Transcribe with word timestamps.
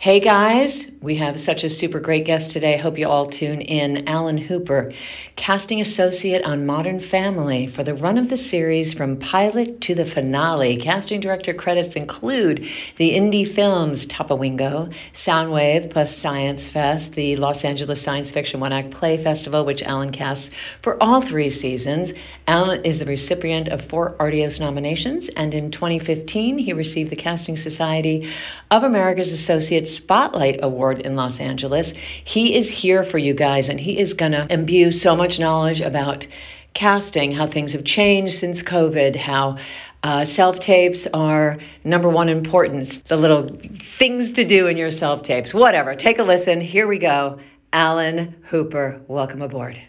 Hey 0.00 0.18
guys, 0.18 0.86
we 1.02 1.16
have 1.16 1.40
such 1.40 1.64
a 1.64 1.70
super 1.70 1.98
great 1.98 2.26
guest 2.26 2.50
today. 2.50 2.76
Hope 2.76 2.98
you 2.98 3.08
all 3.08 3.24
tune 3.24 3.62
in. 3.62 4.06
Alan 4.06 4.36
Hooper, 4.36 4.92
casting 5.34 5.80
associate 5.80 6.44
on 6.44 6.66
Modern 6.66 7.00
Family 7.00 7.68
for 7.68 7.82
the 7.82 7.94
run 7.94 8.18
of 8.18 8.28
the 8.28 8.36
series 8.36 8.92
from 8.92 9.16
pilot 9.16 9.80
to 9.82 9.94
the 9.94 10.04
finale. 10.04 10.76
Casting 10.76 11.20
director 11.20 11.54
credits 11.54 11.96
include 11.96 12.68
the 12.98 13.12
indie 13.12 13.50
films 13.50 14.06
Topawingo, 14.06 14.92
Soundwave 15.14 15.88
plus 15.90 16.14
Science 16.14 16.68
Fest, 16.68 17.12
the 17.12 17.36
Los 17.36 17.64
Angeles 17.64 18.02
Science 18.02 18.30
Fiction 18.30 18.60
One 18.60 18.74
Act 18.74 18.90
Play 18.90 19.16
Festival, 19.16 19.64
which 19.64 19.82
Alan 19.82 20.12
casts 20.12 20.50
for 20.82 21.02
all 21.02 21.22
three 21.22 21.48
seasons. 21.48 22.12
Alan 22.46 22.84
is 22.84 22.98
the 22.98 23.06
recipient 23.06 23.68
of 23.68 23.86
four 23.86 24.16
Artios 24.18 24.60
nominations, 24.60 25.30
and 25.30 25.54
in 25.54 25.70
2015 25.70 26.58
he 26.58 26.74
received 26.74 27.08
the 27.08 27.16
Casting 27.16 27.56
Society 27.56 28.30
of 28.70 28.84
America's 28.84 29.32
Associate 29.32 29.88
Spotlight 29.88 30.60
Award 30.62 30.89
in 30.98 31.14
Los 31.14 31.38
Angeles. 31.38 31.94
He 32.24 32.56
is 32.56 32.68
here 32.68 33.04
for 33.04 33.18
you 33.18 33.34
guys, 33.34 33.68
and 33.68 33.78
he 33.78 33.98
is 33.98 34.14
going 34.14 34.32
to 34.32 34.46
imbue 34.50 34.90
so 34.90 35.14
much 35.14 35.38
knowledge 35.38 35.80
about 35.80 36.26
casting, 36.74 37.32
how 37.32 37.46
things 37.46 37.72
have 37.72 37.84
changed 37.84 38.34
since 38.34 38.62
COVID, 38.62 39.14
how 39.14 39.58
uh, 40.02 40.24
self 40.24 40.60
tapes 40.60 41.06
are 41.06 41.58
number 41.84 42.08
one 42.08 42.28
importance, 42.28 42.98
the 42.98 43.16
little 43.16 43.48
things 43.48 44.34
to 44.34 44.44
do 44.44 44.66
in 44.66 44.76
your 44.76 44.90
self 44.90 45.22
tapes, 45.22 45.52
whatever. 45.54 45.94
Take 45.94 46.18
a 46.18 46.22
listen. 46.22 46.60
Here 46.60 46.86
we 46.86 46.98
go. 46.98 47.38
Alan 47.72 48.36
Hooper, 48.46 49.02
welcome 49.06 49.42
aboard. 49.42 49.80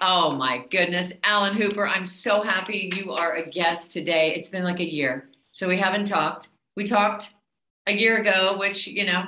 Oh 0.00 0.32
my 0.32 0.64
goodness, 0.70 1.12
Alan 1.22 1.54
Hooper, 1.54 1.86
I'm 1.86 2.06
so 2.06 2.42
happy 2.42 2.90
you 2.96 3.12
are 3.12 3.34
a 3.34 3.48
guest 3.48 3.92
today. 3.92 4.34
It's 4.34 4.48
been 4.48 4.64
like 4.64 4.80
a 4.80 4.90
year, 4.90 5.28
so 5.52 5.68
we 5.68 5.76
haven't 5.76 6.06
talked. 6.06 6.48
We 6.74 6.84
talked 6.84 7.34
a 7.86 7.92
year 7.92 8.18
ago, 8.18 8.56
which, 8.58 8.86
you 8.86 9.04
know, 9.04 9.26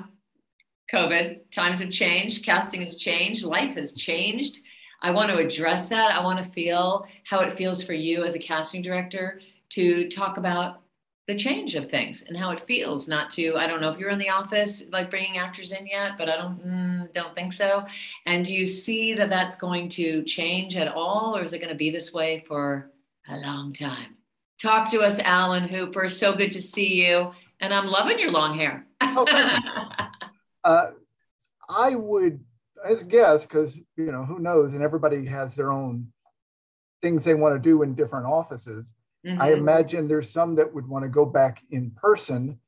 COVID, 0.92 1.51
times 1.51 1.80
have 1.80 1.91
changed, 1.91 2.45
casting 2.45 2.82
has 2.82 2.96
changed, 2.96 3.44
life 3.44 3.77
has 3.77 3.94
changed. 3.94 4.61
I 5.00 5.11
want 5.11 5.30
to 5.30 5.39
address 5.39 5.89
that. 5.89 6.14
I 6.14 6.22
want 6.22 6.44
to 6.44 6.50
feel 6.50 7.06
how 7.25 7.41
it 7.41 7.56
feels 7.56 7.83
for 7.83 7.94
you 7.94 8.25
as 8.25 8.34
a 8.34 8.39
casting 8.39 8.83
director 8.83 9.41
to 9.70 10.08
talk 10.08 10.36
about 10.36 10.80
the 11.28 11.36
change 11.36 11.77
of 11.77 11.89
things 11.91 12.25
and 12.27 12.36
how 12.36 12.50
it 12.50 12.67
feels 12.67 13.06
not 13.06 13.30
to 13.30 13.55
i 13.56 13.64
don't 13.64 13.80
know 13.80 13.91
if 13.91 13.98
you're 13.98 14.11
in 14.11 14.19
the 14.19 14.28
office 14.28 14.89
like 14.91 15.08
bringing 15.08 15.39
actors 15.39 15.70
in 15.70 15.86
yet 15.86 16.19
but 16.19 16.28
i 16.28 16.36
don't 16.36 16.67
mm, 16.67 16.92
don't 17.12 17.34
think 17.34 17.52
so. 17.52 17.84
And 18.27 18.45
do 18.45 18.55
you 18.55 18.67
see 18.67 19.14
that 19.14 19.28
that's 19.28 19.56
going 19.56 19.89
to 19.91 20.22
change 20.24 20.77
at 20.77 20.89
all 20.89 21.36
or 21.36 21.42
is 21.42 21.52
it 21.52 21.58
going 21.58 21.70
to 21.70 21.74
be 21.74 21.91
this 21.91 22.12
way 22.12 22.45
for 22.47 22.91
a 23.28 23.36
long 23.36 23.72
time? 23.72 24.17
Talk 24.61 24.91
to 24.91 25.00
us 25.00 25.19
alan 25.20 25.69
hooper. 25.69 26.08
So 26.08 26.34
good 26.34 26.52
to 26.52 26.62
see 26.62 27.06
you. 27.06 27.33
And 27.61 27.72
I'm 27.72 27.86
loving 27.86 28.19
your 28.19 28.30
long 28.30 28.58
hair. 28.58 28.86
oh, 29.02 29.24
uh, 30.64 30.91
I 31.68 31.94
would, 31.94 32.41
as 32.84 33.02
a 33.02 33.05
guess, 33.05 33.42
because 33.42 33.77
you 33.77 34.12
know 34.12 34.24
who 34.24 34.38
knows, 34.38 34.72
and 34.72 34.82
everybody 34.82 35.24
has 35.27 35.55
their 35.55 35.72
own 35.72 36.12
things 37.00 37.24
they 37.24 37.34
want 37.34 37.55
to 37.55 37.58
do 37.58 37.82
in 37.82 37.94
different 37.94 38.27
offices. 38.27 38.92
Mm-hmm. 39.27 39.40
I 39.40 39.52
imagine 39.52 40.06
there's 40.06 40.30
some 40.30 40.55
that 40.56 40.72
would 40.72 40.86
want 40.86 41.05
to 41.05 41.08
go 41.08 41.24
back 41.24 41.62
in 41.70 41.90
person, 41.92 42.58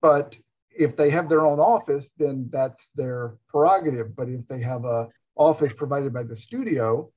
but 0.00 0.36
if 0.76 0.96
they 0.96 1.10
have 1.10 1.28
their 1.28 1.46
own 1.46 1.60
office, 1.60 2.10
then 2.16 2.48
that's 2.50 2.88
their 2.94 3.36
prerogative. 3.48 4.16
But 4.16 4.28
if 4.28 4.46
they 4.48 4.60
have 4.60 4.84
a 4.84 5.08
office 5.36 5.72
provided 5.72 6.12
by 6.12 6.22
the 6.22 6.36
studio, 6.36 7.10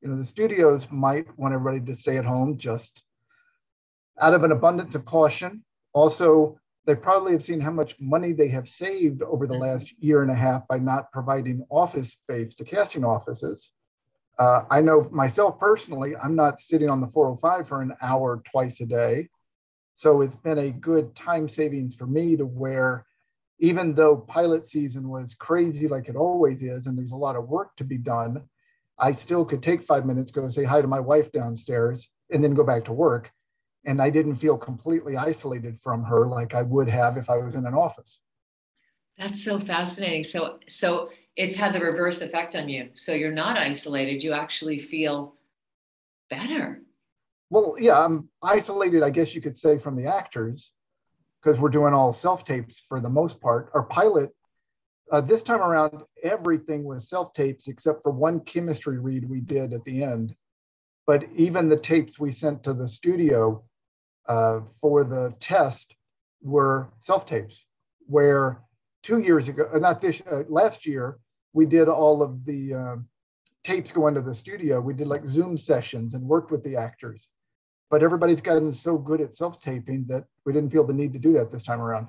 you 0.00 0.08
know, 0.08 0.16
the 0.16 0.24
studios 0.24 0.88
might 0.90 1.26
want 1.38 1.54
everybody 1.54 1.80
to 1.80 1.98
stay 1.98 2.18
at 2.18 2.24
home 2.24 2.58
just 2.58 3.02
out 4.20 4.34
of 4.34 4.44
an 4.44 4.52
abundance 4.52 4.94
of 4.94 5.04
caution 5.04 5.64
also, 5.94 6.58
they 6.86 6.94
probably 6.94 7.32
have 7.32 7.42
seen 7.42 7.60
how 7.60 7.70
much 7.70 7.98
money 7.98 8.32
they 8.32 8.48
have 8.48 8.68
saved 8.68 9.22
over 9.22 9.46
the 9.46 9.54
last 9.54 9.92
year 9.98 10.22
and 10.22 10.30
a 10.30 10.34
half 10.34 10.66
by 10.68 10.78
not 10.78 11.10
providing 11.12 11.64
office 11.70 12.12
space 12.12 12.54
to 12.56 12.64
casting 12.64 13.04
offices. 13.04 13.70
Uh, 14.38 14.64
I 14.70 14.80
know 14.80 15.08
myself 15.10 15.58
personally, 15.58 16.14
I'm 16.16 16.34
not 16.34 16.60
sitting 16.60 16.90
on 16.90 17.00
the 17.00 17.08
405 17.08 17.68
for 17.68 17.80
an 17.80 17.94
hour 18.02 18.42
twice 18.50 18.80
a 18.80 18.86
day. 18.86 19.28
So 19.94 20.20
it's 20.20 20.34
been 20.34 20.58
a 20.58 20.70
good 20.70 21.14
time 21.14 21.48
savings 21.48 21.94
for 21.94 22.06
me 22.06 22.36
to 22.36 22.44
where 22.44 23.06
even 23.60 23.94
though 23.94 24.16
pilot 24.16 24.66
season 24.66 25.08
was 25.08 25.34
crazy 25.34 25.86
like 25.86 26.08
it 26.08 26.16
always 26.16 26.62
is, 26.62 26.86
and 26.86 26.98
there's 26.98 27.12
a 27.12 27.16
lot 27.16 27.36
of 27.36 27.48
work 27.48 27.76
to 27.76 27.84
be 27.84 27.96
done, 27.96 28.42
I 28.98 29.12
still 29.12 29.44
could 29.44 29.62
take 29.62 29.82
five 29.82 30.04
minutes, 30.04 30.32
go 30.32 30.48
say 30.48 30.64
hi 30.64 30.82
to 30.82 30.88
my 30.88 31.00
wife 31.00 31.30
downstairs, 31.32 32.08
and 32.30 32.42
then 32.42 32.54
go 32.54 32.64
back 32.64 32.84
to 32.86 32.92
work 32.92 33.30
and 33.84 34.00
I 34.00 34.10
didn't 34.10 34.36
feel 34.36 34.56
completely 34.56 35.16
isolated 35.16 35.78
from 35.80 36.02
her 36.04 36.26
like 36.26 36.54
I 36.54 36.62
would 36.62 36.88
have 36.88 37.16
if 37.16 37.28
I 37.28 37.36
was 37.38 37.54
in 37.54 37.66
an 37.66 37.74
office. 37.74 38.20
That's 39.18 39.44
so 39.44 39.60
fascinating. 39.60 40.24
So 40.24 40.58
so 40.68 41.10
it's 41.36 41.54
had 41.54 41.72
the 41.72 41.80
reverse 41.80 42.20
effect 42.20 42.54
on 42.54 42.68
you. 42.68 42.90
So 42.94 43.12
you're 43.12 43.32
not 43.32 43.56
isolated. 43.56 44.22
You 44.22 44.32
actually 44.32 44.78
feel 44.78 45.34
better. 46.30 46.82
Well, 47.50 47.76
yeah, 47.78 48.02
I'm 48.02 48.28
isolated, 48.42 49.02
I 49.02 49.10
guess 49.10 49.34
you 49.34 49.40
could 49.40 49.56
say, 49.56 49.78
from 49.78 49.96
the 49.96 50.06
actors 50.06 50.72
because 51.42 51.60
we're 51.60 51.68
doing 51.68 51.92
all 51.92 52.12
self 52.12 52.44
tapes 52.44 52.82
for 52.88 53.00
the 53.00 53.10
most 53.10 53.40
part. 53.40 53.70
Our 53.74 53.84
pilot, 53.84 54.30
uh, 55.12 55.20
this 55.20 55.42
time 55.42 55.60
around, 55.60 56.02
everything 56.22 56.84
was 56.84 57.08
self 57.08 57.32
tapes 57.34 57.68
except 57.68 58.02
for 58.02 58.10
one 58.10 58.40
chemistry 58.40 58.98
read 58.98 59.28
we 59.28 59.40
did 59.40 59.72
at 59.72 59.84
the 59.84 60.02
end. 60.02 60.34
But 61.06 61.28
even 61.34 61.68
the 61.68 61.78
tapes 61.78 62.18
we 62.18 62.32
sent 62.32 62.62
to 62.64 62.72
the 62.72 62.88
studio, 62.88 63.62
uh, 64.26 64.60
for 64.80 65.04
the 65.04 65.34
test 65.40 65.94
were 66.42 66.88
self 67.00 67.26
tapes, 67.26 67.66
where 68.06 68.60
two 69.02 69.18
years 69.18 69.48
ago, 69.48 69.68
uh, 69.72 69.78
not 69.78 70.00
this, 70.00 70.22
uh, 70.30 70.44
last 70.48 70.86
year, 70.86 71.18
we 71.52 71.66
did 71.66 71.88
all 71.88 72.22
of 72.22 72.44
the 72.44 72.74
uh, 72.74 72.96
tapes 73.62 73.92
go 73.92 74.08
into 74.08 74.20
the 74.20 74.34
studio. 74.34 74.80
We 74.80 74.94
did 74.94 75.06
like 75.06 75.26
Zoom 75.26 75.56
sessions 75.56 76.14
and 76.14 76.26
worked 76.26 76.50
with 76.50 76.62
the 76.64 76.76
actors. 76.76 77.28
But 77.90 78.02
everybody's 78.02 78.40
gotten 78.40 78.72
so 78.72 78.98
good 78.98 79.20
at 79.20 79.34
self 79.34 79.60
taping 79.60 80.06
that 80.08 80.24
we 80.44 80.52
didn't 80.52 80.70
feel 80.70 80.84
the 80.84 80.94
need 80.94 81.12
to 81.12 81.18
do 81.18 81.32
that 81.34 81.50
this 81.50 81.62
time 81.62 81.80
around. 81.80 82.08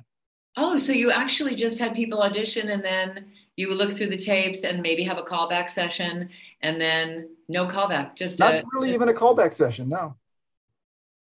Oh, 0.57 0.77
so 0.77 0.93
you 0.93 1.11
actually 1.11 1.55
just 1.55 1.79
had 1.79 1.93
people 1.93 2.21
audition 2.21 2.69
and 2.69 2.83
then 2.83 3.25
you 3.57 3.67
would 3.67 3.77
look 3.77 3.93
through 3.93 4.09
the 4.09 4.17
tapes 4.17 4.63
and 4.63 4.81
maybe 4.81 5.03
have 5.03 5.17
a 5.17 5.23
callback 5.23 5.69
session 5.69 6.29
and 6.61 6.79
then 6.79 7.29
no 7.49 7.67
callback, 7.67 8.15
just 8.15 8.39
not 8.39 8.53
a, 8.53 8.63
really 8.73 8.93
even 8.93 9.09
a 9.09 9.13
callback 9.13 9.53
session. 9.53 9.89
No. 9.89 10.15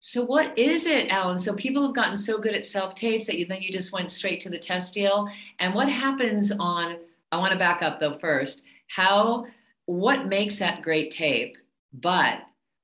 So 0.08 0.24
what 0.24 0.56
is 0.56 0.86
it, 0.86 1.10
Alan? 1.10 1.40
So 1.40 1.56
people 1.56 1.82
have 1.82 1.96
gotten 1.96 2.16
so 2.16 2.38
good 2.38 2.54
at 2.54 2.68
self 2.68 2.94
tapes 2.94 3.26
that 3.26 3.40
you 3.40 3.48
then 3.48 3.64
you 3.64 3.72
just 3.72 3.92
went 3.92 4.12
straight 4.12 4.40
to 4.42 4.52
the 4.52 4.60
test 4.60 4.94
deal. 4.94 5.28
And 5.58 5.74
what 5.74 5.90
happens 5.90 6.52
on? 6.52 6.98
I 7.32 7.38
want 7.38 7.54
to 7.54 7.58
back 7.58 7.82
up 7.82 8.00
though 8.00 8.14
first. 8.14 8.62
How? 8.88 9.48
What 9.88 10.28
makes 10.28 10.60
that 10.60 10.84
great 10.84 11.10
tape? 11.10 11.58
But 11.92 12.42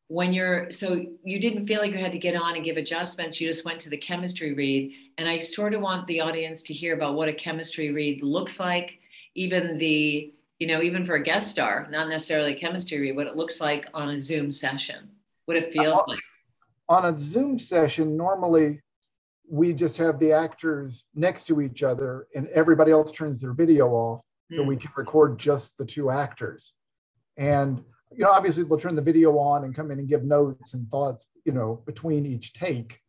when 0.07 0.33
you're 0.33 0.71
so 0.71 1.05
you 1.23 1.39
didn't 1.39 1.67
feel 1.67 1.79
like 1.79 1.91
you 1.91 1.99
had 1.99 2.11
to 2.13 2.17
get 2.17 2.35
on 2.35 2.55
and 2.55 2.65
give 2.65 2.77
adjustments 2.77 3.39
you 3.39 3.47
just 3.47 3.65
went 3.65 3.79
to 3.79 3.89
the 3.89 3.97
chemistry 3.97 4.53
read 4.53 4.91
and 5.17 5.29
i 5.29 5.39
sort 5.39 5.73
of 5.73 5.79
want 5.79 6.05
the 6.07 6.19
audience 6.19 6.61
to 6.63 6.73
hear 6.73 6.93
about 6.93 7.15
what 7.15 7.29
a 7.29 7.33
chemistry 7.33 7.93
read 7.93 8.21
looks 8.21 8.59
like 8.59 8.99
even 9.35 9.77
the 9.77 10.33
you 10.59 10.67
know 10.67 10.81
even 10.81 11.05
for 11.05 11.15
a 11.15 11.23
guest 11.23 11.49
star 11.49 11.87
not 11.89 12.09
necessarily 12.09 12.53
a 12.53 12.59
chemistry 12.59 12.99
read 12.99 13.15
what 13.15 13.25
it 13.25 13.37
looks 13.37 13.61
like 13.61 13.87
on 13.93 14.09
a 14.09 14.19
zoom 14.19 14.51
session 14.51 15.07
what 15.45 15.55
it 15.55 15.71
feels 15.71 15.99
uh, 15.99 16.03
like 16.09 16.19
on 16.91 17.05
a 17.05 17.17
Zoom 17.17 17.57
session, 17.57 18.17
normally 18.17 18.81
we 19.49 19.71
just 19.71 19.95
have 19.95 20.19
the 20.19 20.33
actors 20.33 21.05
next 21.15 21.45
to 21.45 21.61
each 21.61 21.83
other 21.83 22.27
and 22.35 22.49
everybody 22.49 22.91
else 22.91 23.13
turns 23.13 23.39
their 23.39 23.53
video 23.53 23.87
off 23.91 24.21
mm. 24.51 24.57
so 24.57 24.63
we 24.63 24.75
hmm. 24.75 24.81
can 24.81 24.91
record 24.97 25.39
just 25.39 25.77
the 25.77 25.85
two 25.85 26.11
actors. 26.11 26.73
And 27.37 27.81
you 28.11 28.25
know, 28.25 28.31
obviously 28.31 28.63
they'll 28.63 28.77
turn 28.77 28.95
the 28.95 29.01
video 29.01 29.37
on 29.37 29.63
and 29.63 29.73
come 29.73 29.89
in 29.89 29.99
and 29.99 30.09
give 30.09 30.25
notes 30.25 30.73
and 30.73 30.89
thoughts, 30.91 31.27
you 31.45 31.53
know, 31.53 31.81
between 31.85 32.25
each 32.25 32.51
take. 32.51 32.99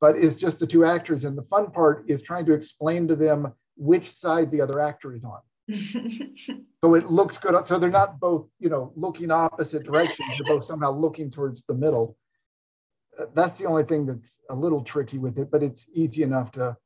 But 0.00 0.16
it's 0.16 0.36
just 0.36 0.60
the 0.60 0.66
two 0.66 0.84
actors. 0.84 1.24
And 1.24 1.36
the 1.36 1.42
fun 1.42 1.72
part 1.72 2.04
is 2.08 2.22
trying 2.22 2.46
to 2.46 2.52
explain 2.52 3.08
to 3.08 3.16
them 3.16 3.52
which 3.76 4.12
side 4.12 4.52
the 4.52 4.60
other 4.60 4.78
actor 4.78 5.12
is 5.12 5.24
on. 5.24 5.40
so 6.84 6.94
it 6.94 7.10
looks 7.10 7.36
good. 7.36 7.66
So 7.66 7.80
they're 7.80 7.90
not 7.90 8.20
both, 8.20 8.46
you 8.60 8.68
know, 8.68 8.92
looking 8.94 9.32
opposite 9.32 9.82
directions. 9.82 10.28
They're 10.38 10.54
both 10.54 10.64
somehow 10.64 10.92
looking 10.92 11.32
towards 11.32 11.64
the 11.66 11.74
middle 11.74 12.16
that's 13.34 13.58
the 13.58 13.66
only 13.66 13.84
thing 13.84 14.06
that's 14.06 14.38
a 14.50 14.54
little 14.54 14.82
tricky 14.82 15.18
with 15.18 15.38
it, 15.38 15.50
but 15.50 15.62
it's 15.62 15.86
easy 15.92 16.22
enough 16.22 16.52
to 16.52 16.76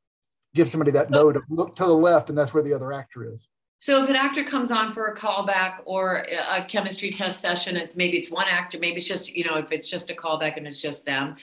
give 0.54 0.70
somebody 0.70 0.90
that 0.90 1.10
note 1.10 1.36
of 1.36 1.42
look 1.48 1.74
to 1.76 1.84
the 1.84 1.92
left 1.92 2.28
and 2.28 2.36
that's 2.36 2.52
where 2.52 2.62
the 2.62 2.72
other 2.72 2.92
actor 2.92 3.30
is. 3.32 3.48
So 3.80 4.02
if 4.02 4.08
an 4.08 4.14
actor 4.14 4.44
comes 4.44 4.70
on 4.70 4.92
for 4.92 5.06
a 5.06 5.16
callback 5.16 5.78
or 5.86 6.24
a 6.48 6.64
chemistry 6.66 7.10
test 7.10 7.40
session, 7.40 7.76
it's 7.76 7.96
maybe 7.96 8.16
it's 8.16 8.30
one 8.30 8.46
actor, 8.48 8.78
maybe 8.78 8.98
it's 8.98 9.08
just, 9.08 9.34
you 9.34 9.44
know, 9.44 9.56
if 9.56 9.72
it's 9.72 9.90
just 9.90 10.10
a 10.10 10.14
callback 10.14 10.56
and 10.56 10.68
it's 10.68 10.80
just 10.80 11.04
them, 11.04 11.36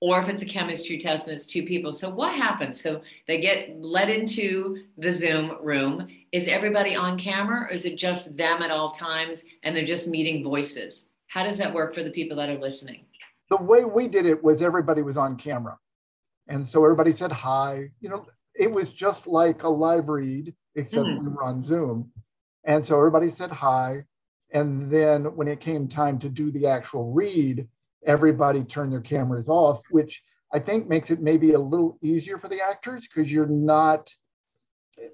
or 0.00 0.22
if 0.22 0.28
it's 0.28 0.42
a 0.42 0.46
chemistry 0.46 0.98
test 0.98 1.26
and 1.26 1.34
it's 1.34 1.46
two 1.46 1.64
people. 1.64 1.92
So 1.92 2.08
what 2.08 2.32
happens? 2.32 2.80
So 2.80 3.02
they 3.26 3.40
get 3.40 3.76
led 3.82 4.08
into 4.08 4.84
the 4.98 5.10
Zoom 5.10 5.56
room. 5.60 6.06
Is 6.30 6.46
everybody 6.46 6.94
on 6.94 7.18
camera 7.18 7.62
or 7.62 7.74
is 7.74 7.84
it 7.84 7.96
just 7.96 8.36
them 8.36 8.62
at 8.62 8.70
all 8.70 8.92
times 8.92 9.44
and 9.64 9.74
they're 9.74 9.84
just 9.84 10.06
meeting 10.06 10.44
voices? 10.44 11.06
How 11.26 11.42
does 11.42 11.58
that 11.58 11.74
work 11.74 11.92
for 11.92 12.04
the 12.04 12.10
people 12.10 12.36
that 12.36 12.48
are 12.48 12.58
listening? 12.58 13.04
The 13.50 13.56
way 13.56 13.84
we 13.84 14.08
did 14.08 14.26
it 14.26 14.42
was 14.42 14.62
everybody 14.62 15.02
was 15.02 15.16
on 15.16 15.36
camera. 15.36 15.76
And 16.48 16.66
so 16.66 16.84
everybody 16.84 17.12
said 17.12 17.32
hi. 17.32 17.90
You 18.00 18.08
know, 18.08 18.26
it 18.54 18.70
was 18.70 18.90
just 18.90 19.26
like 19.26 19.62
a 19.64 19.68
live 19.68 20.08
read, 20.08 20.54
except 20.74 21.04
mm-hmm. 21.04 21.24
we 21.24 21.32
were 21.32 21.42
on 21.42 21.62
Zoom. 21.62 22.10
And 22.64 22.84
so 22.84 22.96
everybody 22.96 23.28
said 23.28 23.50
hi. 23.50 24.04
And 24.52 24.88
then 24.88 25.24
when 25.36 25.48
it 25.48 25.60
came 25.60 25.88
time 25.88 26.18
to 26.20 26.28
do 26.28 26.50
the 26.50 26.66
actual 26.66 27.12
read, 27.12 27.68
everybody 28.04 28.64
turned 28.64 28.92
their 28.92 29.00
cameras 29.00 29.48
off, 29.48 29.82
which 29.90 30.22
I 30.52 30.58
think 30.58 30.88
makes 30.88 31.10
it 31.10 31.20
maybe 31.20 31.52
a 31.52 31.60
little 31.60 31.98
easier 32.02 32.38
for 32.38 32.48
the 32.48 32.60
actors 32.60 33.06
because 33.06 33.30
you're 33.30 33.46
not, 33.46 34.12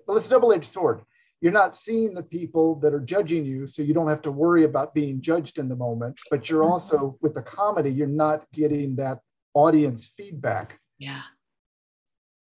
well, 0.06 0.16
it's 0.16 0.26
a 0.26 0.30
double 0.30 0.52
edged 0.52 0.72
sword. 0.72 1.02
You're 1.40 1.52
not 1.52 1.76
seeing 1.76 2.14
the 2.14 2.22
people 2.22 2.76
that 2.76 2.94
are 2.94 3.00
judging 3.00 3.44
you, 3.44 3.66
so 3.66 3.82
you 3.82 3.92
don't 3.92 4.08
have 4.08 4.22
to 4.22 4.32
worry 4.32 4.64
about 4.64 4.94
being 4.94 5.20
judged 5.20 5.58
in 5.58 5.68
the 5.68 5.76
moment. 5.76 6.16
But 6.30 6.48
you're 6.48 6.62
mm-hmm. 6.62 6.72
also, 6.72 7.18
with 7.20 7.34
the 7.34 7.42
comedy, 7.42 7.90
you're 7.90 8.06
not 8.06 8.44
getting 8.52 8.96
that 8.96 9.20
audience 9.54 10.10
feedback. 10.16 10.78
Yeah. 10.98 11.22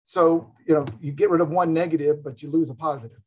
So, 0.06 0.54
you 0.66 0.74
know, 0.74 0.86
you 1.02 1.12
get 1.12 1.30
rid 1.30 1.42
of 1.42 1.50
one 1.50 1.74
negative, 1.74 2.24
but 2.24 2.42
you 2.42 2.50
lose 2.50 2.70
a 2.70 2.76
positive. 2.76 3.18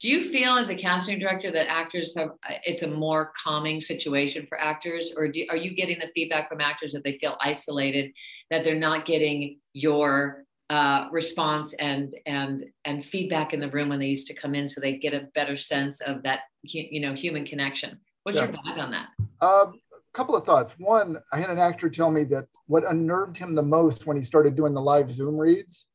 Do 0.00 0.08
you 0.08 0.30
feel 0.30 0.56
as 0.56 0.70
a 0.70 0.74
casting 0.74 1.18
director 1.18 1.50
that 1.50 1.68
actors 1.68 2.16
have 2.16 2.30
it's 2.64 2.82
a 2.82 2.88
more 2.88 3.32
calming 3.42 3.80
situation 3.80 4.46
for 4.46 4.58
actors 4.58 5.12
or 5.14 5.28
do, 5.28 5.44
are 5.50 5.56
you 5.56 5.74
getting 5.74 5.98
the 5.98 6.10
feedback 6.14 6.48
from 6.48 6.60
actors 6.60 6.92
that 6.92 7.04
they 7.04 7.18
feel 7.18 7.36
isolated 7.40 8.12
that 8.50 8.64
they're 8.64 8.78
not 8.78 9.04
getting 9.04 9.58
your 9.74 10.44
uh, 10.70 11.08
response 11.10 11.74
and 11.74 12.14
and 12.26 12.64
and 12.84 13.04
feedback 13.04 13.52
in 13.52 13.60
the 13.60 13.68
room 13.70 13.88
when 13.88 13.98
they 13.98 14.06
used 14.06 14.28
to 14.28 14.34
come 14.34 14.54
in 14.54 14.68
so 14.68 14.80
they 14.80 14.96
get 14.96 15.12
a 15.12 15.28
better 15.34 15.56
sense 15.56 16.00
of 16.00 16.22
that 16.22 16.40
you 16.62 17.00
know 17.00 17.12
human 17.12 17.44
connection 17.44 17.98
what's 18.22 18.38
yeah. 18.38 18.44
your 18.44 18.54
vibe 18.54 18.78
on 18.78 18.90
that 18.90 19.08
um, 19.40 19.80
a 19.92 20.16
couple 20.16 20.36
of 20.36 20.44
thoughts 20.44 20.72
one 20.78 21.18
i 21.32 21.38
had 21.38 21.50
an 21.50 21.58
actor 21.58 21.90
tell 21.90 22.10
me 22.10 22.24
that 22.24 22.46
what 22.66 22.84
unnerved 22.84 23.36
him 23.36 23.54
the 23.54 23.62
most 23.62 24.06
when 24.06 24.16
he 24.16 24.22
started 24.22 24.54
doing 24.54 24.72
the 24.72 24.80
live 24.80 25.10
zoom 25.10 25.36
reads 25.36 25.86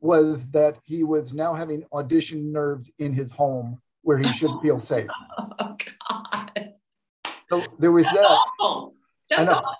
was 0.00 0.46
that 0.50 0.76
he 0.84 1.04
was 1.04 1.32
now 1.32 1.54
having 1.54 1.84
audition 1.92 2.52
nerves 2.52 2.90
in 2.98 3.12
his 3.12 3.30
home 3.30 3.80
where 4.02 4.18
he 4.18 4.30
should 4.32 4.50
feel 4.62 4.78
safe. 4.92 5.08
Oh 5.58 5.76
God. 6.04 6.74
So 7.48 7.62
there 7.78 7.92
was 7.92 8.04
That's 8.04 8.16
that. 8.16 8.24
Awful. 8.24 8.94
That's 9.30 9.52
awful. 9.52 9.76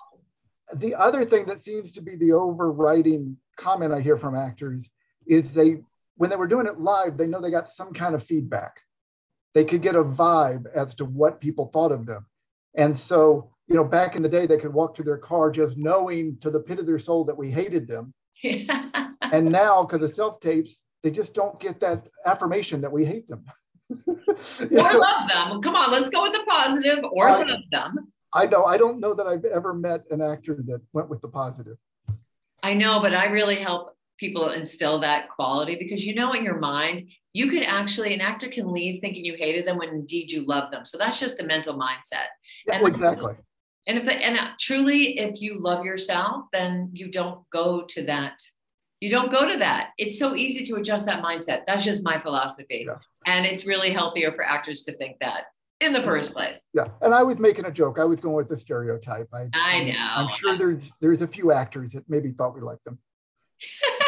The 0.75 0.95
other 0.95 1.23
thing 1.23 1.45
that 1.45 1.61
seems 1.61 1.91
to 1.93 2.01
be 2.01 2.15
the 2.17 2.33
overriding 2.33 3.37
comment 3.57 3.93
I 3.93 4.01
hear 4.01 4.17
from 4.17 4.35
actors 4.35 4.89
is 5.25 5.53
they, 5.53 5.77
when 6.15 6.29
they 6.29 6.35
were 6.35 6.47
doing 6.47 6.67
it 6.67 6.79
live, 6.79 7.17
they 7.17 7.27
know 7.27 7.41
they 7.41 7.51
got 7.51 7.69
some 7.69 7.93
kind 7.93 8.15
of 8.15 8.23
feedback. 8.23 8.81
They 9.53 9.65
could 9.65 9.81
get 9.81 9.95
a 9.95 10.03
vibe 10.03 10.65
as 10.73 10.93
to 10.95 11.05
what 11.05 11.41
people 11.41 11.67
thought 11.67 11.91
of 11.91 12.05
them. 12.05 12.25
And 12.75 12.97
so, 12.97 13.51
you 13.67 13.75
know, 13.75 13.83
back 13.83 14.15
in 14.15 14.21
the 14.21 14.29
day, 14.29 14.45
they 14.45 14.57
could 14.57 14.73
walk 14.73 14.95
to 14.95 15.03
their 15.03 15.17
car 15.17 15.51
just 15.51 15.77
knowing 15.77 16.37
to 16.41 16.51
the 16.51 16.59
pit 16.59 16.79
of 16.79 16.85
their 16.85 16.99
soul 16.99 17.25
that 17.25 17.37
we 17.37 17.49
hated 17.51 17.87
them. 17.87 18.13
and 18.43 19.45
now, 19.45 19.83
because 19.83 20.07
of 20.07 20.15
self 20.15 20.39
tapes, 20.39 20.81
they 21.03 21.11
just 21.11 21.33
don't 21.33 21.59
get 21.59 21.79
that 21.79 22.07
affirmation 22.25 22.81
that 22.81 22.91
we 22.91 23.03
hate 23.05 23.27
them. 23.27 23.45
or 24.07 24.17
love 24.69 25.29
them. 25.29 25.61
Come 25.61 25.75
on, 25.75 25.91
let's 25.91 26.09
go 26.09 26.23
with 26.23 26.33
the 26.33 26.43
positive 26.47 27.03
or 27.11 27.29
I, 27.29 27.43
love 27.43 27.59
them. 27.71 28.07
I 28.33 28.45
know. 28.45 28.65
I 28.65 28.77
don't 28.77 28.99
know 28.99 29.13
that 29.13 29.25
I've 29.25 29.45
ever 29.45 29.73
met 29.73 30.03
an 30.11 30.21
actor 30.21 30.59
that 30.65 30.81
went 30.93 31.09
with 31.09 31.21
the 31.21 31.29
positive. 31.29 31.77
I 32.63 32.73
know, 32.73 32.99
but 33.01 33.13
I 33.13 33.27
really 33.27 33.55
help 33.55 33.95
people 34.17 34.49
instill 34.49 34.99
that 34.99 35.29
quality 35.29 35.75
because 35.75 36.05
you 36.05 36.15
know 36.15 36.33
in 36.33 36.43
your 36.43 36.59
mind 36.59 37.09
you 37.33 37.51
could 37.51 37.61
actually 37.61 38.15
an 38.15 38.21
actor 38.21 38.47
can 38.49 38.71
leave 38.71 38.99
thinking 38.99 39.23
you 39.23 39.35
hated 39.37 39.67
them 39.67 39.77
when 39.77 39.89
indeed 39.89 40.31
you 40.31 40.43
love 40.45 40.71
them. 40.71 40.85
So 40.85 40.97
that's 40.97 41.19
just 41.19 41.39
a 41.39 41.45
mental 41.45 41.77
mindset. 41.77 42.29
Yeah, 42.65 42.79
and 42.79 42.87
exactly. 42.87 43.35
and 43.85 43.97
if 43.99 44.05
the, 44.05 44.13
and 44.13 44.37
uh, 44.37 44.47
truly 44.59 45.19
if 45.19 45.39
you 45.39 45.59
love 45.59 45.85
yourself 45.85 46.45
then 46.51 46.89
you 46.93 47.11
don't 47.11 47.47
go 47.51 47.85
to 47.89 48.05
that. 48.05 48.41
You 48.99 49.11
don't 49.11 49.31
go 49.31 49.47
to 49.47 49.59
that. 49.59 49.91
It's 49.99 50.17
so 50.17 50.33
easy 50.33 50.65
to 50.65 50.77
adjust 50.77 51.05
that 51.05 51.23
mindset. 51.23 51.61
That's 51.67 51.83
just 51.83 52.03
my 52.03 52.17
philosophy. 52.19 52.87
Yeah. 52.87 52.95
and 53.27 53.45
it's 53.45 53.67
really 53.67 53.93
healthier 53.93 54.31
for 54.31 54.43
actors 54.43 54.81
to 54.83 54.93
think 54.93 55.17
that 55.19 55.43
in 55.79 55.93
the 55.93 56.03
first 56.03 56.33
place 56.33 56.59
yeah 56.73 56.87
and 57.01 57.13
i 57.13 57.21
was 57.21 57.37
making 57.37 57.65
a 57.65 57.71
joke 57.71 57.99
i 57.99 58.03
was 58.03 58.19
going 58.19 58.35
with 58.35 58.49
the 58.49 58.57
stereotype 58.57 59.27
i, 59.33 59.47
I 59.53 59.83
know 59.83 59.93
i'm 59.97 60.29
sure 60.29 60.57
there's 60.57 60.91
there's 60.99 61.21
a 61.21 61.27
few 61.27 61.51
actors 61.51 61.91
that 61.91 62.03
maybe 62.09 62.31
thought 62.31 62.55
we 62.55 62.61
liked 62.61 62.83
them 62.83 62.97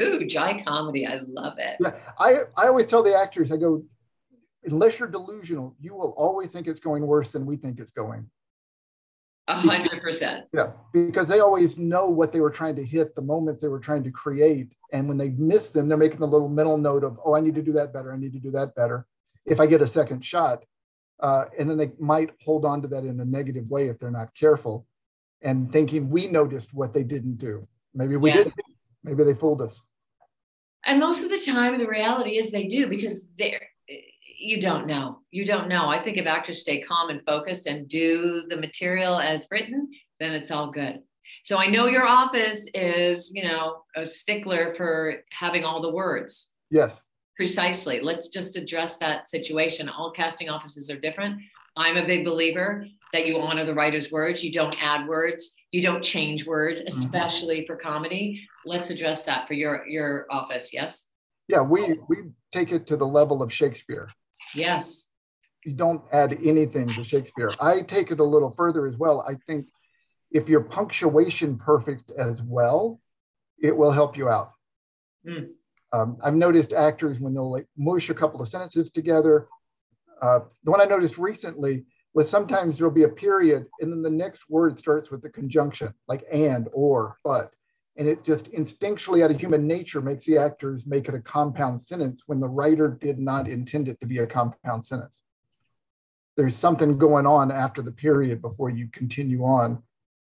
Ooh, 0.00 0.26
dry 0.26 0.62
comedy. 0.62 1.06
I 1.06 1.20
love 1.22 1.54
it. 1.58 1.76
Yeah, 1.80 1.94
I, 2.18 2.42
I 2.56 2.66
always 2.66 2.86
tell 2.86 3.02
the 3.02 3.14
actors, 3.14 3.52
I 3.52 3.56
go, 3.56 3.84
unless 4.64 4.98
you're 4.98 5.08
delusional, 5.08 5.76
you 5.80 5.94
will 5.94 6.14
always 6.16 6.50
think 6.50 6.66
it's 6.66 6.80
going 6.80 7.06
worse 7.06 7.32
than 7.32 7.46
we 7.46 7.56
think 7.56 7.78
it's 7.78 7.90
going. 7.90 8.28
A 9.48 9.54
hundred 9.54 10.00
percent. 10.00 10.44
Yeah, 10.52 10.70
because 10.92 11.26
they 11.26 11.40
always 11.40 11.76
know 11.76 12.08
what 12.08 12.32
they 12.32 12.40
were 12.40 12.50
trying 12.50 12.76
to 12.76 12.84
hit, 12.84 13.16
the 13.16 13.22
moments 13.22 13.60
they 13.60 13.68
were 13.68 13.80
trying 13.80 14.04
to 14.04 14.10
create. 14.10 14.72
And 14.92 15.08
when 15.08 15.18
they 15.18 15.30
miss 15.30 15.70
them, 15.70 15.88
they're 15.88 15.98
making 15.98 16.20
the 16.20 16.28
little 16.28 16.48
mental 16.48 16.78
note 16.78 17.02
of, 17.02 17.18
oh, 17.24 17.34
I 17.34 17.40
need 17.40 17.56
to 17.56 17.62
do 17.62 17.72
that 17.72 17.92
better. 17.92 18.12
I 18.12 18.16
need 18.16 18.32
to 18.32 18.38
do 18.38 18.52
that 18.52 18.74
better. 18.76 19.06
If 19.50 19.60
I 19.60 19.66
get 19.66 19.82
a 19.82 19.86
second 19.86 20.24
shot, 20.24 20.64
uh, 21.20 21.46
and 21.58 21.68
then 21.68 21.76
they 21.76 21.90
might 21.98 22.30
hold 22.42 22.64
on 22.64 22.80
to 22.82 22.88
that 22.88 23.04
in 23.04 23.20
a 23.20 23.24
negative 23.24 23.68
way 23.68 23.88
if 23.88 23.98
they're 23.98 24.10
not 24.10 24.34
careful 24.34 24.86
and 25.42 25.70
thinking 25.70 26.08
we 26.08 26.26
noticed 26.26 26.72
what 26.72 26.92
they 26.92 27.02
didn't 27.02 27.36
do. 27.36 27.66
Maybe 27.94 28.16
we 28.16 28.32
didn't. 28.32 28.54
Maybe 29.04 29.24
they 29.24 29.34
fooled 29.34 29.62
us. 29.62 29.80
And 30.84 31.00
most 31.00 31.24
of 31.24 31.30
the 31.30 31.38
time, 31.38 31.78
the 31.78 31.86
reality 31.86 32.38
is 32.38 32.50
they 32.50 32.66
do 32.66 32.88
because 32.88 33.26
they're 33.38 33.60
you 34.40 34.60
don't 34.60 34.86
know. 34.86 35.18
You 35.30 35.44
don't 35.44 35.68
know. 35.68 35.88
I 35.88 36.02
think 36.02 36.16
if 36.16 36.26
actors 36.26 36.62
stay 36.62 36.80
calm 36.80 37.10
and 37.10 37.20
focused 37.26 37.66
and 37.66 37.86
do 37.86 38.44
the 38.48 38.56
material 38.56 39.20
as 39.20 39.46
written, 39.50 39.90
then 40.18 40.32
it's 40.32 40.50
all 40.50 40.70
good. 40.70 41.00
So 41.44 41.58
I 41.58 41.66
know 41.66 41.86
your 41.86 42.06
office 42.06 42.66
is, 42.74 43.30
you 43.34 43.44
know, 43.44 43.82
a 43.94 44.06
stickler 44.06 44.74
for 44.74 45.16
having 45.30 45.64
all 45.64 45.82
the 45.82 45.92
words. 45.92 46.52
Yes. 46.70 47.00
Precisely. 47.40 48.00
Let's 48.00 48.28
just 48.28 48.56
address 48.56 48.98
that 48.98 49.26
situation. 49.26 49.88
All 49.88 50.10
casting 50.10 50.50
offices 50.50 50.90
are 50.90 51.00
different. 51.00 51.40
I'm 51.74 51.96
a 51.96 52.06
big 52.06 52.22
believer 52.22 52.84
that 53.14 53.26
you 53.26 53.38
honor 53.38 53.64
the 53.64 53.72
writer's 53.72 54.12
words. 54.12 54.44
You 54.44 54.52
don't 54.52 54.76
add 54.84 55.08
words. 55.08 55.54
You 55.72 55.80
don't 55.80 56.04
change 56.04 56.44
words, 56.44 56.80
mm-hmm. 56.80 56.88
especially 56.88 57.60
mm-hmm. 57.60 57.72
for 57.72 57.76
comedy. 57.76 58.46
Let's 58.66 58.90
address 58.90 59.24
that 59.24 59.48
for 59.48 59.54
your 59.54 59.86
your 59.88 60.26
office. 60.30 60.74
Yes. 60.74 61.06
Yeah, 61.48 61.62
we 61.62 61.98
we 62.10 62.18
take 62.52 62.72
it 62.72 62.86
to 62.88 62.98
the 62.98 63.06
level 63.06 63.42
of 63.42 63.50
Shakespeare. 63.50 64.10
Yes. 64.54 65.06
You 65.64 65.72
don't 65.72 66.02
add 66.12 66.38
anything 66.44 66.88
to 66.88 67.02
Shakespeare. 67.02 67.54
I 67.58 67.80
take 67.80 68.10
it 68.10 68.20
a 68.20 68.24
little 68.24 68.52
further 68.54 68.86
as 68.86 68.98
well. 68.98 69.22
I 69.26 69.36
think 69.46 69.64
if 70.30 70.46
your 70.50 70.60
punctuation 70.60 71.56
perfect 71.56 72.10
as 72.18 72.42
well, 72.42 73.00
it 73.62 73.74
will 73.74 73.92
help 73.92 74.18
you 74.18 74.28
out. 74.28 74.52
Mm. 75.26 75.52
Um, 75.92 76.18
I've 76.22 76.34
noticed 76.34 76.72
actors 76.72 77.18
when 77.18 77.34
they'll 77.34 77.50
like 77.50 77.66
mush 77.76 78.10
a 78.10 78.14
couple 78.14 78.40
of 78.40 78.48
sentences 78.48 78.90
together. 78.90 79.48
Uh, 80.22 80.40
the 80.64 80.70
one 80.70 80.80
I 80.80 80.84
noticed 80.84 81.18
recently 81.18 81.84
was 82.14 82.28
sometimes 82.28 82.76
there'll 82.76 82.92
be 82.92 83.04
a 83.04 83.08
period 83.08 83.66
and 83.80 83.92
then 83.92 84.02
the 84.02 84.10
next 84.10 84.48
word 84.48 84.78
starts 84.78 85.10
with 85.10 85.22
the 85.22 85.30
conjunction, 85.30 85.92
like 86.08 86.24
and, 86.32 86.68
or, 86.72 87.18
but. 87.24 87.52
And 87.96 88.08
it 88.08 88.24
just 88.24 88.50
instinctually 88.52 89.22
out 89.22 89.30
of 89.30 89.38
human 89.38 89.66
nature 89.66 90.00
makes 90.00 90.24
the 90.24 90.38
actors 90.38 90.86
make 90.86 91.08
it 91.08 91.14
a 91.14 91.20
compound 91.20 91.80
sentence 91.80 92.22
when 92.26 92.40
the 92.40 92.48
writer 92.48 92.96
did 93.00 93.18
not 93.18 93.48
intend 93.48 93.88
it 93.88 94.00
to 94.00 94.06
be 94.06 94.18
a 94.18 94.26
compound 94.26 94.86
sentence. 94.86 95.22
There's 96.36 96.56
something 96.56 96.96
going 96.98 97.26
on 97.26 97.50
after 97.50 97.82
the 97.82 97.92
period 97.92 98.40
before 98.40 98.70
you 98.70 98.88
continue 98.92 99.42
on 99.42 99.82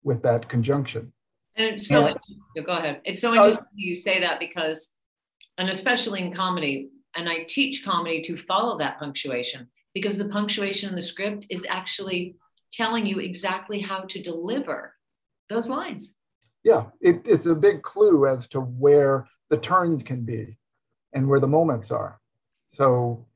with 0.03 0.23
that 0.23 0.49
conjunction. 0.49 1.13
And 1.57 1.75
it's 1.75 1.89
so, 1.89 2.15
go 2.65 2.73
ahead. 2.73 3.01
It's 3.05 3.21
so 3.21 3.35
interesting 3.35 3.65
uh, 3.65 3.75
you 3.75 3.97
say 3.97 4.21
that 4.21 4.39
because, 4.39 4.93
and 5.59 5.69
especially 5.69 6.21
in 6.21 6.33
comedy, 6.33 6.91
and 7.17 7.29
I 7.29 7.45
teach 7.49 7.85
comedy 7.85 8.23
to 8.23 8.37
follow 8.37 8.79
that 8.79 8.99
punctuation 8.99 9.69
because 9.93 10.17
the 10.17 10.29
punctuation 10.29 10.89
in 10.89 10.95
the 10.95 11.03
script 11.03 11.47
is 11.51 11.67
actually 11.69 12.37
telling 12.73 13.05
you 13.05 13.19
exactly 13.19 13.81
how 13.81 14.03
to 14.03 14.23
deliver 14.23 14.95
those 15.51 15.69
lines. 15.69 16.15
Yeah, 16.63 16.87
it, 17.01 17.23
it's 17.25 17.47
a 17.47 17.55
big 17.55 17.83
clue 17.83 18.27
as 18.27 18.47
to 18.49 18.61
where 18.61 19.27
the 19.51 19.59
turns 19.59 20.03
can 20.03 20.25
be 20.25 20.57
and 21.13 21.29
where 21.29 21.41
the 21.41 21.47
moments 21.47 21.91
are. 21.91 22.21
So 22.73 23.27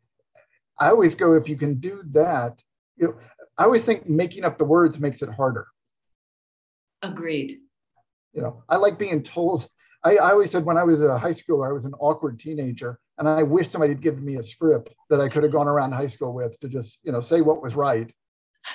I 0.78 0.90
always 0.90 1.14
go, 1.14 1.34
if 1.34 1.48
you 1.48 1.56
can 1.56 1.74
do 1.76 2.02
that, 2.10 2.60
you 2.96 3.08
know, 3.08 3.14
I 3.58 3.64
always 3.64 3.82
think 3.82 4.08
making 4.08 4.44
up 4.44 4.58
the 4.58 4.64
words 4.64 4.98
makes 4.98 5.22
it 5.22 5.28
harder. 5.28 5.66
Agreed. 7.02 7.58
You 8.32 8.42
know, 8.42 8.62
I 8.68 8.76
like 8.76 8.98
being 8.98 9.22
told. 9.22 9.68
I, 10.04 10.16
I 10.16 10.30
always 10.32 10.50
said 10.50 10.64
when 10.64 10.76
I 10.76 10.84
was 10.84 11.02
a 11.02 11.16
high 11.16 11.30
schooler, 11.30 11.68
I 11.68 11.72
was 11.72 11.84
an 11.84 11.94
awkward 12.00 12.40
teenager 12.40 12.98
and 13.18 13.28
I 13.28 13.42
wish 13.42 13.68
somebody 13.68 13.92
had 13.92 14.02
given 14.02 14.24
me 14.24 14.36
a 14.36 14.42
script 14.42 14.94
that 15.10 15.20
I 15.20 15.28
could 15.28 15.42
have 15.42 15.52
gone 15.52 15.68
around 15.68 15.92
high 15.92 16.06
school 16.06 16.32
with 16.32 16.58
to 16.60 16.68
just, 16.68 16.98
you 17.04 17.12
know, 17.12 17.20
say 17.20 17.40
what 17.40 17.62
was 17.62 17.74
right, 17.74 18.12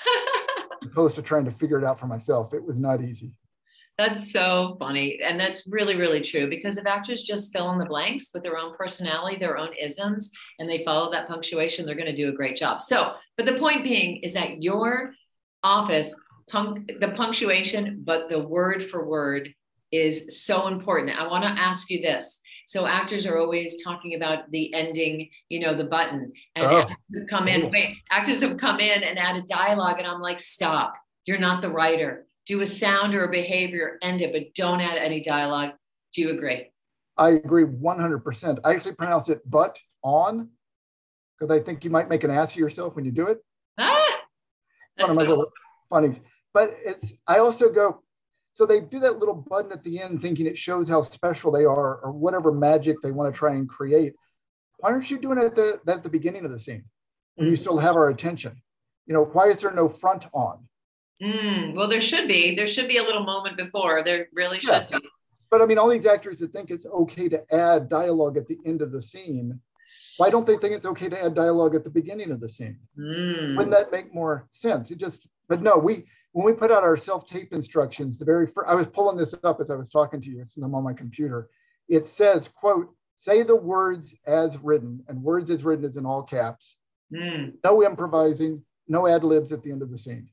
opposed 0.84 1.16
to 1.16 1.22
trying 1.22 1.46
to 1.46 1.52
figure 1.52 1.78
it 1.78 1.84
out 1.84 2.00
for 2.00 2.08
myself. 2.08 2.54
It 2.54 2.64
was 2.64 2.80
not 2.80 3.02
easy. 3.02 3.34
That's 3.98 4.32
so 4.32 4.78
funny. 4.80 5.20
And 5.24 5.40
that's 5.40 5.66
really, 5.68 5.96
really 5.96 6.22
true 6.22 6.50
because 6.50 6.78
if 6.78 6.86
actors 6.86 7.24
just 7.24 7.52
fill 7.52 7.72
in 7.72 7.80
the 7.80 7.86
blanks 7.86 8.30
with 8.32 8.44
their 8.44 8.58
own 8.58 8.76
personality, 8.78 9.38
their 9.40 9.58
own 9.58 9.74
isms, 9.74 10.30
and 10.60 10.70
they 10.70 10.84
follow 10.86 11.12
that 11.12 11.28
punctuation, 11.28 11.86
they're 11.86 11.96
going 11.96 12.06
to 12.06 12.16
do 12.16 12.30
a 12.30 12.34
great 12.34 12.56
job. 12.56 12.82
So, 12.82 13.14
but 13.38 13.48
the 13.48 13.58
point 13.58 13.84
being 13.84 14.18
is 14.18 14.34
that 14.34 14.62
your 14.62 15.14
office, 15.64 16.14
punk, 16.48 16.92
the 17.02 17.10
punctuation, 17.10 18.04
but 18.06 18.30
the 18.30 18.40
word 18.40 18.86
for 18.86 19.04
word 19.04 19.52
is 19.92 20.44
so 20.46 20.68
important. 20.68 21.18
I 21.18 21.28
want 21.28 21.44
to 21.44 21.50
ask 21.50 21.90
you 21.90 22.02
this. 22.02 22.42
So 22.68 22.86
actors 22.86 23.26
are 23.26 23.40
always 23.40 23.82
talking 23.82 24.16
about 24.16 24.52
the 24.52 24.74
ending, 24.74 25.30
you 25.48 25.62
know, 25.62 25.74
the 25.74 25.86
button, 25.86 26.34
and 26.56 26.66
oh. 26.66 26.80
actors 26.80 26.98
have 27.18 27.28
come 27.30 27.48
in. 27.48 27.72
Wait, 27.72 27.96
actors 28.12 28.42
have 28.42 28.58
come 28.58 28.82
in 28.82 29.04
and 29.04 29.18
added 29.18 29.46
dialogue, 29.48 30.00
and 30.00 30.08
I'm 30.08 30.20
like, 30.20 30.40
stop. 30.40 30.94
You're 31.26 31.40
not 31.40 31.62
the 31.62 31.70
writer. 31.70 32.26
Do 32.46 32.62
a 32.62 32.68
sound 32.68 33.16
or 33.16 33.26
a 33.26 33.32
behavior, 33.32 33.98
end 34.02 34.22
it, 34.22 34.34
but 34.34 34.54
don't 34.54 34.82
add 34.82 34.98
any 34.98 35.22
dialogue. 35.22 35.74
Do 36.14 36.22
you 36.22 36.32
agree? 36.32 36.72
I 37.18 37.30
agree 37.30 37.64
100%. 37.64 38.60
I 38.64 38.74
actually 38.74 38.96
pronounce 38.96 39.30
it 39.30 39.42
but 39.50 39.78
on 40.04 40.50
because 41.38 41.56
I 41.56 41.64
think 41.64 41.84
you 41.84 41.90
might 41.90 42.10
make 42.10 42.24
an 42.24 42.32
ass 42.32 42.52
of 42.52 42.58
yourself 42.58 42.96
when 42.96 43.06
you 43.06 43.12
do 43.12 43.28
it. 43.28 43.40
Ah, 43.78 44.22
that's 44.98 45.10
one 45.10 45.12
of 45.12 45.16
my 45.16 45.26
cool. 45.26 45.46
funnies. 45.90 46.20
But 46.54 46.78
it's 46.84 47.14
I 47.28 47.40
also 47.40 47.70
go, 47.70 48.02
so 48.58 48.66
they 48.66 48.80
do 48.80 48.98
that 48.98 49.20
little 49.20 49.36
button 49.36 49.72
at 49.72 49.84
the 49.84 50.02
end 50.02 50.20
thinking 50.20 50.48
it 50.48 50.58
shows 50.58 50.90
how 50.90 51.04
special 51.04 51.52
they 51.52 51.64
are 51.64 51.98
or 52.00 52.12
whatever 52.12 52.52
magic 52.52 52.96
they 53.04 53.12
want 53.12 53.32
to 53.32 53.38
try 53.38 53.54
and 53.54 53.70
create. 53.70 54.16
Why 54.78 54.90
aren't 54.90 55.12
you 55.12 55.20
doing 55.20 55.38
it 55.38 55.44
at 55.44 55.54
the, 55.54 55.80
at 55.88 56.02
the 56.02 56.10
beginning 56.10 56.44
of 56.44 56.50
the 56.50 56.58
scene 56.58 56.84
when 57.36 57.50
you 57.50 57.54
mm. 57.54 57.60
still 57.60 57.78
have 57.78 57.96
our 57.96 58.10
attention? 58.10 58.60
You 59.06 59.14
know, 59.14 59.26
why 59.26 59.50
is 59.50 59.62
there 59.62 59.72
no 59.74 59.88
front 59.88 60.26
on? 60.34 60.68
Mm, 61.22 61.76
well, 61.76 61.88
there 61.88 62.02
should 62.02 62.28
be. 62.28 62.56
There 62.56 62.66
should 62.66 62.88
be 62.88 62.98
a 62.98 63.04
little 63.04 63.24
moment 63.24 63.58
before. 63.58 64.04
There 64.04 64.28
really 64.34 64.60
should 64.60 64.88
yeah. 64.90 64.98
be. 65.02 65.08
But 65.52 65.62
I 65.62 65.68
mean, 65.68 65.78
all 65.78 65.90
these 65.90 66.08
actors 66.08 66.40
that 66.40 66.52
think 66.52 66.72
it's 66.72 66.88
okay 66.88 67.30
to 67.30 67.44
add 67.54 67.90
dialogue 67.90 68.38
at 68.38 68.48
the 68.48 68.58
end 68.66 68.82
of 68.82 68.92
the 68.92 69.04
scene 69.04 69.62
why 70.18 70.30
don't 70.30 70.46
they 70.46 70.58
think 70.58 70.74
it's 70.74 70.86
okay 70.86 71.10
to 71.10 71.24
add 71.24 71.36
dialogue 71.36 71.76
at 71.76 71.84
the 71.84 71.90
beginning 71.90 72.32
of 72.32 72.40
the 72.40 72.50
scene? 72.50 72.78
Mm. 73.00 73.56
Wouldn't 73.56 73.72
that 73.72 73.92
make 73.92 74.14
more 74.14 74.48
sense? 74.52 74.92
It 74.92 74.98
just, 74.98 75.28
but 75.48 75.62
no, 75.62 75.78
we 75.78 76.06
when 76.32 76.46
we 76.46 76.54
put 76.54 76.72
out 76.72 76.84
our 76.84 76.98
self-tape 76.98 77.54
instructions, 77.54 78.18
the 78.18 78.26
very 78.26 78.48
first, 78.48 78.70
I 78.70 78.76
was 78.76 78.88
pulling 78.88 79.18
this 79.18 79.34
up 79.44 79.60
as 79.60 79.70
I 79.70 79.76
was 79.76 79.90
talking 79.90 80.22
to 80.22 80.30
you. 80.30 80.42
It's 80.42 80.56
them 80.56 80.76
on 80.76 80.84
my 80.84 80.94
computer. 80.94 81.50
It 81.90 82.08
says, 82.08 82.48
"quote 82.48 82.94
Say 83.20 83.42
the 83.42 83.56
words 83.56 84.14
as 84.26 84.58
written," 84.60 85.04
and 85.08 85.24
words 85.24 85.50
as 85.50 85.64
written 85.64 85.86
is 85.86 85.98
in 85.98 86.06
all 86.06 86.24
caps. 86.24 86.78
Mm. 87.12 87.54
No 87.64 87.84
improvising, 87.84 88.64
no 88.88 89.08
ad 89.08 89.24
libs 89.24 89.52
at 89.52 89.64
the 89.64 89.72
end 89.72 89.82
of 89.82 89.90
the 89.90 89.98
scene. 89.98 90.30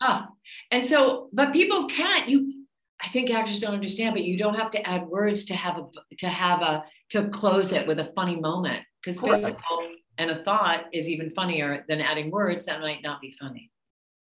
Ah, 0.00 0.28
and 0.70 0.84
so, 0.84 1.28
but 1.32 1.52
people 1.52 1.86
can't. 1.88 2.28
You 2.28 2.66
I 3.02 3.08
think 3.08 3.30
actors 3.30 3.60
don't 3.60 3.74
understand, 3.74 4.14
but 4.14 4.24
you 4.24 4.36
don't 4.36 4.56
have 4.56 4.70
to 4.72 4.86
add 4.86 5.06
words 5.06 5.44
to 5.46 5.54
have 5.54 5.78
a 5.78 6.16
to 6.16 6.28
have 6.28 6.62
a 6.62 6.84
to 7.10 7.28
close 7.30 7.72
it 7.72 7.86
with 7.86 7.98
a 7.98 8.12
funny 8.14 8.36
moment 8.36 8.84
because 9.02 9.20
physical 9.20 9.88
and 10.18 10.30
a 10.30 10.42
thought 10.42 10.86
is 10.92 11.08
even 11.08 11.30
funnier 11.30 11.84
than 11.88 12.00
adding 12.00 12.30
words 12.30 12.66
that 12.66 12.80
might 12.80 13.02
not 13.02 13.20
be 13.20 13.34
funny. 13.40 13.70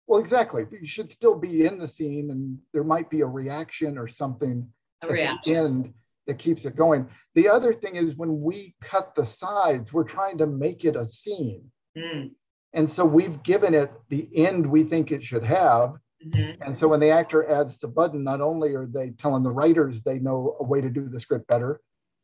Well, 0.06 0.20
exactly. 0.20 0.64
You 0.70 0.86
should 0.86 1.10
still 1.10 1.36
be 1.36 1.66
in 1.66 1.78
the 1.78 1.88
scene, 1.88 2.30
and 2.30 2.58
there 2.72 2.84
might 2.84 3.10
be 3.10 3.22
a 3.22 3.26
reaction 3.26 3.98
or 3.98 4.06
something 4.06 4.68
a 5.02 5.06
at 5.06 5.38
the 5.44 5.54
end 5.54 5.92
that 6.26 6.38
keeps 6.38 6.64
it 6.64 6.76
going. 6.76 7.08
The 7.34 7.48
other 7.48 7.72
thing 7.72 7.96
is 7.96 8.16
when 8.16 8.40
we 8.40 8.74
cut 8.82 9.14
the 9.14 9.24
sides, 9.24 9.92
we're 9.92 10.04
trying 10.04 10.38
to 10.38 10.46
make 10.46 10.84
it 10.84 10.96
a 10.96 11.06
scene. 11.06 11.70
Mm. 11.96 12.30
And 12.72 12.90
so 12.90 13.04
we've 13.04 13.42
given 13.42 13.74
it 13.74 13.92
the 14.08 14.28
end 14.34 14.66
we 14.66 14.84
think 14.84 15.10
it 15.10 15.22
should 15.22 15.44
have, 15.44 15.94
Mm-hmm. 16.24 16.62
And 16.62 16.76
so 16.76 16.88
when 16.88 17.00
the 17.00 17.10
actor 17.10 17.48
adds 17.48 17.78
the 17.78 17.88
button, 17.88 18.24
not 18.24 18.40
only 18.40 18.74
are 18.74 18.86
they 18.86 19.10
telling 19.10 19.42
the 19.42 19.50
writers 19.50 20.02
they 20.02 20.18
know 20.18 20.56
a 20.60 20.64
way 20.64 20.80
to 20.80 20.88
do 20.88 21.08
the 21.08 21.20
script 21.20 21.46
better, 21.46 21.80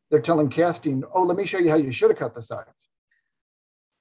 they're 0.09 0.21
telling 0.21 0.49
casting, 0.49 1.03
oh, 1.13 1.23
let 1.23 1.37
me 1.37 1.45
show 1.45 1.59
you 1.59 1.69
how 1.69 1.75
you 1.75 1.91
should 1.91 2.09
have 2.09 2.19
cut 2.19 2.33
the 2.33 2.41
sides. 2.41 2.69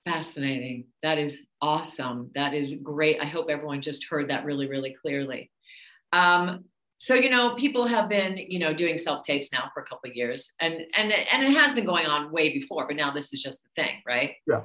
Fascinating. 0.04 0.86
That 1.02 1.18
is 1.18 1.46
awesome. 1.60 2.30
That 2.34 2.54
is 2.54 2.78
great. 2.82 3.20
I 3.20 3.26
hope 3.26 3.46
everyone 3.48 3.82
just 3.82 4.06
heard 4.08 4.30
that 4.30 4.44
really, 4.44 4.68
really 4.68 4.96
clearly. 5.00 5.50
Um, 6.12 6.64
so 6.98 7.14
you 7.14 7.30
know, 7.30 7.54
people 7.56 7.86
have 7.86 8.08
been, 8.08 8.36
you 8.36 8.58
know, 8.58 8.72
doing 8.72 8.96
self 8.96 9.24
tapes 9.24 9.52
now 9.52 9.70
for 9.74 9.82
a 9.82 9.86
couple 9.86 10.10
of 10.10 10.16
years, 10.16 10.52
and 10.60 10.74
and 10.96 11.12
and 11.12 11.44
it 11.44 11.52
has 11.56 11.74
been 11.74 11.84
going 11.84 12.06
on 12.06 12.30
way 12.32 12.52
before, 12.52 12.86
but 12.86 12.96
now 12.96 13.12
this 13.12 13.32
is 13.32 13.42
just 13.42 13.60
the 13.62 13.82
thing, 13.82 13.96
right? 14.06 14.34
Yeah. 14.46 14.62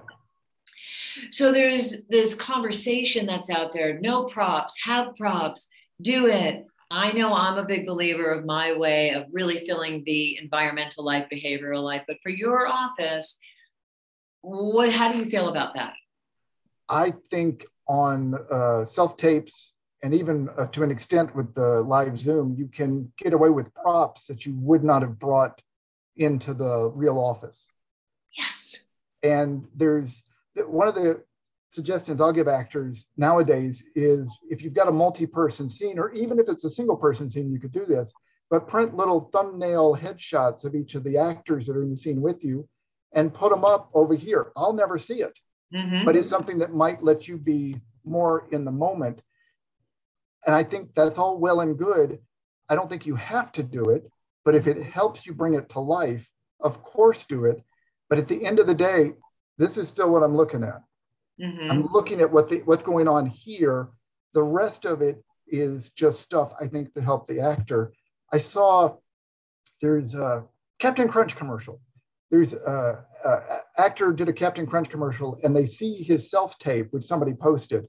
So 1.32 1.52
there's 1.52 2.04
this 2.10 2.36
conversation 2.36 3.26
that's 3.26 3.50
out 3.50 3.74
there 3.74 4.00
no 4.00 4.26
props, 4.26 4.84
have 4.84 5.16
props, 5.16 5.68
do 6.02 6.28
it. 6.28 6.66
I 6.90 7.12
know 7.12 7.34
I'm 7.34 7.58
a 7.58 7.66
big 7.66 7.86
believer 7.86 8.32
of 8.32 8.46
my 8.46 8.72
way 8.78 9.12
of 9.12 9.26
really 9.32 9.66
filling 9.66 10.04
the 10.06 10.38
environmental 10.38 11.04
life, 11.04 11.28
behavioral 11.32 11.84
life, 11.84 12.04
but 12.08 12.18
for 12.24 12.30
your 12.30 12.68
office, 12.68 13.40
what 14.42 14.92
how 14.92 15.12
do 15.12 15.18
you 15.18 15.30
feel 15.30 15.50
about 15.50 15.76
that? 15.76 15.94
I 16.90 17.12
think 17.30 17.66
on 17.88 18.36
uh, 18.52 18.86
self 18.86 19.18
tapes 19.18 19.74
and 20.04 20.14
even 20.14 20.50
uh, 20.58 20.68
to 20.68 20.84
an 20.84 20.92
extent 20.92 21.36
with 21.36 21.54
the 21.56 21.82
live 21.82 22.18
Zoom, 22.18 22.56
you 22.58 22.68
can 22.68 23.12
get 23.18 23.34
away 23.34 23.50
with 23.50 23.74
props 23.74 24.26
that 24.28 24.46
you 24.46 24.54
would 24.58 24.84
not 24.84 25.02
have 25.02 25.18
brought 25.18 25.62
into 26.16 26.54
the 26.54 26.92
real 26.92 27.18
office. 27.18 27.66
Yes. 28.38 28.76
And 29.24 29.68
there's 29.76 30.22
one 30.56 30.88
of 30.88 30.96
the 30.96 31.24
suggestions 31.72 32.22
I'll 32.22 32.32
give 32.32 32.48
actors 32.48 33.08
nowadays 33.18 33.84
is 33.96 34.32
if 34.50 34.62
you've 34.62 34.74
got 34.74 34.88
a 34.88 34.92
multi-person 34.92 35.70
scene, 35.70 36.00
or 36.00 36.12
even 36.14 36.40
if 36.40 36.48
it's 36.48 36.64
a 36.64 36.70
single 36.70 36.96
person 36.96 37.30
scene, 37.30 37.52
you 37.52 37.60
could 37.60 37.72
do 37.72 37.86
this, 37.86 38.12
but 38.50 38.68
print 38.68 38.96
little 38.96 39.30
thumbnail 39.34 39.96
headshots 39.96 40.64
of 40.64 40.76
each 40.76 40.96
of 40.96 41.04
the 41.04 41.18
actors 41.18 41.68
that 41.68 41.76
are 41.76 41.84
in 41.84 41.90
the 41.90 41.98
scene 41.98 42.22
with 42.22 42.44
you 42.44 42.68
and 43.14 43.34
put 43.34 43.52
them 43.52 43.66
up 43.66 43.90
over 43.94 44.14
here. 44.16 44.52
I'll 44.56 44.74
never 44.74 44.98
see 45.00 45.22
it, 45.22 45.38
mm-hmm. 45.74 46.06
but 46.06 46.16
it's 46.16 46.30
something 46.30 46.60
that 46.60 46.74
might 46.74 47.04
let 47.04 47.28
you 47.28 47.38
be 47.38 47.78
more 48.06 48.48
in 48.52 48.66
the 48.66 48.72
moment. 48.72 49.22
And 50.46 50.56
I 50.56 50.64
think 50.64 50.94
that's 50.96 51.18
all 51.18 51.38
well 51.38 51.62
and 51.62 51.78
good. 51.78 52.20
I 52.70 52.76
don't 52.76 52.90
think 52.90 53.06
you 53.06 53.16
have 53.16 53.52
to 53.54 53.64
do 53.64 53.86
it, 53.86 54.10
but 54.46 54.56
if 54.56 54.68
it 54.68 54.82
helps 54.84 55.26
you 55.26 55.34
bring 55.34 55.56
it 55.56 55.70
to 55.70 55.80
life, 55.80 56.28
of 56.60 56.84
course 56.84 57.26
do 57.26 57.46
it. 57.46 57.62
But 58.10 58.20
at 58.20 58.28
the 58.28 58.46
end 58.46 58.60
of 58.60 58.68
the 58.68 58.74
day, 58.74 59.14
this 59.58 59.78
is 59.78 59.88
still 59.88 60.10
what 60.10 60.24
I'm 60.24 60.36
looking 60.36 60.64
at. 60.64 60.82
Mm-hmm. 61.42 61.72
I'm 61.72 61.86
looking 61.92 62.22
at 62.22 62.32
what 62.32 62.50
the, 62.50 62.60
what's 62.60 62.84
going 62.84 63.08
on 63.08 63.26
here. 63.26 63.90
The 64.34 64.44
rest 64.44 64.86
of 64.86 65.02
it 65.02 65.24
is 65.48 65.90
just 65.92 66.22
stuff 66.22 66.54
I 66.60 66.68
think 66.68 66.94
to 66.94 67.02
help 67.02 67.28
the 67.28 67.40
actor. 67.40 67.94
I 68.32 68.38
saw 68.38 68.96
there's 69.82 70.16
a 70.16 70.46
Captain 70.80 71.08
Crunch 71.08 71.36
commercial. 71.36 71.82
There's 72.30 72.54
a, 72.54 73.06
a 73.24 73.60
actor 73.78 74.12
did 74.12 74.30
a 74.30 74.34
Captain 74.34 74.66
Crunch 74.66 74.90
commercial, 74.90 75.40
and 75.44 75.56
they 75.56 75.66
see 75.66 76.04
his 76.04 76.30
self 76.30 76.58
tape, 76.60 76.88
which 76.92 77.06
somebody 77.06 77.34
posted. 77.34 77.88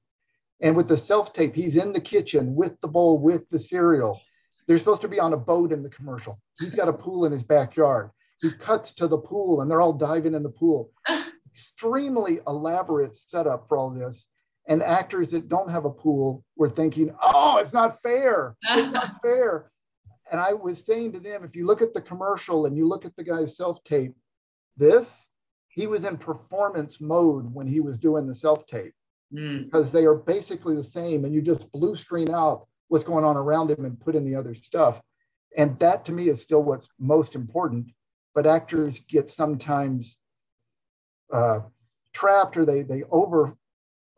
And 0.61 0.77
with 0.77 0.89
the 0.89 0.97
self 0.97 1.33
tape, 1.33 1.55
he's 1.55 1.77
in 1.77 1.93
the 1.93 2.01
kitchen 2.01 2.55
with 2.55 2.81
the 2.81 2.89
bowl 2.89 3.19
with 3.19 3.49
the 3.51 3.59
cereal. 3.59 4.21
They're 4.67 4.79
supposed 4.79 5.03
to 5.03 5.09
be 5.09 5.21
on 5.21 5.33
a 5.33 5.37
boat 5.37 5.73
in 5.73 5.83
the 5.83 5.91
commercial. 5.91 6.41
He's 6.59 6.75
got 6.75 6.89
a 6.89 6.93
pool 6.93 7.25
in 7.25 7.33
his 7.33 7.43
backyard. 7.43 8.11
He 8.41 8.53
cuts 8.53 8.93
to 8.95 9.09
the 9.09 9.19
pool, 9.19 9.61
and 9.61 9.71
they're 9.71 9.81
all 9.81 9.93
diving 9.93 10.35
in 10.35 10.43
the 10.43 10.51
pool. 10.51 10.93
extremely 11.59 12.39
elaborate 12.47 13.17
setup 13.17 13.69
for 13.69 13.79
all 13.79 13.91
this. 13.91 14.27
And 14.69 14.83
actors 14.83 15.31
that 15.31 15.49
don't 15.49 15.71
have 15.71 15.87
a 15.87 15.91
pool 15.91 16.45
were 16.57 16.69
thinking, 16.69 17.15
oh, 17.23 17.57
it's 17.57 17.73
not 17.73 18.01
fair. 18.03 18.55
It's 18.63 18.93
not 18.93 19.17
fair. 19.23 19.71
And 20.31 20.41
I 20.41 20.53
was 20.53 20.85
saying 20.85 21.13
to 21.13 21.21
them, 21.21 21.43
if 21.43 21.57
you 21.57 21.67
look 21.67 21.83
at 21.83 21.95
the 21.95 22.03
commercial 22.03 22.67
and 22.67 22.77
you 22.77 22.87
look 22.87 23.05
at 23.05 23.17
the 23.17 23.25
guy's 23.25 23.57
self 23.57 23.83
tape, 23.83 24.15
this, 24.79 25.27
he 25.69 25.87
was 25.87 26.05
in 26.05 26.17
performance 26.17 27.01
mode 27.01 27.53
when 27.53 27.67
he 27.67 27.81
was 27.81 27.99
doing 27.99 28.27
the 28.27 28.35
self 28.35 28.67
tape 28.67 28.95
mm. 29.33 29.65
because 29.65 29.91
they 29.91 30.05
are 30.05 30.15
basically 30.15 30.75
the 30.75 30.83
same. 30.83 31.25
And 31.25 31.35
you 31.35 31.43
just 31.43 31.71
blue 31.73 31.97
screen 31.97 32.31
out 32.31 32.67
what's 32.89 33.05
going 33.05 33.25
on 33.25 33.37
around 33.37 33.71
him 33.71 33.85
and 33.85 34.01
put 34.01 34.15
in 34.15 34.25
the 34.25 34.35
other 34.35 34.55
stuff. 34.55 35.01
And 35.57 35.79
that 35.79 36.05
to 36.07 36.13
me 36.13 36.29
is 36.29 36.41
still 36.41 36.63
what's 36.63 36.89
most 36.99 37.35
important. 37.35 37.91
But 38.35 38.47
actors 38.47 39.01
get 39.09 39.29
sometimes 39.29 40.19
uh, 41.33 41.61
trapped 42.13 42.57
or 42.57 42.65
they 42.65 42.83
they 42.83 43.03
over 43.11 43.57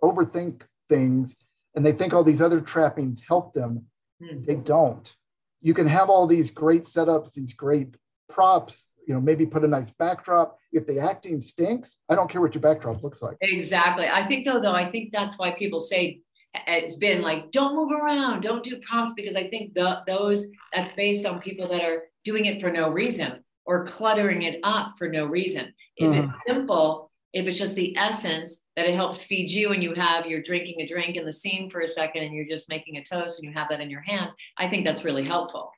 overthink 0.02 0.62
things 0.88 1.37
and 1.75 1.85
they 1.85 1.93
think 1.93 2.12
all 2.12 2.25
these 2.25 2.43
other 2.43 2.61
trappings 2.61 3.23
help 3.26 3.52
them. 3.52 3.87
Hmm. 4.23 4.43
They 4.43 4.57
don't. 4.57 5.14
You 5.62 5.75
can 5.75 5.87
have 5.87 6.09
all 6.09 6.26
these 6.26 6.50
great 6.50 6.85
setups, 6.85 7.33
these 7.33 7.52
great 7.52 7.95
props, 8.29 8.87
you 9.07 9.14
know, 9.14 9.21
maybe 9.21 9.47
put 9.47 9.64
a 9.64 9.69
nice 9.69 9.90
backdrop. 9.92 10.59
If 10.73 10.87
the 10.87 11.00
acting 11.00 11.40
stinks, 11.40 11.97
I 12.09 12.14
don't 12.14 12.30
care 12.30 12.40
what 12.40 12.54
your 12.54 12.62
backdrop 12.62 13.02
looks 13.02 13.23
like. 13.23 13.37
Exactly. 13.40 14.07
I 14.07 14.26
think 14.26 14.45
though, 14.45 14.61
though, 14.61 14.75
I 14.75 14.90
think 14.90 15.11
that's 15.12 15.38
why 15.38 15.52
people 15.52 15.80
say 15.80 16.21
it's 16.54 16.97
been 16.97 17.23
like, 17.23 17.50
don't 17.50 17.76
move 17.76 17.92
around, 17.92 18.42
don't 18.42 18.64
do 18.64 18.80
prompts, 18.80 19.12
because 19.14 19.37
I 19.37 19.49
think 19.49 19.75
the, 19.75 20.02
those 20.07 20.47
that's 20.73 20.92
based 20.92 21.26
on 21.26 21.40
people 21.40 21.69
that 21.69 21.83
are 21.83 22.04
doing 22.25 22.47
it 22.47 22.61
for 22.61 22.71
no 22.71 22.90
reason 22.90 23.45
or 23.66 23.87
cluttering 23.87 24.42
it 24.42 24.61
up 24.62 24.95
for 24.99 25.09
no 25.09 25.26
reason. 25.26 25.73
If 25.97 26.11
mm-hmm. 26.11 26.28
it's 26.28 26.38
simple, 26.47 27.11
if 27.33 27.47
it's 27.47 27.59
just 27.59 27.76
the 27.76 27.97
essence 27.97 28.62
that 28.75 28.87
it 28.87 28.95
helps 28.95 29.23
feed 29.23 29.50
you 29.50 29.73
and 29.73 29.83
you 29.83 29.95
have 29.95 30.26
you're 30.26 30.42
drinking 30.42 30.80
a 30.80 30.88
drink 30.88 31.16
in 31.16 31.25
the 31.25 31.33
scene 31.33 31.71
for 31.71 31.80
a 31.80 31.88
second 31.88 32.25
and 32.25 32.35
you're 32.35 32.49
just 32.49 32.69
making 32.69 32.97
a 32.97 33.04
toast 33.04 33.38
and 33.38 33.49
you 33.49 33.57
have 33.57 33.69
that 33.71 33.80
in 33.80 33.90
your 33.90 34.00
hand, 34.00 34.30
I 34.57 34.69
think 34.69 34.85
that's 34.85 35.04
really 35.04 35.25
helpful. 35.25 35.71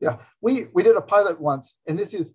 Yeah, 0.00 0.16
we 0.40 0.66
we 0.72 0.82
did 0.82 0.96
a 0.96 1.00
pilot 1.00 1.40
once, 1.40 1.74
and 1.86 1.98
this 1.98 2.14
is 2.14 2.32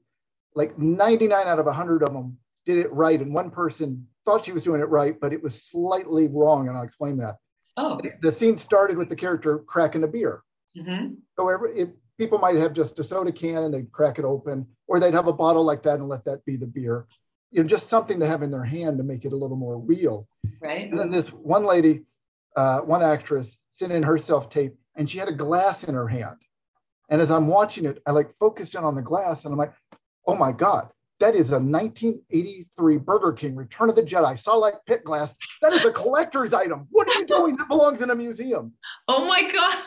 like 0.56 0.78
99 0.80 1.48
out 1.48 1.60
of 1.60 1.66
100 1.66 2.04
of 2.04 2.14
them 2.14 2.38
did 2.66 2.78
it 2.78 2.92
right, 2.92 3.20
and 3.20 3.34
one 3.34 3.52
person 3.52 4.08
thought 4.26 4.46
she 4.46 4.52
was 4.52 4.64
doing 4.64 4.82
it 4.82 4.90
right, 4.90 5.20
but 5.20 5.34
it 5.34 5.44
was 5.44 5.64
slightly 5.64 6.28
wrong, 6.28 6.68
and 6.68 6.78
I'll 6.78 6.84
explain 6.84 7.18
that. 7.18 7.36
Oh. 7.78 8.00
The, 8.22 8.34
scene 8.34 8.58
started 8.58 8.98
with 8.98 9.10
the 9.10 9.16
character 9.16 9.60
cracking 9.60 10.04
a 10.04 10.08
beer. 10.08 10.44
Mm-hmm. 10.78 11.16
However, 11.38 11.68
it 11.68 11.90
people 12.18 12.38
might 12.38 12.56
have 12.56 12.74
just 12.74 12.98
a 13.00 13.04
soda 13.04 13.32
can 13.32 13.64
and 13.64 13.74
they'd 13.74 13.92
crack 13.92 14.20
it 14.20 14.26
open, 14.26 14.66
or 14.88 15.00
they'd 15.00 15.14
have 15.14 15.28
a 15.28 15.34
bottle 15.34 15.64
like 15.64 15.84
that 15.84 16.00
and 16.00 16.08
let 16.08 16.26
that 16.26 16.44
be 16.46 16.56
the 16.56 16.68
beer. 16.68 17.06
You 17.52 17.62
know, 17.62 17.68
just 17.68 17.90
something 17.90 18.20
to 18.20 18.28
have 18.28 18.42
in 18.42 18.52
their 18.52 18.64
hand 18.64 18.98
to 18.98 19.04
make 19.04 19.26
it 19.26 19.34
a 19.34 19.36
little 19.36 19.58
more 19.58 19.80
real. 19.80 20.28
Right. 20.62 20.90
And 20.90 21.00
then 21.00 21.12
this 21.12 21.30
one 21.30 21.66
lady, 21.66 22.04
uh, 22.56 22.82
one 22.82 23.04
actress, 23.04 23.58
sent 23.72 23.92
in 23.92 24.04
her 24.04 24.18
self 24.18 24.50
tape, 24.50 24.76
and 24.96 25.10
she 25.10 25.18
had 25.18 25.28
a 25.28 25.34
glass 25.34 25.84
in 25.84 25.94
her 25.96 26.08
hand. 26.08 26.38
And 27.10 27.22
as 27.22 27.30
I'm 27.30 27.48
watching 27.48 27.86
it, 27.86 28.02
I 28.08 28.12
like 28.12 28.36
focused 28.36 28.76
in 28.76 28.84
on 28.84 28.96
the 28.96 29.02
glass, 29.02 29.46
and 29.46 29.52
I'm 29.52 29.58
like, 29.58 29.74
oh 30.28 30.36
my 30.36 30.52
god, 30.52 30.90
that 31.20 31.36
is 31.36 31.52
a 31.52 31.60
1983 31.60 32.98
Burger 32.98 33.32
King 33.32 33.56
Return 33.56 33.90
of 33.90 33.96
the 33.96 34.04
Jedi 34.04 34.38
saw 34.38 34.60
Sarlacc 34.60 34.80
pit 34.86 35.04
glass. 35.04 35.34
That 35.62 35.74
is 35.74 35.86
a 35.86 35.92
collector's 35.92 36.54
item. 36.54 36.88
What 36.92 37.08
are 37.08 37.20
you 37.20 37.26
doing? 37.28 37.56
That 37.56 37.68
belongs 37.68 38.02
in 38.02 38.10
a 38.10 38.16
museum. 38.16 38.74
Oh 39.08 39.26
my 39.26 39.50
God. 39.52 39.84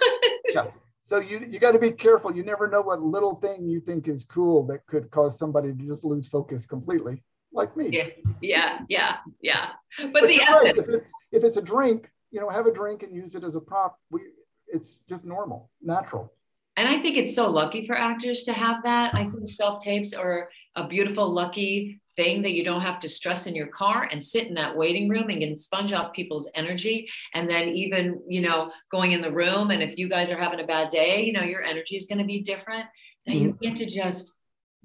yeah. 0.51 0.67
So 1.05 1.19
you 1.19 1.47
you 1.49 1.59
got 1.59 1.73
to 1.73 1.79
be 1.79 1.91
careful. 1.91 2.35
You 2.35 2.43
never 2.43 2.69
know 2.69 2.81
what 2.81 3.03
little 3.03 3.35
thing 3.37 3.69
you 3.69 3.81
think 3.81 4.09
is 4.09 4.25
cool 4.25 4.67
that 4.67 4.87
could 4.87 5.11
cause 5.11 5.39
somebody 5.39 5.73
to 5.73 5.87
just 5.87 6.05
lose 6.05 6.29
focus 6.29 6.67
completely, 6.67 7.23
like 7.53 7.77
me. 7.77 7.89
Yeah, 7.91 8.09
yeah, 8.41 8.79
yeah, 8.89 9.17
yeah. 9.41 9.71
But, 9.99 10.13
but 10.13 10.29
the 10.29 10.41
essence. 10.41 10.65
Right. 10.65 10.79
If 10.79 10.89
it's 10.89 11.13
if 11.33 11.45
it's 11.45 11.57
a 11.57 11.63
drink, 11.63 12.11
you 12.31 12.41
know, 12.41 12.49
have 12.49 12.67
a 12.67 12.73
drink 12.73 13.03
and 13.03 13.15
use 13.15 13.35
it 13.35 13.45
as 13.45 13.55
a 13.55 13.61
prop. 13.61 13.99
We 14.11 14.21
it's 14.67 15.01
just 15.09 15.25
normal, 15.25 15.71
natural. 15.81 16.33
And 16.79 16.87
I 16.87 17.01
think 17.01 17.17
it's 17.17 17.35
so 17.35 17.51
lucky 17.51 17.85
for 17.85 17.99
actors 17.99 18.45
to 18.45 18.53
have 18.53 18.85
that. 18.85 19.13
I 19.13 19.25
think 19.25 19.49
self 19.49 19.83
tapes 19.83 20.15
are 20.15 20.49
a 20.77 20.87
beautiful, 20.87 21.29
lucky 21.29 22.01
thing 22.17 22.43
that 22.43 22.53
you 22.53 22.65
don't 22.65 22.83
have 22.83 23.01
to 23.01 23.09
stress 23.09 23.49
in 23.49 23.57
your 23.57 23.67
car 23.67 24.09
and 24.13 24.23
sit 24.23 24.47
in 24.47 24.55
that 24.55 24.77
waiting 24.77 25.09
room 25.09 25.29
and 25.29 25.41
can 25.41 25.57
sponge 25.57 25.93
off 25.93 26.13
people's 26.13 26.49
energy. 26.55 27.09
And 27.35 27.51
then 27.51 27.71
even, 27.71 28.23
you 28.29 28.43
know, 28.43 28.71
going 28.93 29.11
in 29.11 29.23
the 29.23 29.33
room. 29.33 29.73
And 29.73 29.83
if 29.83 29.99
you 29.99 30.09
guys 30.09 30.31
are 30.31 30.39
having 30.39 30.61
a 30.61 30.67
bad 30.69 30.91
day, 30.91 31.25
you 31.25 31.33
know, 31.33 31.43
your 31.43 31.65
energy 31.65 31.97
is 31.97 32.07
going 32.07 32.21
to 32.21 32.25
be 32.25 32.43
different. 32.43 32.87
That 33.27 33.33
mm-hmm. 33.33 33.45
you 33.45 33.59
get 33.61 33.77
to 33.79 33.87
just 33.87 34.35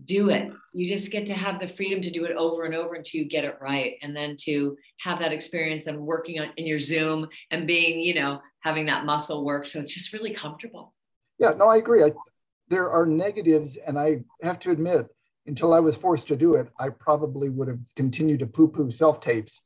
do 0.03 0.31
it. 0.31 0.51
You 0.73 0.87
just 0.87 1.11
get 1.11 1.27
to 1.27 1.35
have 1.35 1.59
the 1.59 1.67
freedom 1.67 2.01
to 2.01 2.09
do 2.09 2.25
it 2.25 2.35
over 2.35 2.63
and 2.63 2.73
over 2.73 2.95
until 2.95 3.21
you 3.21 3.29
get 3.29 3.45
it 3.45 3.59
right. 3.61 3.97
And 4.01 4.15
then 4.15 4.35
to 4.45 4.75
have 5.01 5.19
that 5.19 5.31
experience 5.31 5.85
and 5.85 5.99
working 5.99 6.39
on 6.39 6.49
in 6.57 6.65
your 6.65 6.79
Zoom 6.79 7.27
and 7.51 7.67
being, 7.67 7.99
you 7.99 8.15
know, 8.15 8.41
having 8.61 8.87
that 8.87 9.05
muscle 9.05 9.45
work. 9.45 9.67
So 9.67 9.79
it's 9.79 9.93
just 9.93 10.11
really 10.11 10.33
comfortable. 10.33 10.91
Yeah, 11.43 11.51
no, 11.57 11.67
I 11.67 11.77
agree. 11.77 12.03
I, 12.03 12.13
there 12.69 12.89
are 12.89 13.05
negatives, 13.05 13.75
and 13.75 13.99
I 13.99 14.23
have 14.41 14.59
to 14.59 14.71
admit, 14.71 15.07
until 15.45 15.73
I 15.73 15.81
was 15.81 15.97
forced 15.97 16.27
to 16.29 16.37
do 16.37 16.55
it, 16.55 16.69
I 16.79 16.87
probably 16.87 17.49
would 17.49 17.67
have 17.67 17.81
continued 17.97 18.39
to 18.39 18.47
poo-poo 18.47 18.89
self-tapes 18.89 19.61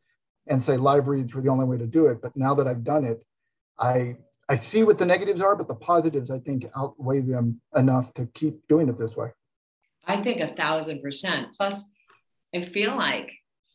and 0.48 0.62
say 0.62 0.76
live 0.76 1.08
reads 1.08 1.36
were 1.36 1.42
the 1.42 1.50
only 1.50 1.66
way 1.66 1.78
to 1.78 1.86
do 1.86 2.08
it. 2.08 2.20
But 2.20 2.36
now 2.36 2.56
that 2.56 2.68
I've 2.68 2.84
done 2.84 3.06
it, 3.06 3.24
I 3.78 4.18
I 4.50 4.56
see 4.56 4.84
what 4.84 4.98
the 4.98 5.06
negatives 5.06 5.42
are, 5.42 5.56
but 5.56 5.68
the 5.68 5.76
positives 5.76 6.32
I 6.32 6.40
think 6.40 6.66
outweigh 6.76 7.20
them 7.20 7.62
enough 7.76 8.14
to 8.16 8.26
keep 8.34 8.68
doing 8.68 8.90
it 8.90 8.98
this 8.98 9.16
way. 9.16 9.30
I 10.06 10.24
think 10.24 10.42
a 10.42 10.56
thousand 10.56 11.04
percent. 11.04 11.50
Plus, 11.56 11.88
I 12.56 12.62
feel 12.62 12.96
like, 12.96 13.30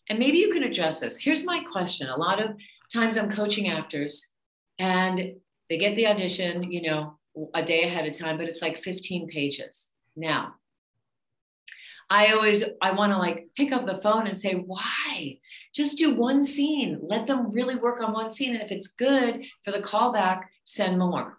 and 0.09 0.19
maybe 0.19 0.39
you 0.39 0.53
can 0.53 0.65
address 0.65 0.99
this. 0.99 1.19
Here's 1.19 1.45
my 1.45 1.63
question. 1.71 2.09
A 2.09 2.17
lot 2.17 2.43
of 2.43 2.57
times 2.93 3.17
I'm 3.17 3.31
coaching 3.31 3.69
actors 3.69 4.33
and 4.79 5.35
they 5.69 5.79
get 5.79 5.95
the 5.95 6.09
audition, 6.09 6.65
you 6.73 6.83
know, 6.83 7.19
a 7.55 7.65
day 7.65 7.85
ahead 7.85 8.07
of 8.07 8.19
time, 8.19 8.37
but 8.39 8.49
it's 8.49 8.63
like 8.63 8.83
15 8.83 9.29
pages. 9.29 9.91
Now, 10.17 10.55
I 12.11 12.33
always 12.33 12.63
I 12.83 12.93
want 12.93 13.13
to 13.13 13.19
like 13.19 13.49
pick 13.57 13.73
up 13.73 13.87
the 13.87 14.01
phone 14.03 14.27
and 14.27 14.39
say, 14.39 14.53
why? 14.55 15.39
Just 15.75 15.99
do 15.99 16.15
one 16.15 16.43
scene. 16.43 16.99
Let 17.03 17.27
them 17.27 17.51
really 17.51 17.77
work 17.77 18.03
on 18.03 18.13
one 18.13 18.31
scene. 18.31 18.55
And 18.55 18.63
if 18.63 18.71
it's 18.71 18.89
good 18.89 19.45
for 19.65 19.71
the 19.71 19.81
callback, 19.81 20.43
send 20.65 20.99
more. 20.99 21.39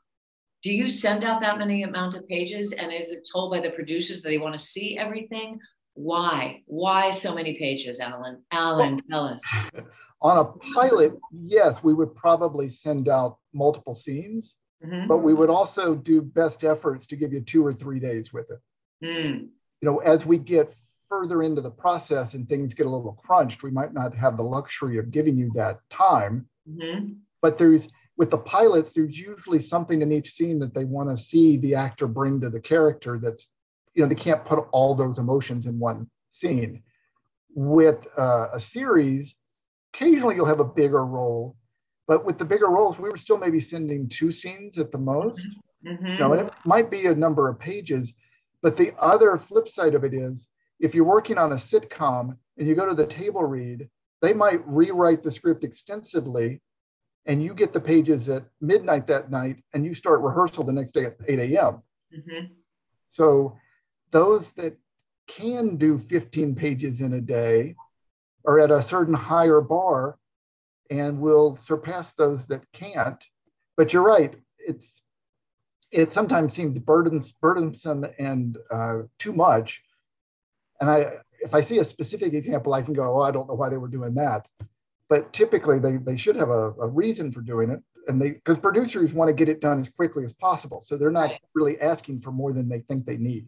Do 0.64 0.74
you 0.74 0.90
send 0.90 1.24
out 1.24 1.42
that 1.42 1.60
many 1.60 1.84
amount 1.84 2.16
of 2.16 2.28
pages? 2.28 2.72
And 2.72 2.92
is 2.92 3.12
it 3.12 3.28
told 3.32 3.52
by 3.52 3.60
the 3.60 3.72
producers 3.72 4.22
that 4.22 4.30
they 4.30 4.38
want 4.38 4.54
to 4.54 4.60
see 4.60 4.98
everything? 4.98 5.60
Why? 5.94 6.62
Why 6.66 7.12
so 7.12 7.36
many 7.36 7.58
pages, 7.60 8.00
Alan? 8.00 8.44
Alan, 8.52 9.00
tell 9.10 9.26
us. 9.26 9.42
On 10.22 10.38
a 10.38 10.46
pilot, 10.74 11.14
yes, 11.32 11.84
we 11.84 11.94
would 11.94 12.16
probably 12.16 12.70
send 12.70 13.10
out 13.10 13.38
multiple 13.54 13.94
scenes 13.94 14.56
Mm-hmm. 14.86 15.08
But 15.08 15.20
we 15.20 15.34
would 15.34 15.50
also 15.50 15.96
do 15.96 16.22
best 16.22 16.64
efforts 16.64 17.06
to 17.08 17.16
give 17.16 17.32
you 17.32 17.42
two 17.42 17.66
or 17.66 17.74
three 17.74 18.00
days 18.00 18.34
with 18.34 18.52
it. 18.52 18.60
Mm. 19.06 19.48
You 19.82 19.86
know, 19.90 19.98
as 20.00 20.26
we 20.26 20.38
get 20.38 20.74
further 21.10 21.44
into 21.44 21.62
the 21.62 21.72
process 21.72 22.34
and 22.34 22.48
things 22.48 22.74
get 22.74 22.86
a 22.86 22.90
little 22.90 23.14
crunched, 23.14 23.64
we 23.64 23.72
might 23.72 23.94
not 23.94 24.16
have 24.16 24.36
the 24.36 24.44
luxury 24.44 24.98
of 24.98 25.12
giving 25.12 25.38
you 25.38 25.52
that 25.56 25.80
time. 25.90 26.48
Mm-hmm. 26.70 27.14
But 27.42 27.58
there's 27.58 27.90
with 28.18 28.30
the 28.30 28.38
pilots, 28.38 28.94
there's 28.94 29.20
usually 29.20 29.60
something 29.60 30.02
in 30.02 30.12
each 30.12 30.34
scene 30.34 30.60
that 30.60 30.74
they 30.74 30.86
want 30.86 31.10
to 31.10 31.18
see 31.18 31.58
the 31.58 31.76
actor 31.76 32.08
bring 32.08 32.40
to 32.42 32.50
the 32.50 32.60
character 32.60 33.18
that's, 33.18 33.48
you 33.96 34.04
know, 34.04 34.10
they 34.10 34.16
can't 34.16 34.46
put 34.46 34.68
all 34.72 34.94
those 34.94 35.18
emotions 35.18 35.66
in 35.66 35.80
one 35.80 36.10
scene. 36.32 36.84
With 37.56 38.08
uh, 38.18 38.50
a 38.54 38.60
series, 38.60 39.36
occasionally 39.94 40.36
you'll 40.36 40.46
have 40.46 40.60
a 40.60 40.66
bigger 40.66 41.06
role 41.06 41.56
but 42.08 42.26
with 42.26 42.38
the 42.38 42.46
bigger 42.46 42.68
roles, 42.68 43.00
we 43.00 43.10
were 43.10 43.18
still 43.18 43.38
maybe 43.38 43.60
sending 43.60 44.10
two 44.10 44.32
scenes 44.32 44.78
at 44.78 44.92
the 44.92 44.98
most. 44.98 45.46
Mm-hmm. 45.86 46.06
You 46.06 46.18
know, 46.18 46.34
and 46.34 46.48
it 46.48 46.54
might 46.66 46.90
be 46.90 47.08
a 47.08 47.16
number 47.16 47.50
of 47.50 47.60
pages. 47.60 48.14
But 48.62 48.78
the 48.78 48.94
other 49.00 49.38
flip 49.38 49.68
side 49.68 49.96
of 49.96 50.04
it 50.04 50.14
is 50.14 50.48
if 50.80 50.96
you're 50.96 51.04
working 51.04 51.38
on 51.38 51.52
a 51.52 51.56
sitcom 51.56 52.38
and 52.58 52.68
you 52.68 52.76
go 52.76 52.86
to 52.86 52.94
the 52.94 53.06
table 53.06 53.44
read, 53.44 53.90
they 54.22 54.34
might 54.34 54.66
rewrite 54.68 55.24
the 55.24 55.32
script 55.32 55.64
extensively 55.64 56.62
and 57.26 57.44
you 57.44 57.54
get 57.54 57.72
the 57.72 57.80
pages 57.80 58.28
at 58.30 58.46
midnight 58.62 59.08
that 59.08 59.32
night 59.32 59.58
and 59.74 59.86
you 59.86 59.94
start 59.94 60.22
rehearsal 60.22 60.64
the 60.64 60.74
next 60.74 60.92
day 60.92 61.06
at 61.06 61.18
8 61.28 61.40
a.m. 61.40 61.82
Mm-hmm. 62.16 62.54
So 63.06 63.58
those 64.12 64.52
that 64.52 64.78
can 65.28 65.78
do 65.78 65.98
15 65.98 66.56
pages 66.56 67.02
in 67.02 67.14
a 67.14 67.22
day 67.22 67.76
are 68.46 68.60
at 68.60 68.72
a 68.72 68.82
certain 68.82 69.14
higher 69.14 69.62
bar 69.62 70.18
and 70.90 71.20
will 71.20 71.56
surpass 71.56 72.14
those 72.14 72.46
that 72.48 72.64
can't. 72.74 73.24
But 73.78 73.94
you're 73.94 74.04
right, 74.04 74.36
it's 74.60 75.02
it 75.94 76.12
sometimes 76.12 76.54
seems 76.54 76.80
burdens, 76.80 77.32
burdensome 77.40 78.06
and 78.18 78.58
uh, 78.72 79.04
too 79.20 79.32
much. 79.32 79.82
And 80.82 80.90
I, 80.90 81.18
if 81.40 81.54
I 81.54 81.62
see 81.62 81.78
a 81.78 81.84
specific 81.84 82.34
example, 82.34 82.74
I 82.74 82.82
can 82.82 82.96
go, 82.96 83.20
oh, 83.20 83.22
I 83.22 83.32
don't 83.32 83.48
know 83.48 83.54
why 83.54 83.70
they 83.70 83.78
were 83.78 83.88
doing 83.88 84.16
that. 84.16 84.48
But 85.08 85.32
typically, 85.34 85.80
they, 85.80 85.98
they 85.98 86.18
should 86.18 86.36
have 86.36 86.50
a, 86.50 86.72
a 86.72 86.88
reason 86.88 87.32
for 87.32 87.42
doing 87.42 87.70
it. 87.70 87.80
And 88.08 88.20
they, 88.20 88.32
because 88.32 88.58
producers 88.58 89.14
want 89.14 89.30
to 89.30 89.34
get 89.34 89.50
it 89.50 89.62
done 89.62 89.80
as 89.80 89.88
quickly 89.90 90.26
as 90.26 90.34
possible. 90.34 90.82
So 90.82 90.98
they're 90.98 91.12
not 91.12 91.32
really 91.54 91.80
asking 91.80 92.22
for 92.22 92.32
more 92.32 92.54
than 92.54 92.68
they 92.68 92.80
think 92.80 93.06
they 93.06 93.18
need. 93.18 93.48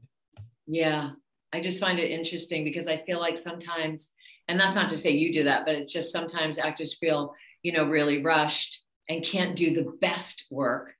Yeah. 0.67 1.11
I 1.51 1.61
just 1.61 1.79
find 1.79 1.99
it 1.99 2.11
interesting 2.11 2.63
because 2.63 2.87
I 2.87 2.97
feel 2.97 3.19
like 3.19 3.37
sometimes 3.37 4.11
and 4.47 4.59
that's 4.59 4.75
not 4.75 4.89
to 4.89 4.97
say 4.97 5.11
you 5.11 5.33
do 5.33 5.43
that 5.43 5.65
but 5.65 5.75
it's 5.75 5.91
just 5.91 6.11
sometimes 6.11 6.57
actors 6.57 6.93
feel 6.93 7.33
you 7.63 7.71
know 7.71 7.87
really 7.87 8.21
rushed 8.21 8.85
and 9.09 9.23
can't 9.23 9.55
do 9.55 9.73
the 9.73 9.91
best 10.01 10.45
work. 10.49 10.93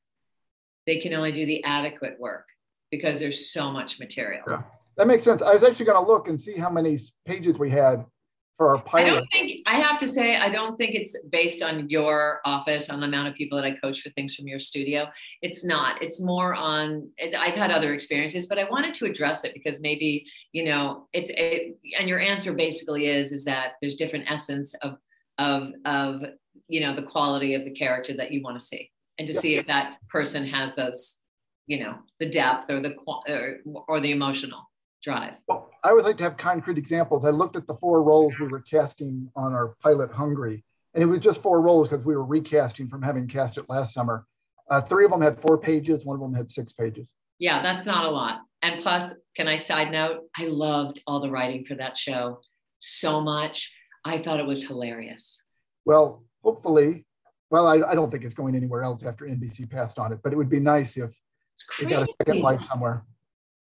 They 0.86 1.00
can 1.00 1.14
only 1.14 1.32
do 1.32 1.46
the 1.46 1.64
adequate 1.64 2.20
work 2.20 2.48
because 2.92 3.20
there's 3.20 3.50
so 3.50 3.72
much 3.72 4.00
material. 4.00 4.44
Yeah. 4.48 4.62
that 4.98 5.08
makes 5.08 5.24
sense. 5.24 5.42
I 5.42 5.54
was 5.54 5.64
actually 5.64 5.86
going 5.86 6.04
to 6.04 6.12
look 6.12 6.28
and 6.28 6.40
see 6.40 6.56
how 6.56 6.70
many 6.70 6.98
pages 7.26 7.58
we 7.58 7.70
had 7.70 8.06
for 8.58 8.70
our 8.70 8.82
pilot. 8.82 9.08
I 9.08 9.16
don't 9.16 9.28
think 9.32 9.62
I 9.66 9.80
have 9.80 9.98
to 10.00 10.08
say 10.08 10.36
I 10.36 10.50
don't 10.50 10.78
think 10.78 10.96
it's 10.96 11.18
based 11.30 11.62
on 11.62 11.90
your 11.90 12.40
office 12.46 12.90
on 12.90 13.02
the 13.02 13.08
amount 13.08 13.28
of 13.28 13.36
people 13.36 13.58
that 13.58 13.66
I 13.66 13.76
coach 13.76 14.02
for 14.02 14.10
things 14.12 14.36
from 14.36 14.48
your 14.48 14.60
studio. 14.60 15.08
It's 15.42 15.66
not. 15.66 16.02
It's 16.02 16.22
more 16.22 16.54
on. 16.54 17.10
I've 17.38 17.56
had 17.56 17.72
other 17.72 17.94
experiences, 17.94 18.48
but 18.48 18.58
I 18.58 18.70
wanted 18.70 18.94
to 18.96 19.06
address 19.06 19.44
it 19.44 19.54
because 19.54 19.82
maybe 19.82 20.26
you 20.54 20.66
know 20.66 21.08
it's 21.14 21.30
it, 21.32 21.78
and 22.00 22.08
your 22.08 22.20
answer 22.20 22.54
basically 22.54 23.08
is 23.08 23.32
is 23.32 23.44
that 23.46 23.74
there's 23.82 23.96
different 23.96 24.30
essence 24.30 24.74
of 24.82 24.98
of 25.38 25.74
of 25.86 26.24
you 26.68 26.80
know 26.80 26.96
the 26.96 27.04
quality 27.04 27.56
of 27.56 27.66
the 27.66 27.72
character 27.72 28.14
that 28.16 28.32
you 28.32 28.42
want 28.42 28.60
to 28.60 28.66
see 28.66 28.90
and 29.18 29.28
to 29.28 29.34
yeah. 29.34 29.40
see 29.40 29.56
if 29.56 29.68
that 29.68 29.98
person 30.10 30.46
has 30.46 30.76
those 30.76 31.20
you 31.68 31.80
know 31.80 31.96
the 32.20 32.30
depth 32.30 32.72
or 32.72 32.80
the 32.80 32.96
or, 33.06 33.58
or 33.88 34.00
the 34.00 34.12
emotional 34.12 34.62
drive? 35.06 35.34
Well, 35.48 35.70
I 35.84 35.90
always 35.90 36.04
like 36.04 36.18
to 36.18 36.24
have 36.24 36.36
concrete 36.36 36.78
examples. 36.78 37.24
I 37.24 37.30
looked 37.30 37.56
at 37.56 37.68
the 37.68 37.76
four 37.76 38.04
roles 38.04 38.38
we 38.40 38.48
were 38.48 38.62
casting 38.62 39.32
on 39.36 39.54
our 39.54 39.76
pilot 39.82 40.12
Hungry, 40.12 40.66
and 40.94 41.04
it 41.04 41.06
was 41.06 41.20
just 41.20 41.42
four 41.42 41.62
roles 41.62 41.88
because 41.88 42.04
we 42.04 42.16
were 42.16 42.26
recasting 42.26 42.90
from 42.90 43.02
having 43.02 43.28
cast 43.28 43.58
it 43.58 43.70
last 43.70 43.94
summer. 43.94 44.26
Uh, 44.70 44.82
three 44.82 45.06
of 45.06 45.12
them 45.12 45.22
had 45.22 45.40
four 45.40 45.58
pages, 45.58 46.04
one 46.04 46.16
of 46.16 46.22
them 46.22 46.34
had 46.34 46.50
six 46.50 46.74
pages. 46.74 47.12
Yeah, 47.38 47.62
that's 47.62 47.86
not 47.86 48.06
a 48.06 48.10
lot. 48.10 48.42
And 48.64 48.82
plus, 48.82 49.14
can 49.38 49.48
I 49.48 49.58
side 49.58 49.92
note? 49.92 50.24
I 50.36 50.46
loved 50.46 51.02
all 51.06 51.20
the 51.20 51.30
writing 51.30 51.66
for 51.66 51.76
that 51.76 51.98
show 51.98 52.42
so 52.80 53.22
much. 53.22 53.72
I 54.04 54.18
thought 54.18 54.40
it 54.40 54.48
was 54.48 54.68
hilarious. 54.68 55.42
Well, 55.86 56.24
hopefully, 56.44 57.06
well, 57.52 57.68
I, 57.68 57.76
I 57.82 57.94
don't 57.94 58.10
think 58.10 58.24
it's 58.24 58.34
going 58.34 58.56
anywhere 58.56 58.84
else 58.84 59.06
after 59.06 59.26
NBC 59.26 59.70
passed 59.70 60.00
on 60.00 60.12
it, 60.12 60.20
but 60.24 60.34
it 60.34 60.36
would 60.36 60.50
be 60.50 60.60
nice 60.60 60.98
if 60.98 61.12
it 61.80 61.90
got 61.90 62.04
a 62.04 62.14
second 62.20 62.42
life 62.42 62.64
somewhere 62.64 63.04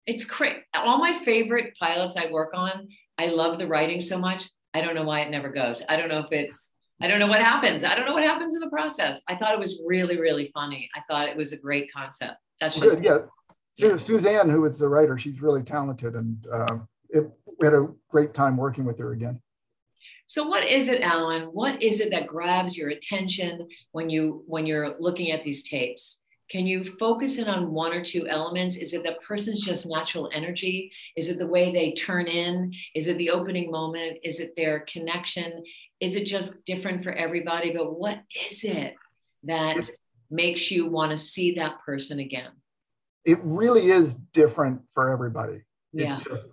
it's 0.05 0.25
great. 0.25 0.57
All 0.73 0.97
my 0.97 1.13
favorite 1.13 1.75
pilots 1.79 2.17
I 2.17 2.31
work 2.31 2.51
on, 2.53 2.87
I 3.17 3.27
love 3.27 3.59
the 3.59 3.67
writing 3.67 4.01
so 4.01 4.17
much. 4.17 4.49
I 4.73 4.81
don't 4.81 4.95
know 4.95 5.03
why 5.03 5.21
it 5.21 5.29
never 5.29 5.49
goes. 5.49 5.83
I 5.87 5.97
don't 5.97 6.09
know 6.09 6.19
if 6.19 6.31
it's, 6.31 6.71
I 7.01 7.07
don't 7.07 7.19
know 7.19 7.27
what 7.27 7.41
happens. 7.41 7.83
I 7.83 7.95
don't 7.95 8.05
know 8.05 8.13
what 8.13 8.23
happens 8.23 8.53
in 8.55 8.59
the 8.59 8.69
process. 8.69 9.21
I 9.27 9.35
thought 9.35 9.53
it 9.53 9.59
was 9.59 9.81
really, 9.85 10.19
really 10.19 10.51
funny. 10.53 10.89
I 10.95 11.01
thought 11.09 11.29
it 11.29 11.37
was 11.37 11.53
a 11.53 11.57
great 11.57 11.91
concept. 11.93 12.35
That's 12.59 12.79
just 12.79 13.03
yeah. 13.03 13.19
Su- 13.73 13.97
Suzanne, 13.97 14.49
who 14.49 14.65
is 14.65 14.77
the 14.77 14.87
writer, 14.87 15.17
she's 15.17 15.41
really 15.41 15.63
talented, 15.63 16.15
and 16.15 16.45
uh, 16.51 16.77
it, 17.09 17.29
we 17.59 17.65
had 17.65 17.73
a 17.73 17.87
great 18.09 18.33
time 18.33 18.55
working 18.55 18.85
with 18.85 18.99
her 18.99 19.13
again. 19.13 19.41
So 20.27 20.47
what 20.47 20.63
is 20.63 20.87
it, 20.87 21.01
Alan? 21.01 21.43
What 21.43 21.81
is 21.81 21.99
it 21.99 22.11
that 22.11 22.27
grabs 22.27 22.77
your 22.77 22.89
attention 22.89 23.67
when 23.91 24.09
you 24.09 24.43
when 24.47 24.65
you're 24.65 24.95
looking 24.99 25.31
at 25.31 25.43
these 25.43 25.63
tapes? 25.63 26.21
Can 26.49 26.67
you 26.67 26.83
focus 26.83 27.37
in 27.37 27.47
on 27.47 27.71
one 27.71 27.93
or 27.93 28.03
two 28.03 28.27
elements? 28.27 28.75
Is 28.75 28.93
it 28.93 29.03
the 29.03 29.15
person's 29.25 29.61
just 29.61 29.87
natural 29.87 30.29
energy? 30.33 30.91
Is 31.15 31.29
it 31.29 31.39
the 31.39 31.47
way 31.47 31.71
they 31.71 31.93
turn 31.93 32.27
in? 32.27 32.73
Is 32.93 33.07
it 33.07 33.17
the 33.17 33.31
opening 33.31 33.71
moment? 33.71 34.19
Is 34.23 34.39
it 34.39 34.55
their 34.55 34.81
connection? 34.81 35.63
Is 35.99 36.15
it 36.15 36.25
just 36.25 36.63
different 36.65 37.03
for 37.03 37.11
everybody? 37.11 37.73
But 37.73 37.97
what 37.97 38.19
is 38.49 38.63
it 38.63 38.95
that 39.43 39.89
makes 40.29 40.69
you 40.69 40.87
want 40.87 41.11
to 41.11 41.17
see 41.17 41.55
that 41.55 41.79
person 41.85 42.19
again? 42.19 42.51
It 43.25 43.39
really 43.41 43.89
is 43.89 44.15
different 44.33 44.81
for 44.93 45.09
everybody. 45.09 45.61
Yeah. 45.93 46.19
It, 46.19 46.25
just, 46.25 46.45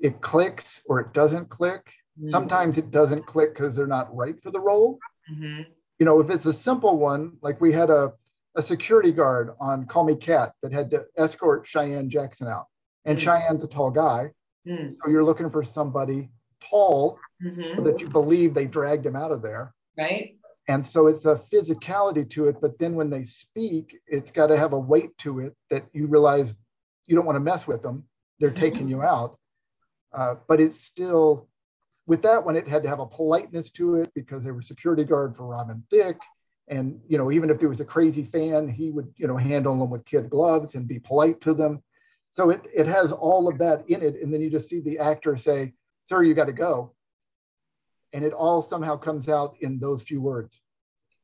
it 0.00 0.20
clicks 0.20 0.82
or 0.86 1.00
it 1.00 1.12
doesn't 1.14 1.48
click. 1.48 1.86
Mm-hmm. 2.18 2.28
Sometimes 2.28 2.76
it 2.76 2.90
doesn't 2.90 3.24
click 3.24 3.54
because 3.54 3.76
they're 3.76 3.86
not 3.86 4.14
right 4.14 4.38
for 4.42 4.50
the 4.50 4.60
role. 4.60 4.98
Mm-hmm. 5.32 5.62
You 6.00 6.06
know, 6.06 6.20
if 6.20 6.28
it's 6.28 6.46
a 6.46 6.52
simple 6.52 6.98
one, 6.98 7.36
like 7.40 7.60
we 7.60 7.72
had 7.72 7.88
a, 7.88 8.12
a 8.54 8.62
security 8.62 9.12
guard 9.12 9.50
on 9.60 9.86
Call 9.86 10.04
Me 10.04 10.14
Kat 10.14 10.52
that 10.62 10.72
had 10.72 10.90
to 10.90 11.04
escort 11.16 11.66
Cheyenne 11.66 12.10
Jackson 12.10 12.48
out. 12.48 12.66
And 13.04 13.18
mm-hmm. 13.18 13.24
Cheyenne's 13.24 13.64
a 13.64 13.66
tall 13.66 13.90
guy. 13.90 14.32
Mm. 14.66 14.94
So 14.96 15.10
you're 15.10 15.24
looking 15.24 15.50
for 15.50 15.64
somebody 15.64 16.30
tall 16.60 17.18
mm-hmm. 17.42 17.82
that 17.84 18.00
you 18.00 18.08
believe 18.08 18.54
they 18.54 18.66
dragged 18.66 19.06
him 19.06 19.16
out 19.16 19.32
of 19.32 19.42
there. 19.42 19.74
Right. 19.98 20.36
And 20.68 20.86
so 20.86 21.08
it's 21.08 21.24
a 21.24 21.40
physicality 21.52 22.28
to 22.30 22.46
it. 22.46 22.60
But 22.60 22.78
then 22.78 22.94
when 22.94 23.10
they 23.10 23.24
speak, 23.24 23.98
it's 24.06 24.30
got 24.30 24.46
to 24.48 24.58
have 24.58 24.72
a 24.72 24.78
weight 24.78 25.16
to 25.18 25.40
it 25.40 25.56
that 25.70 25.84
you 25.92 26.06
realize 26.06 26.54
you 27.06 27.16
don't 27.16 27.26
want 27.26 27.36
to 27.36 27.40
mess 27.40 27.66
with 27.66 27.82
them. 27.82 28.04
They're 28.38 28.50
mm-hmm. 28.50 28.60
taking 28.60 28.88
you 28.88 29.02
out. 29.02 29.38
Uh, 30.12 30.36
but 30.46 30.60
it's 30.60 30.80
still, 30.80 31.48
with 32.06 32.22
that 32.22 32.44
one, 32.44 32.54
it 32.54 32.68
had 32.68 32.82
to 32.82 32.88
have 32.88 33.00
a 33.00 33.06
politeness 33.06 33.70
to 33.70 33.96
it 33.96 34.12
because 34.14 34.44
they 34.44 34.50
were 34.50 34.62
security 34.62 35.04
guard 35.04 35.36
for 35.36 35.46
Robin 35.46 35.82
Thicke. 35.90 36.20
And, 36.72 36.98
you 37.06 37.18
know, 37.18 37.30
even 37.30 37.50
if 37.50 37.58
there 37.58 37.68
was 37.68 37.82
a 37.82 37.84
crazy 37.84 38.24
fan, 38.24 38.66
he 38.66 38.90
would, 38.90 39.12
you 39.18 39.26
know, 39.26 39.36
handle 39.36 39.78
them 39.78 39.90
with 39.90 40.06
kid 40.06 40.30
gloves 40.30 40.74
and 40.74 40.88
be 40.88 40.98
polite 40.98 41.38
to 41.42 41.52
them. 41.52 41.82
So 42.30 42.48
it, 42.48 42.62
it 42.74 42.86
has 42.86 43.12
all 43.12 43.46
of 43.46 43.58
that 43.58 43.86
in 43.90 44.00
it. 44.00 44.22
And 44.22 44.32
then 44.32 44.40
you 44.40 44.48
just 44.48 44.70
see 44.70 44.80
the 44.80 44.98
actor 44.98 45.36
say, 45.36 45.74
sir, 46.06 46.22
you 46.22 46.32
got 46.32 46.46
to 46.46 46.54
go. 46.54 46.94
And 48.14 48.24
it 48.24 48.32
all 48.32 48.62
somehow 48.62 48.96
comes 48.96 49.28
out 49.28 49.54
in 49.60 49.78
those 49.78 50.02
few 50.02 50.22
words. 50.22 50.62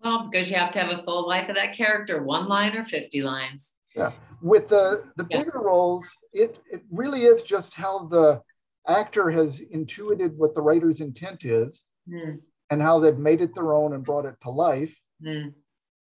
Well, 0.05 0.29
because 0.31 0.51
you 0.51 0.57
have 0.57 0.71
to 0.73 0.81
have 0.81 0.99
a 0.99 1.03
full 1.03 1.27
life 1.27 1.49
of 1.49 1.55
that 1.55 1.75
character, 1.75 2.23
one 2.23 2.47
line 2.47 2.77
or 2.77 2.85
50 2.85 3.23
lines. 3.23 3.73
Yeah. 3.97 4.13
With 4.43 4.69
the, 4.69 5.11
the 5.17 5.27
yeah. 5.31 5.45
bigger 5.45 5.61
roles, 5.61 6.07
it, 6.35 6.59
it 6.71 6.83
really 6.93 7.25
is 7.25 7.41
just 7.41 7.73
how 7.73 8.01
the 8.05 8.43
actor 8.87 9.31
has 9.31 9.61
intuited 9.61 10.37
what 10.37 10.55
the 10.55 10.61
writer's 10.61 11.01
intent 11.01 11.47
is 11.47 11.85
mm. 12.07 12.39
and 12.69 12.83
how 12.83 12.99
they've 12.99 13.17
made 13.17 13.41
it 13.41 13.55
their 13.55 13.73
own 13.73 13.95
and 13.95 14.05
brought 14.05 14.27
it 14.27 14.37
to 14.43 14.51
life 14.51 14.95
mm. 15.25 15.53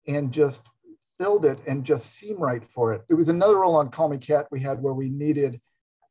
and 0.06 0.32
just 0.32 0.62
filled 1.18 1.44
it 1.44 1.58
and 1.66 1.84
just 1.84 2.14
seem 2.14 2.38
right 2.38 2.62
for 2.70 2.92
it. 2.92 3.04
There 3.08 3.16
was 3.16 3.28
another 3.28 3.56
role 3.56 3.76
on 3.76 3.90
Call 3.90 4.08
Me 4.08 4.18
Kat 4.18 4.46
we 4.50 4.60
had 4.60 4.82
where 4.82 4.94
we 4.94 5.08
needed 5.08 5.60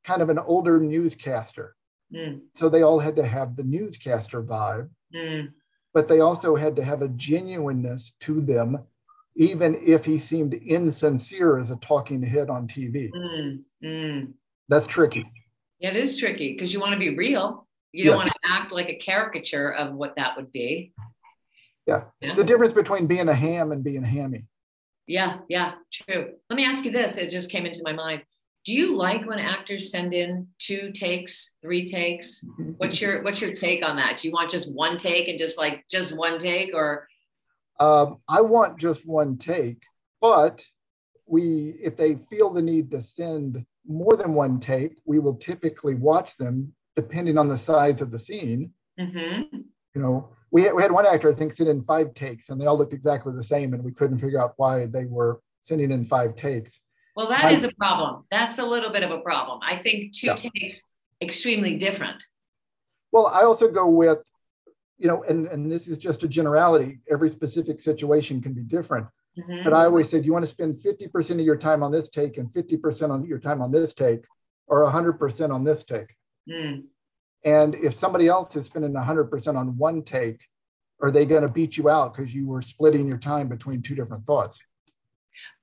kind 0.03 0.21
of 0.21 0.29
an 0.29 0.39
older 0.39 0.79
newscaster 0.79 1.75
Mm. 2.13 2.41
So 2.55 2.69
they 2.69 2.81
all 2.81 2.99
had 2.99 3.15
to 3.15 3.25
have 3.25 3.55
the 3.55 3.63
newscaster 3.63 4.43
vibe, 4.43 4.89
mm. 5.13 5.49
but 5.93 6.07
they 6.07 6.19
also 6.19 6.55
had 6.55 6.75
to 6.75 6.83
have 6.83 7.01
a 7.01 7.09
genuineness 7.09 8.13
to 8.21 8.41
them, 8.41 8.79
even 9.35 9.81
if 9.85 10.05
he 10.05 10.19
seemed 10.19 10.53
insincere 10.53 11.57
as 11.57 11.71
a 11.71 11.77
talking 11.77 12.21
head 12.21 12.49
on 12.49 12.67
TV. 12.67 13.09
Mm. 13.11 13.63
mm. 13.83 14.33
That's 14.69 14.87
tricky. 14.87 15.29
Yeah, 15.79 15.89
it 15.89 15.97
is 15.97 16.17
tricky 16.17 16.53
because 16.53 16.73
you 16.73 16.79
want 16.79 16.93
to 16.93 16.99
be 16.99 17.15
real. 17.15 17.67
You 17.91 18.05
don't 18.05 18.13
yeah. 18.13 18.17
want 18.17 18.29
to 18.29 18.51
act 18.51 18.71
like 18.71 18.89
a 18.89 18.95
caricature 18.95 19.73
of 19.73 19.93
what 19.93 20.15
that 20.15 20.35
would 20.35 20.51
be. 20.51 20.93
Yeah. 21.85 22.03
yeah. 22.21 22.33
The 22.33 22.43
difference 22.43 22.73
between 22.73 23.07
being 23.07 23.29
a 23.29 23.33
ham 23.33 23.71
and 23.71 23.83
being 23.83 24.03
hammy. 24.03 24.45
Yeah, 25.07 25.37
yeah, 25.49 25.73
true. 25.93 26.33
Let 26.49 26.57
me 26.57 26.65
ask 26.65 26.83
you 26.83 26.91
this. 26.91 27.17
It 27.17 27.29
just 27.29 27.51
came 27.51 27.65
into 27.65 27.81
my 27.83 27.93
mind 27.93 28.23
do 28.65 28.73
you 28.73 28.95
like 28.95 29.25
when 29.27 29.37
actors 29.37 29.91
send 29.91 30.13
in 30.13 30.47
two 30.59 30.91
takes 30.91 31.53
three 31.61 31.87
takes 31.87 32.43
what's 32.77 32.99
your 32.99 33.23
what's 33.23 33.39
your 33.39 33.53
take 33.53 33.85
on 33.85 33.95
that 33.95 34.17
do 34.17 34.27
you 34.27 34.33
want 34.33 34.51
just 34.51 34.73
one 34.73 34.97
take 34.97 35.27
and 35.27 35.39
just 35.39 35.57
like 35.57 35.85
just 35.89 36.17
one 36.17 36.37
take 36.37 36.73
or 36.73 37.07
um, 37.79 38.17
i 38.27 38.41
want 38.41 38.79
just 38.79 39.05
one 39.05 39.37
take 39.37 39.81
but 40.19 40.63
we 41.27 41.75
if 41.81 41.95
they 41.95 42.15
feel 42.29 42.49
the 42.49 42.61
need 42.61 42.91
to 42.91 43.01
send 43.01 43.65
more 43.87 44.15
than 44.17 44.33
one 44.33 44.59
take 44.59 44.97
we 45.05 45.19
will 45.19 45.35
typically 45.35 45.95
watch 45.95 46.35
them 46.37 46.73
depending 46.95 47.37
on 47.37 47.47
the 47.47 47.57
size 47.57 48.01
of 48.01 48.11
the 48.11 48.19
scene 48.19 48.71
mm-hmm. 48.99 49.57
you 49.93 50.01
know 50.01 50.29
we 50.55 50.63
had, 50.63 50.73
we 50.73 50.81
had 50.81 50.91
one 50.91 51.05
actor 51.05 51.29
i 51.29 51.33
think 51.33 51.53
send 51.53 51.69
in 51.69 51.83
five 51.83 52.13
takes 52.13 52.49
and 52.49 52.59
they 52.59 52.65
all 52.65 52.77
looked 52.77 52.93
exactly 52.93 53.33
the 53.33 53.43
same 53.43 53.73
and 53.73 53.83
we 53.83 53.91
couldn't 53.91 54.19
figure 54.19 54.41
out 54.41 54.53
why 54.57 54.85
they 54.85 55.05
were 55.05 55.41
sending 55.63 55.91
in 55.91 56.05
five 56.05 56.35
takes 56.35 56.79
well, 57.15 57.29
that 57.29 57.53
is 57.53 57.63
a 57.63 57.71
problem. 57.77 58.25
That's 58.29 58.59
a 58.59 58.65
little 58.65 58.91
bit 58.91 59.03
of 59.03 59.11
a 59.11 59.19
problem. 59.19 59.59
I 59.63 59.77
think 59.77 60.13
two 60.13 60.27
yeah. 60.27 60.35
takes 60.35 60.81
extremely 61.21 61.77
different. 61.77 62.23
Well, 63.11 63.27
I 63.27 63.43
also 63.43 63.71
go 63.71 63.87
with, 63.87 64.19
you 64.97 65.07
know, 65.07 65.23
and, 65.23 65.47
and 65.47 65.71
this 65.71 65.87
is 65.87 65.97
just 65.97 66.23
a 66.23 66.27
generality. 66.27 66.99
Every 67.09 67.29
specific 67.29 67.79
situation 67.79 68.41
can 68.41 68.53
be 68.53 68.63
different. 68.63 69.07
Mm-hmm. 69.39 69.63
But 69.63 69.73
I 69.73 69.85
always 69.85 70.09
say, 70.09 70.19
do 70.19 70.25
you 70.25 70.33
want 70.33 70.43
to 70.43 70.51
spend 70.51 70.75
50% 70.75 71.31
of 71.31 71.39
your 71.39 71.55
time 71.55 71.83
on 71.83 71.91
this 71.91 72.09
take 72.09 72.37
and 72.37 72.49
50% 72.51 73.09
on 73.09 73.25
your 73.25 73.39
time 73.39 73.61
on 73.61 73.71
this 73.71 73.93
take 73.93 74.25
or 74.67 74.83
100% 74.83 75.53
on 75.53 75.63
this 75.63 75.85
take? 75.85 76.13
Mm. 76.49 76.83
And 77.45 77.75
if 77.75 77.93
somebody 77.93 78.27
else 78.27 78.55
is 78.55 78.65
spending 78.65 78.93
100% 78.93 79.55
on 79.55 79.77
one 79.77 80.01
take, 80.01 80.41
are 81.01 81.11
they 81.11 81.25
going 81.25 81.43
to 81.43 81.47
beat 81.47 81.77
you 81.77 81.89
out 81.89 82.15
because 82.15 82.33
you 82.33 82.47
were 82.47 82.63
splitting 82.63 83.07
your 83.07 83.19
time 83.19 83.47
between 83.47 83.83
two 83.83 83.93
different 83.93 84.25
thoughts? 84.25 84.59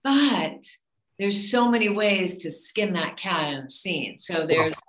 But 0.05 0.65
there's 1.19 1.51
so 1.51 1.69
many 1.69 1.89
ways 1.89 2.39
to 2.39 2.53
skin 2.53 2.93
that 2.95 3.17
cat 3.17 3.53
in 3.53 3.61
a 3.61 3.69
scene. 3.69 4.17
So 4.19 4.47
there's, 4.47 4.81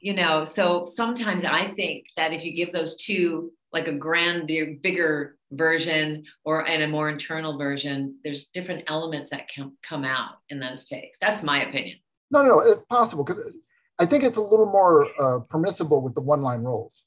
you 0.00 0.14
know, 0.14 0.44
so 0.44 0.84
sometimes 0.84 1.44
I 1.44 1.72
think 1.74 2.06
that 2.16 2.32
if 2.32 2.44
you 2.44 2.52
give 2.54 2.72
those 2.72 2.96
two 2.96 3.52
like 3.72 3.88
a 3.88 3.92
grander, 3.92 4.76
bigger 4.80 5.36
version 5.50 6.24
or 6.44 6.66
and 6.66 6.82
a 6.82 6.88
more 6.88 7.08
internal 7.08 7.58
version, 7.58 8.16
there's 8.22 8.48
different 8.48 8.84
elements 8.86 9.30
that 9.30 9.48
can 9.48 9.72
come 9.82 10.04
out 10.04 10.36
in 10.48 10.60
those 10.60 10.88
takes. 10.88 11.18
That's 11.18 11.42
my 11.42 11.64
opinion. 11.64 11.98
No, 12.30 12.42
no, 12.42 12.60
it's 12.60 12.82
possible 12.88 13.24
because 13.24 13.56
I 13.98 14.06
think 14.06 14.24
it's 14.24 14.36
a 14.36 14.42
little 14.42 14.70
more 14.70 15.08
uh, 15.20 15.40
permissible 15.40 16.02
with 16.02 16.14
the 16.14 16.20
one-line 16.20 16.62
roles. 16.62 17.04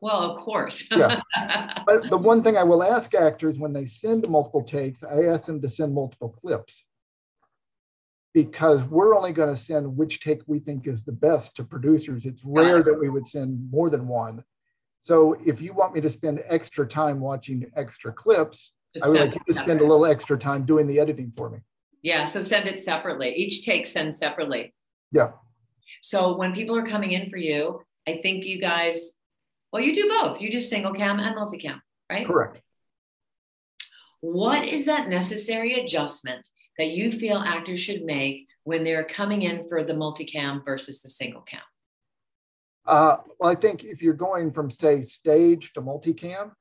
Well, 0.00 0.18
of 0.18 0.40
course. 0.40 0.86
yeah. 0.90 1.22
But 1.86 2.10
the 2.10 2.18
one 2.18 2.42
thing 2.42 2.56
I 2.56 2.62
will 2.62 2.82
ask 2.82 3.14
actors 3.14 3.58
when 3.58 3.72
they 3.72 3.86
send 3.86 4.28
multiple 4.28 4.62
takes, 4.62 5.02
I 5.02 5.24
ask 5.24 5.44
them 5.44 5.62
to 5.62 5.68
send 5.68 5.94
multiple 5.94 6.30
clips 6.30 6.84
because 8.34 8.82
we're 8.84 9.16
only 9.16 9.32
going 9.32 9.54
to 9.54 9.60
send 9.60 9.96
which 9.96 10.20
take 10.20 10.42
we 10.46 10.58
think 10.58 10.86
is 10.86 11.04
the 11.04 11.12
best 11.12 11.54
to 11.56 11.64
producers. 11.64 12.26
It's 12.26 12.42
rare 12.44 12.82
that 12.82 12.98
we 12.98 13.08
would 13.08 13.26
send 13.26 13.70
more 13.70 13.88
than 13.88 14.08
one. 14.08 14.44
So 15.00 15.36
if 15.46 15.60
you 15.60 15.72
want 15.72 15.94
me 15.94 16.00
to 16.00 16.10
spend 16.10 16.42
extra 16.48 16.86
time 16.86 17.20
watching 17.20 17.70
extra 17.76 18.12
clips, 18.12 18.72
I 19.02 19.08
would 19.08 19.20
like 19.20 19.34
you 19.34 19.54
to 19.54 19.60
spend 19.60 19.80
a 19.80 19.84
little 19.84 20.06
extra 20.06 20.38
time 20.38 20.66
doing 20.66 20.86
the 20.86 20.98
editing 20.98 21.32
for 21.36 21.50
me. 21.50 21.58
Yeah, 22.02 22.26
so 22.26 22.42
send 22.42 22.68
it 22.68 22.80
separately. 22.80 23.34
Each 23.34 23.64
take 23.64 23.86
send 23.86 24.14
separately. 24.14 24.74
Yeah. 25.12 25.30
So 26.02 26.36
when 26.36 26.54
people 26.54 26.76
are 26.76 26.86
coming 26.86 27.12
in 27.12 27.30
for 27.30 27.36
you, 27.36 27.80
I 28.06 28.20
think 28.22 28.44
you 28.44 28.60
guys, 28.60 29.12
well, 29.72 29.82
you 29.82 29.94
do 29.94 30.08
both. 30.08 30.40
You 30.40 30.50
do 30.50 30.60
single 30.60 30.92
cam 30.92 31.18
and 31.18 31.36
multicam, 31.36 31.80
right? 32.10 32.26
Correct. 32.26 32.60
What 34.20 34.64
is 34.64 34.86
that 34.86 35.08
necessary 35.08 35.74
adjustment 35.80 36.48
that 36.78 36.90
you 36.90 37.12
feel 37.12 37.38
actors 37.38 37.80
should 37.80 38.04
make 38.04 38.46
when 38.64 38.84
they're 38.84 39.04
coming 39.04 39.42
in 39.42 39.68
for 39.68 39.84
the 39.84 39.92
multicam 39.92 40.64
versus 40.64 41.02
the 41.02 41.08
single 41.08 41.42
cam? 41.42 41.60
Uh, 42.86 43.16
well, 43.38 43.50
I 43.50 43.54
think 43.54 43.84
if 43.84 44.02
you're 44.02 44.14
going 44.14 44.52
from, 44.52 44.70
say, 44.70 45.02
stage 45.02 45.72
to 45.74 45.82
multicam, 45.82 46.52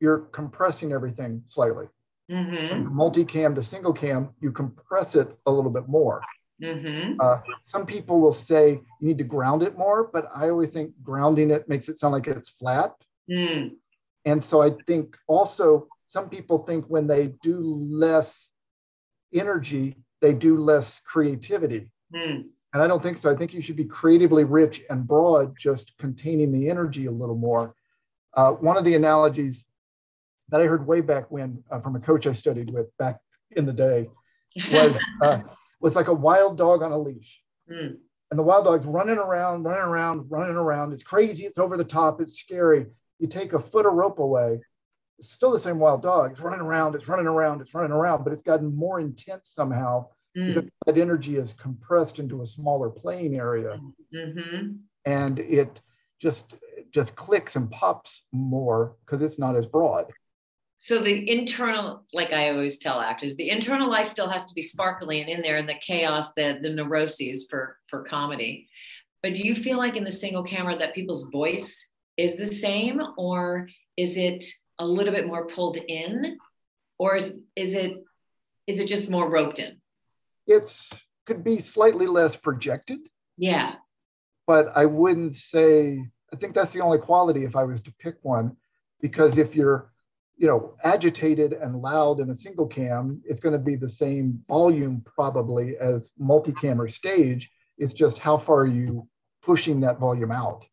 you're 0.00 0.20
compressing 0.32 0.92
everything 0.92 1.42
slightly. 1.46 1.86
Mm-hmm. 2.30 2.98
Multicam 2.98 3.54
to 3.54 3.62
single 3.62 3.92
cam, 3.92 4.30
you 4.40 4.52
compress 4.52 5.14
it 5.14 5.28
a 5.46 5.52
little 5.52 5.70
bit 5.70 5.88
more. 5.88 6.22
Mm-hmm. 6.62 7.20
Uh, 7.20 7.38
some 7.62 7.86
people 7.86 8.20
will 8.20 8.32
say 8.32 8.70
you 8.70 9.06
need 9.08 9.18
to 9.18 9.24
ground 9.24 9.62
it 9.62 9.76
more, 9.76 10.10
but 10.12 10.28
I 10.34 10.50
always 10.50 10.70
think 10.70 10.92
grounding 11.02 11.50
it 11.50 11.68
makes 11.68 11.88
it 11.88 11.98
sound 11.98 12.12
like 12.12 12.26
it's 12.26 12.50
flat. 12.50 12.94
Mm. 13.30 13.72
And 14.24 14.44
so 14.44 14.60
I 14.60 14.70
think 14.86 15.16
also 15.26 15.88
some 16.08 16.28
people 16.28 16.58
think 16.58 16.84
when 16.86 17.06
they 17.06 17.28
do 17.42 17.86
less 17.90 18.48
energy, 19.32 19.96
they 20.20 20.34
do 20.34 20.56
less 20.58 21.00
creativity. 21.06 21.90
Mm. 22.14 22.46
And 22.72 22.82
I 22.82 22.86
don't 22.86 23.02
think 23.02 23.18
so. 23.18 23.30
I 23.30 23.36
think 23.36 23.54
you 23.54 23.62
should 23.62 23.76
be 23.76 23.84
creatively 23.84 24.44
rich 24.44 24.82
and 24.90 25.06
broad, 25.06 25.56
just 25.58 25.96
containing 25.98 26.52
the 26.52 26.68
energy 26.68 27.06
a 27.06 27.10
little 27.10 27.36
more. 27.36 27.74
Uh, 28.34 28.52
one 28.52 28.76
of 28.76 28.84
the 28.84 28.94
analogies 28.94 29.64
that 30.50 30.60
I 30.60 30.64
heard 30.64 30.86
way 30.86 31.00
back 31.00 31.30
when 31.30 31.62
uh, 31.70 31.80
from 31.80 31.96
a 31.96 32.00
coach 32.00 32.26
I 32.26 32.32
studied 32.32 32.70
with 32.70 32.96
back 32.98 33.18
in 33.52 33.66
the 33.66 33.72
day 33.72 34.08
was 34.72 34.96
was 35.80 35.94
like 35.94 36.08
a 36.08 36.14
wild 36.14 36.58
dog 36.58 36.82
on 36.82 36.92
a 36.92 36.98
leash. 36.98 37.42
Mm. 37.70 37.96
And 38.30 38.38
the 38.38 38.44
wild 38.44 38.64
dog's 38.64 38.86
running 38.86 39.18
around, 39.18 39.64
running 39.64 39.82
around, 39.82 40.30
running 40.30 40.56
around. 40.56 40.92
It's 40.92 41.02
crazy. 41.02 41.44
It's 41.44 41.58
over 41.58 41.76
the 41.76 41.84
top. 41.84 42.20
It's 42.20 42.38
scary. 42.38 42.86
You 43.18 43.26
take 43.26 43.52
a 43.52 43.60
foot 43.60 43.86
of 43.86 43.94
rope 43.94 44.18
away, 44.18 44.60
it's 45.20 45.30
still 45.30 45.50
the 45.50 45.60
same 45.60 45.78
wild 45.78 46.02
dog. 46.02 46.32
It's 46.32 46.40
running 46.40 46.60
around, 46.60 46.94
it's 46.94 47.06
running 47.06 47.26
around, 47.26 47.60
it's 47.60 47.74
running 47.74 47.92
around, 47.92 48.24
but 48.24 48.32
it's 48.32 48.42
gotten 48.42 48.74
more 48.74 49.00
intense 49.00 49.50
somehow 49.50 50.06
mm. 50.36 50.54
because 50.54 50.70
that 50.86 50.96
energy 50.96 51.36
is 51.36 51.52
compressed 51.52 52.18
into 52.18 52.40
a 52.40 52.46
smaller 52.46 52.88
playing 52.88 53.36
area. 53.36 53.78
Mm-hmm. 54.14 54.76
And 55.04 55.38
it 55.38 55.80
just 56.20 56.54
just 56.92 57.14
clicks 57.14 57.54
and 57.54 57.70
pops 57.70 58.22
more 58.32 58.96
because 59.04 59.22
it's 59.22 59.38
not 59.38 59.56
as 59.56 59.66
broad. 59.66 60.06
So 60.82 61.02
the 61.02 61.30
internal, 61.30 62.06
like 62.14 62.32
I 62.32 62.50
always 62.50 62.78
tell 62.78 63.00
actors, 63.00 63.36
the 63.36 63.50
internal 63.50 63.90
life 63.90 64.08
still 64.08 64.30
has 64.30 64.46
to 64.46 64.54
be 64.54 64.62
sparkly 64.62 65.20
and 65.20 65.28
in 65.28 65.42
there, 65.42 65.58
and 65.58 65.68
the 65.68 65.74
chaos, 65.74 66.32
the 66.32 66.58
the 66.62 66.70
neuroses 66.70 67.46
for 67.48 67.76
for 67.88 68.02
comedy. 68.04 68.66
But 69.22 69.34
do 69.34 69.42
you 69.46 69.54
feel 69.54 69.76
like 69.76 69.96
in 69.96 70.04
the 70.04 70.10
single 70.10 70.42
camera 70.42 70.78
that 70.78 70.94
people's 70.94 71.28
voice 71.30 71.90
is 72.16 72.38
the 72.38 72.46
same, 72.46 73.00
or 73.18 73.68
is 73.98 74.16
it 74.16 74.46
a 74.78 74.86
little 74.86 75.12
bit 75.12 75.26
more 75.26 75.46
pulled 75.46 75.76
in, 75.76 76.38
or 76.98 77.16
is 77.16 77.34
is 77.54 77.74
it 77.74 78.02
is 78.66 78.80
it 78.80 78.86
just 78.86 79.10
more 79.10 79.28
roped 79.28 79.58
in? 79.58 79.80
It's 80.46 80.90
could 81.26 81.44
be 81.44 81.58
slightly 81.60 82.06
less 82.06 82.36
projected. 82.36 83.00
Yeah. 83.36 83.74
But 84.46 84.68
I 84.74 84.86
wouldn't 84.86 85.36
say 85.36 86.02
I 86.32 86.36
think 86.36 86.54
that's 86.54 86.72
the 86.72 86.80
only 86.80 86.98
quality 86.98 87.44
if 87.44 87.54
I 87.54 87.64
was 87.64 87.82
to 87.82 87.92
pick 87.98 88.16
one, 88.22 88.56
because 89.02 89.36
if 89.36 89.54
you're 89.54 89.89
you 90.40 90.46
know 90.46 90.74
agitated 90.84 91.52
and 91.52 91.82
loud 91.82 92.18
in 92.18 92.30
a 92.30 92.34
single 92.34 92.66
cam, 92.66 93.20
it's 93.26 93.40
going 93.40 93.52
to 93.52 93.58
be 93.58 93.76
the 93.76 93.88
same 93.88 94.42
volume 94.48 95.02
probably 95.04 95.76
as 95.76 96.10
multi-cam 96.18 96.80
or 96.80 96.88
stage. 96.88 97.50
It's 97.76 97.92
just 97.92 98.18
how 98.18 98.38
far 98.38 98.60
are 98.60 98.66
you 98.66 99.06
pushing 99.42 99.80
that 99.80 99.98
volume 99.98 100.32
out? 100.32 100.64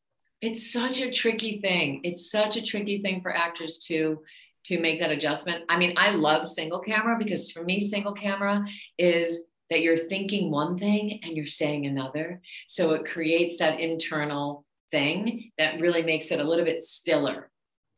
It's 0.41 0.71
such 0.71 1.01
a 1.01 1.11
tricky 1.11 1.59
thing. 1.59 1.99
It's 2.05 2.31
such 2.31 2.55
a 2.55 2.61
tricky 2.61 2.99
thing 2.99 3.21
for 3.21 3.35
actors 3.35 3.79
to 3.87 4.21
to 4.67 4.79
make 4.79 5.01
that 5.01 5.11
adjustment. 5.11 5.65
I 5.67 5.77
mean 5.77 5.93
i 5.97 6.11
love 6.11 6.47
single 6.47 6.79
camera 6.79 7.17
because 7.17 7.51
for 7.51 7.63
me 7.63 7.81
single 7.81 8.13
camera 8.13 8.65
is 8.97 9.45
that 9.69 9.81
you're 9.81 9.97
thinking 9.97 10.49
one 10.49 10.77
thing 10.77 11.19
and 11.23 11.35
you're 11.35 11.45
saying 11.45 11.85
another. 11.85 12.41
So 12.69 12.91
it 12.91 13.05
creates 13.05 13.57
that 13.57 13.81
internal 13.81 14.65
thing 14.91 15.51
that 15.57 15.81
really 15.81 16.03
makes 16.03 16.31
it 16.31 16.39
a 16.39 16.43
little 16.43 16.63
bit 16.63 16.83
stiller 16.83 17.51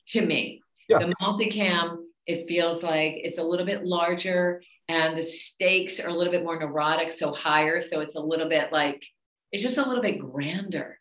to 0.08 0.26
me 0.26 0.64
yeah. 0.90 1.00
the 1.00 1.14
multicam 1.22 2.00
it 2.30 2.48
feels 2.48 2.84
like 2.84 3.16
it's 3.24 3.40
a 3.40 3.44
little 3.44 3.66
bit 3.66 3.86
larger 3.86 4.62
and 4.88 5.18
the 5.18 5.24
stakes 5.24 6.00
are 6.00 6.10
a 6.10 6.14
little 6.14 6.32
bit 6.32 6.44
more 6.44 6.60
neurotic 6.60 7.12
so 7.12 7.34
higher. 7.34 7.82
So 7.82 8.02
it's 8.02 8.16
a 8.16 8.22
little 8.22 8.48
bit 8.48 8.72
like 8.72 9.04
it's 9.52 9.64
just 9.64 9.80
a 9.80 9.88
little 9.88 10.04
bit 10.04 10.20
grander. 10.20 11.00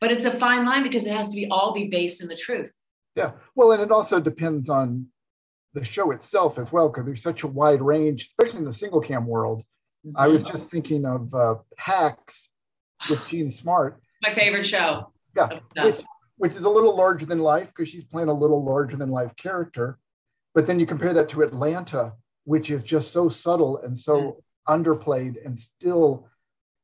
But 0.00 0.10
it's 0.10 0.24
a 0.24 0.38
fine 0.38 0.66
line 0.66 0.82
because 0.82 1.06
it 1.06 1.12
has 1.12 1.28
to 1.30 1.36
be 1.36 1.48
all 1.48 1.72
be 1.72 1.88
based 1.88 2.22
in 2.22 2.28
the 2.28 2.36
truth. 2.36 2.72
Yeah. 3.14 3.32
Well 3.54 3.70
and 3.70 3.80
it 3.80 3.92
also 3.92 4.18
depends 4.18 4.68
on 4.68 5.06
the 5.74 5.84
show 5.84 6.10
itself 6.10 6.58
as 6.58 6.72
well 6.72 6.88
because 6.88 7.04
there's 7.04 7.22
such 7.22 7.44
a 7.44 7.48
wide 7.48 7.80
range 7.82 8.28
especially 8.28 8.58
in 8.58 8.64
the 8.64 8.72
single 8.72 9.00
cam 9.00 9.26
world. 9.28 9.62
Mm-hmm. 10.06 10.16
i 10.16 10.26
was 10.26 10.42
just 10.44 10.70
thinking 10.70 11.04
of 11.04 11.32
uh, 11.34 11.54
hacks 11.76 12.48
with 13.08 13.28
jean 13.28 13.52
smart. 13.52 14.00
My 14.22 14.34
favorite 14.34 14.66
show. 14.66 15.12
Yeah. 15.36 15.60
Which, 15.84 16.02
which 16.38 16.54
is 16.54 16.64
a 16.64 16.70
little 16.70 16.96
larger 16.96 17.26
than 17.26 17.38
life 17.38 17.68
because 17.68 17.88
she's 17.88 18.06
playing 18.06 18.28
a 18.28 18.34
little 18.34 18.64
larger 18.64 18.96
than 18.96 19.10
life 19.10 19.34
character 19.36 19.98
but 20.54 20.66
then 20.66 20.80
you 20.80 20.86
compare 20.86 21.12
that 21.12 21.28
to 21.28 21.42
atlanta 21.42 22.12
which 22.44 22.70
is 22.70 22.82
just 22.82 23.12
so 23.12 23.28
subtle 23.28 23.78
and 23.78 23.98
so 23.98 24.42
mm-hmm. 24.68 24.74
underplayed 24.74 25.44
and 25.44 25.58
still 25.58 26.26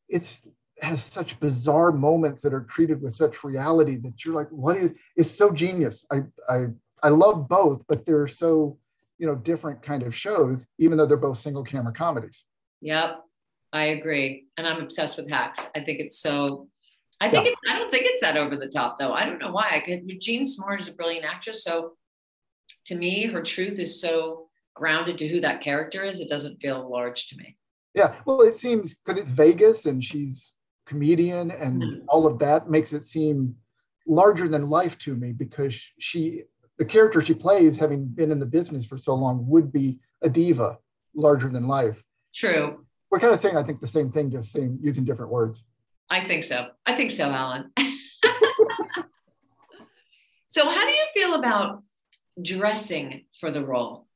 it's 0.09 0.40
has 0.81 1.03
such 1.03 1.38
bizarre 1.40 1.93
moments 1.93 2.43
that 2.43 2.53
are 2.53 2.64
treated 2.64 3.01
with 3.01 3.17
such 3.17 3.45
reality 3.45 3.97
that 3.97 4.25
you're 4.25 4.35
like, 4.35 4.49
what 4.51 4.77
is? 4.77 4.93
It's 5.17 5.31
so 5.31 5.51
genius. 5.51 6.05
I 6.11 6.23
I 6.49 6.67
I 7.03 7.09
love 7.09 7.49
both, 7.49 7.85
but 7.88 8.05
they're 8.05 8.29
so 8.29 8.79
you 9.19 9.27
know 9.27 9.35
different 9.35 9.83
kind 9.83 10.03
of 10.03 10.14
shows, 10.14 10.67
even 10.79 10.99
though 10.99 11.07
they're 11.07 11.17
both 11.17 11.38
single 11.38 11.64
camera 11.64 11.93
comedies. 11.93 12.45
Yep, 12.81 13.21
I 13.73 13.87
agree, 13.87 14.47
and 14.57 14.67
I'm 14.67 14.83
obsessed 14.83 15.17
with 15.17 15.31
Hacks. 15.31 15.71
I 15.75 15.81
think 15.81 16.01
it's 16.01 16.19
so. 16.19 16.69
I 17.20 17.31
think 17.31 17.46
yeah. 17.46 17.53
it's, 17.53 17.61
I 17.68 17.79
don't 17.79 17.90
think 17.90 18.07
it's 18.07 18.20
that 18.20 18.37
over 18.37 18.57
the 18.57 18.68
top 18.68 18.98
though. 18.98 19.12
I 19.12 19.24
don't 19.27 19.38
know 19.38 19.53
why. 19.53 19.70
I 19.72 19.81
could, 19.81 20.20
Jean 20.20 20.46
Smart 20.46 20.81
is 20.81 20.88
a 20.88 20.94
brilliant 20.94 21.24
actress, 21.24 21.64
so 21.64 21.92
to 22.87 22.94
me, 22.94 23.31
her 23.31 23.42
truth 23.42 23.79
is 23.79 24.00
so 24.00 24.48
grounded 24.74 25.18
to 25.18 25.29
who 25.29 25.40
that 25.40 25.61
character 25.61 26.03
is. 26.03 26.20
It 26.20 26.29
doesn't 26.29 26.61
feel 26.61 26.90
large 26.90 27.29
to 27.29 27.37
me. 27.37 27.57
Yeah, 27.94 28.14
well, 28.27 28.42
it 28.42 28.57
seems 28.57 28.94
because 28.94 29.20
it's 29.20 29.31
Vegas 29.31 29.87
and 29.87 30.03
she's 30.03 30.53
comedian 30.87 31.50
and 31.50 31.83
mm. 31.83 32.00
all 32.09 32.27
of 32.27 32.38
that 32.38 32.68
makes 32.68 32.92
it 32.92 33.05
seem 33.05 33.55
larger 34.07 34.48
than 34.48 34.68
life 34.68 34.98
to 34.98 35.14
me 35.14 35.33
because 35.33 35.81
she 35.98 36.42
the 36.79 36.85
character 36.85 37.22
she 37.22 37.35
plays 37.35 37.77
having 37.77 38.05
been 38.05 38.31
in 38.31 38.38
the 38.38 38.46
business 38.46 38.85
for 38.85 38.98
so 38.98 39.14
long 39.14 39.46
would 39.48 39.72
be 39.72 39.98
a 40.22 40.29
diva 40.29 40.79
larger 41.14 41.48
than 41.48 41.66
life 41.66 42.03
true 42.35 42.85
we're 43.11 43.18
kind 43.18 43.33
of 43.33 43.40
saying 43.40 43.57
i 43.57 43.62
think 43.62 43.81
the 43.81 43.88
same 43.88 44.12
thing 44.12 44.31
just 44.31 44.53
saying 44.53 44.79
using 44.83 45.05
different 45.05 45.33
words 45.33 45.64
i 46.11 46.27
think 46.27 46.45
so 46.45 46.69
i 46.87 46.95
think 46.95 47.11
so 47.11 47.31
alan 47.31 47.71
so 50.49 50.69
how 50.69 50.87
do 50.87 50.93
you 50.93 51.07
feel 51.12 51.35
about 51.35 51.83
dressing 52.43 53.25
for 53.40 53.51
the 53.51 53.64
role 53.64 54.07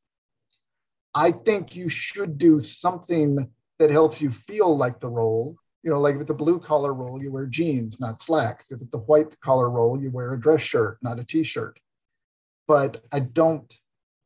i 1.14 1.31
think 1.31 1.74
you 1.74 1.88
should 1.88 2.38
do 2.38 2.61
something 2.62 3.51
that 3.79 3.90
helps 3.90 4.20
you 4.20 4.31
feel 4.31 4.77
like 4.77 5.01
the 5.01 5.09
role 5.09 5.57
you 5.83 5.90
know, 5.90 6.01
like 6.01 6.18
with 6.18 6.27
the 6.27 6.35
blue 6.35 6.59
collar 6.59 6.92
role, 6.92 7.22
you 7.22 7.31
wear 7.31 7.46
jeans, 7.46 8.01
not 8.01 8.20
slacks. 8.20 8.66
If 8.70 8.83
it's 8.83 8.90
the 8.90 8.98
white 8.98 9.40
collar 9.40 9.70
role, 9.70 10.01
you 10.01 10.11
wear 10.11 10.35
a 10.35 10.40
dress 10.40 10.61
shirt, 10.61 10.98
not 11.03 11.18
a 11.18 11.24
t-shirt. 11.24 11.79
But 12.66 13.03
I 13.12 13.20
don't. 13.20 13.72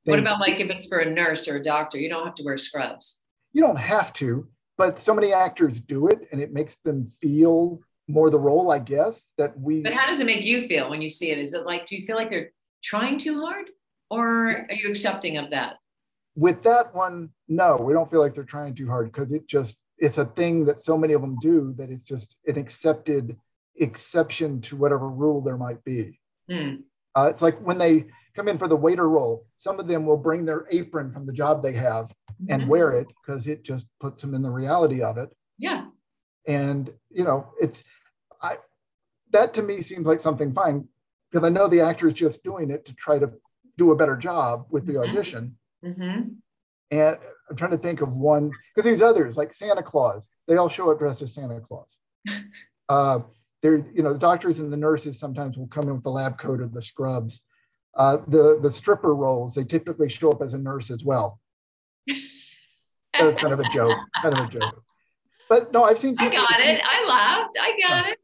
what 0.05 0.19
about 0.19 0.41
like 0.41 0.61
if 0.61 0.71
it's 0.71 0.87
for 0.87 0.99
a 0.99 1.11
nurse 1.11 1.47
or 1.47 1.57
a 1.57 1.63
doctor? 1.63 1.99
You 1.99 2.09
don't 2.09 2.25
have 2.25 2.35
to 2.37 2.43
wear 2.43 2.59
scrubs. 2.59 3.23
You 3.53 3.63
don't 3.63 3.77
have 3.77 4.13
to, 4.15 4.49
but 4.83 4.99
so 4.99 5.15
many 5.15 5.33
actors 5.33 5.79
do 5.79 6.09
it, 6.09 6.27
and 6.33 6.41
it 6.41 6.53
makes 6.53 6.75
them 6.85 7.13
feel 7.23 7.81
more 8.09 8.31
the 8.31 8.39
role, 8.39 8.73
I 8.73 8.81
guess. 8.81 9.23
That 9.39 9.57
we. 9.57 9.81
But 9.81 9.93
how 9.93 10.09
does 10.09 10.19
it 10.19 10.27
make 10.27 10.43
you 10.43 10.67
feel 10.67 10.91
when 10.91 11.01
you 11.01 11.09
see 11.09 11.31
it? 11.31 11.39
Is 11.39 11.55
it 11.55 11.65
like, 11.65 11.87
do 11.87 11.97
you 11.97 12.05
feel 12.05 12.17
like 12.17 12.31
they're 12.31 12.51
trying 12.83 13.17
too 13.17 13.41
hard, 13.43 13.67
or 14.11 14.67
are 14.69 14.75
you 14.75 14.89
accepting 14.89 15.37
of 15.37 15.51
that? 15.51 15.77
With 16.35 16.63
that 16.63 16.93
one, 16.97 17.31
no, 17.47 17.77
we 17.77 17.93
don't 17.93 18.11
feel 18.11 18.19
like 18.19 18.35
they're 18.35 18.43
trying 18.43 18.75
too 18.75 18.89
hard 18.89 19.13
because 19.13 19.33
it 19.33 19.47
just 19.47 19.77
it's 19.99 20.19
a 20.19 20.25
thing 20.25 20.65
that 20.65 20.81
so 20.81 20.99
many 20.99 21.13
of 21.13 21.21
them 21.21 21.37
do 21.41 21.73
that 21.75 21.89
it's 21.89 22.03
just 22.03 22.39
an 22.49 22.59
accepted 22.59 23.37
exception 23.77 24.61
to 24.63 24.75
whatever 24.75 25.09
rule 25.09 25.41
there 25.41 25.59
might 25.59 25.85
be. 25.85 26.19
Hmm. 26.51 26.77
Uh, 27.15 27.29
it's 27.31 27.43
like 27.43 27.59
when 27.61 27.79
they 27.79 28.07
come 28.35 28.49
in 28.49 28.59
for 28.59 28.69
the 28.69 28.77
waiter 28.77 29.09
role, 29.09 29.47
some 29.59 29.79
of 29.79 29.87
them 29.87 30.07
will 30.07 30.17
bring 30.17 30.45
their 30.45 30.67
apron 30.71 31.13
from 31.13 31.27
the 31.27 31.33
job 31.33 31.63
they 31.63 31.73
have 31.73 32.13
and 32.49 32.63
mm-hmm. 32.63 32.71
wear 32.71 32.93
it 32.93 33.07
because 33.09 33.47
it 33.47 33.63
just 33.63 33.87
puts 34.01 34.23
them 34.23 34.35
in 34.35 34.43
the 34.43 34.51
reality 34.51 35.03
of 35.03 35.19
it. 35.19 35.31
Yeah. 35.59 35.87
And 36.47 36.91
you 37.11 37.25
know, 37.25 37.53
it's 37.61 37.85
I 38.41 38.57
that 39.31 39.55
to 39.55 39.63
me 39.63 39.83
seems 39.83 40.07
like 40.07 40.21
something 40.21 40.53
fine 40.53 40.89
because 41.31 41.47
I 41.47 41.51
know 41.51 41.69
the 41.69 41.81
actor 41.81 42.09
is 42.09 42.15
just 42.15 42.43
doing 42.43 42.71
it 42.71 42.85
to 42.87 42.95
try 42.95 43.19
to 43.19 43.31
do 43.79 43.93
a 43.93 43.97
better 43.97 44.17
job 44.17 44.67
with 44.71 44.87
the 44.87 44.95
mm-hmm. 44.95 45.11
audition. 45.11 45.57
Mm-hmm. 45.85 46.31
And 46.91 47.19
I'm 47.49 47.57
trying 47.57 47.71
to 47.71 47.79
think 47.79 48.03
of 48.03 48.17
one 48.17 48.51
because 48.75 48.85
there's 48.85 49.03
others 49.03 49.37
like 49.37 49.55
Santa 49.55 49.83
Claus. 49.83 50.29
They 50.47 50.57
all 50.57 50.69
show 50.69 50.91
up 50.91 50.99
dressed 50.99 51.23
as 51.23 51.35
Santa 51.35 51.61
Claus. 51.61 51.97
uh, 52.89 53.21
there, 53.63 53.87
you 53.95 54.03
know, 54.03 54.13
the 54.13 54.19
doctors 54.19 54.59
and 54.59 54.73
the 54.73 54.77
nurses 54.77 55.19
sometimes 55.19 55.57
will 55.57 55.69
come 55.69 55.89
in 55.89 55.95
with 55.95 56.03
the 56.03 56.11
lab 56.11 56.39
coat 56.39 56.61
or 56.61 56.67
the 56.67 56.83
scrubs. 56.83 57.43
Uh, 57.95 58.19
the 58.29 58.59
the 58.61 58.73
stripper 58.73 59.15
roles 59.15 59.55
they 59.55 59.65
typically 59.65 60.09
show 60.09 60.33
up 60.33 60.41
as 60.41 60.55
a 60.55 60.59
nurse 60.59 60.91
as 60.91 61.05
well. 61.05 61.39
that 62.07 62.17
was 63.21 63.35
kind 63.37 63.53
of 63.53 63.61
a 63.61 63.69
joke, 63.69 63.99
kind 64.23 64.39
of 64.39 64.47
a 64.47 64.51
joke. 64.51 64.83
But 65.49 65.73
no, 65.73 65.85
I've 65.85 65.99
seen. 65.99 66.17
People, 66.17 66.39
I 66.39 66.47
got 66.51 66.61
it. 66.61 66.81
I 66.83 67.07
laughed. 67.07 67.57
I 67.61 67.79
got 67.87 68.09
it. 68.09 68.19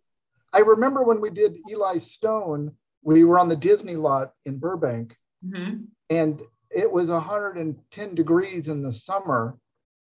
I 0.52 0.60
remember 0.60 1.02
when 1.02 1.20
we 1.20 1.30
did 1.30 1.56
Eli 1.70 1.98
Stone. 1.98 2.72
We 3.02 3.24
were 3.24 3.38
on 3.38 3.48
the 3.48 3.56
Disney 3.56 3.96
lot 3.96 4.32
in 4.46 4.58
Burbank, 4.58 5.14
mm-hmm. 5.46 5.84
and 6.10 6.42
it 6.70 6.90
was 6.90 7.10
110 7.10 8.14
degrees 8.14 8.68
in 8.68 8.82
the 8.82 8.92
summer. 8.92 9.58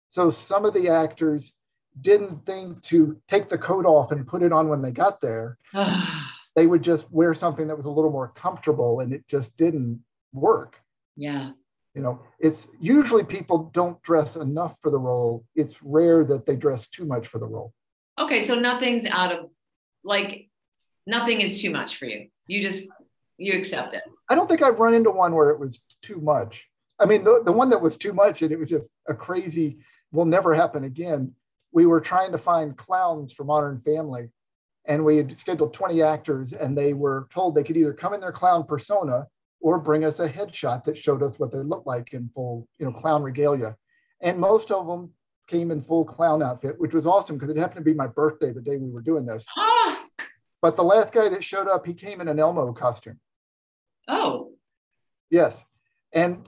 So 0.09 0.29
some 0.29 0.65
of 0.65 0.73
the 0.73 0.89
actors 0.89 1.53
didn't 2.01 2.45
think 2.45 2.81
to 2.83 3.17
take 3.27 3.49
the 3.49 3.57
coat 3.57 3.85
off 3.85 4.11
and 4.11 4.27
put 4.27 4.43
it 4.43 4.51
on 4.51 4.67
when 4.67 4.81
they 4.81 4.91
got 4.91 5.21
there. 5.21 5.57
they 6.55 6.67
would 6.67 6.81
just 6.81 7.09
wear 7.11 7.33
something 7.33 7.67
that 7.67 7.77
was 7.77 7.85
a 7.85 7.91
little 7.91 8.11
more 8.11 8.29
comfortable 8.29 8.99
and 9.01 9.13
it 9.13 9.27
just 9.27 9.55
didn't 9.57 10.01
work. 10.33 10.79
Yeah. 11.15 11.51
You 11.93 12.01
know, 12.01 12.21
it's 12.39 12.67
usually 12.79 13.23
people 13.23 13.69
don't 13.73 14.01
dress 14.03 14.35
enough 14.35 14.75
for 14.81 14.91
the 14.91 14.99
role. 14.99 15.45
It's 15.55 15.81
rare 15.81 16.23
that 16.25 16.45
they 16.45 16.55
dress 16.55 16.87
too 16.87 17.05
much 17.05 17.27
for 17.27 17.39
the 17.39 17.47
role. 17.47 17.73
Okay, 18.19 18.41
so 18.41 18.59
nothing's 18.59 19.05
out 19.05 19.31
of 19.31 19.49
like 20.03 20.49
nothing 21.05 21.41
is 21.41 21.61
too 21.61 21.71
much 21.71 21.97
for 21.97 22.05
you. 22.05 22.27
You 22.47 22.61
just 22.61 22.87
you 23.37 23.57
accept 23.57 23.93
it. 23.93 24.03
I 24.29 24.35
don't 24.35 24.47
think 24.47 24.61
I've 24.61 24.79
run 24.79 24.93
into 24.93 25.11
one 25.11 25.33
where 25.33 25.49
it 25.49 25.59
was 25.59 25.79
too 26.01 26.19
much. 26.21 26.65
I 26.99 27.05
mean, 27.05 27.23
the, 27.23 27.41
the 27.43 27.51
one 27.51 27.69
that 27.69 27.81
was 27.81 27.97
too 27.97 28.13
much 28.13 28.41
and 28.41 28.51
it 28.51 28.57
was 28.57 28.69
just 28.69 28.89
a 29.07 29.13
crazy, 29.13 29.77
will 30.11 30.25
never 30.25 30.53
happen 30.53 30.83
again 30.83 31.33
we 31.71 31.85
were 31.85 32.01
trying 32.01 32.31
to 32.31 32.37
find 32.37 32.77
clowns 32.77 33.33
for 33.33 33.43
Modern 33.43 33.79
Family, 33.81 34.29
and 34.85 35.03
we 35.03 35.17
had 35.17 35.35
scheduled 35.37 35.73
20 35.73 36.01
actors, 36.01 36.53
and 36.53 36.77
they 36.77 36.93
were 36.93 37.27
told 37.33 37.55
they 37.55 37.63
could 37.63 37.77
either 37.77 37.93
come 37.93 38.13
in 38.13 38.21
their 38.21 38.31
clown 38.31 38.65
persona 38.65 39.27
or 39.59 39.79
bring 39.79 40.05
us 40.05 40.19
a 40.19 40.29
headshot 40.29 40.83
that 40.83 40.97
showed 40.97 41.23
us 41.23 41.39
what 41.39 41.51
they 41.51 41.57
looked 41.59 41.87
like 41.87 42.13
in 42.13 42.29
full, 42.33 42.67
you 42.79 42.85
know, 42.85 42.91
clown 42.91 43.23
regalia. 43.23 43.75
And 44.21 44.39
most 44.39 44.71
of 44.71 44.87
them 44.87 45.11
came 45.47 45.71
in 45.71 45.81
full 45.81 46.05
clown 46.05 46.43
outfit, 46.43 46.79
which 46.79 46.93
was 46.93 47.07
awesome 47.07 47.37
because 47.37 47.49
it 47.49 47.57
happened 47.57 47.83
to 47.83 47.91
be 47.91 47.93
my 47.93 48.07
birthday 48.07 48.51
the 48.51 48.61
day 48.61 48.77
we 48.77 48.89
were 48.89 49.01
doing 49.01 49.25
this. 49.25 49.45
Ah! 49.57 50.05
But 50.61 50.75
the 50.75 50.83
last 50.83 51.13
guy 51.13 51.29
that 51.29 51.43
showed 51.43 51.67
up, 51.67 51.85
he 51.85 51.93
came 51.93 52.21
in 52.21 52.27
an 52.27 52.39
Elmo 52.39 52.73
costume. 52.73 53.19
Oh. 54.07 54.51
Yes. 55.29 55.63
And 56.13 56.47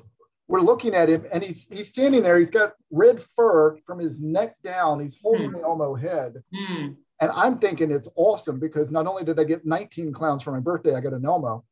we're 0.49 0.62
looking 0.62 0.95
at 0.95 1.09
him 1.09 1.25
and 1.31 1.43
he's 1.43 1.67
he's 1.69 1.88
standing 1.88 2.23
there. 2.23 2.39
He's 2.39 2.49
got 2.49 2.73
red 2.91 3.23
fur 3.35 3.77
from 3.85 3.99
his 3.99 4.19
neck 4.19 4.55
down. 4.63 4.99
He's 4.99 5.15
holding 5.21 5.51
mm. 5.51 5.53
the 5.53 5.62
Elmo 5.62 5.93
head. 5.93 6.43
Mm. 6.53 6.95
And 7.21 7.31
I'm 7.31 7.59
thinking 7.59 7.91
it's 7.91 8.09
awesome 8.15 8.59
because 8.59 8.89
not 8.89 9.05
only 9.05 9.23
did 9.23 9.39
I 9.39 9.43
get 9.43 9.65
19 9.65 10.12
clowns 10.12 10.41
for 10.41 10.51
my 10.51 10.59
birthday, 10.59 10.95
I 10.95 11.01
got 11.01 11.13
an 11.13 11.23
Elmo. 11.23 11.63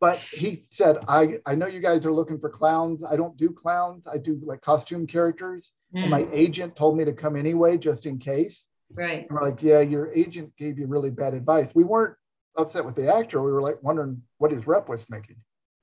But 0.00 0.18
he 0.18 0.64
said, 0.70 0.96
I, 1.06 1.38
I 1.46 1.54
know 1.54 1.66
you 1.66 1.80
guys 1.80 2.04
are 2.04 2.12
looking 2.12 2.40
for 2.40 2.48
clowns. 2.48 3.04
I 3.04 3.16
don't 3.16 3.36
do 3.36 3.50
clowns. 3.50 4.06
I 4.06 4.16
do 4.16 4.40
like 4.42 4.62
costume 4.62 5.06
characters. 5.06 5.72
Mm. 5.94 6.00
And 6.00 6.10
my 6.10 6.22
hmm. 6.22 6.34
agent 6.34 6.76
told 6.76 6.96
me 6.96 7.04
to 7.04 7.12
come 7.12 7.36
anyway, 7.36 7.76
just 7.76 8.06
in 8.06 8.18
case. 8.18 8.66
Right. 8.92 9.28
And 9.28 9.30
we're 9.30 9.44
like, 9.44 9.62
yeah, 9.62 9.80
your 9.80 10.12
agent 10.14 10.56
gave 10.56 10.78
you 10.78 10.86
really 10.86 11.10
bad 11.10 11.34
advice. 11.34 11.70
We 11.74 11.84
weren't 11.84 12.16
upset 12.56 12.84
with 12.84 12.94
the 12.96 13.14
actor. 13.14 13.42
We 13.42 13.52
were 13.52 13.62
like 13.62 13.82
wondering 13.82 14.22
what 14.38 14.50
his 14.50 14.66
rep 14.66 14.88
was 14.88 15.04
thinking. 15.04 15.36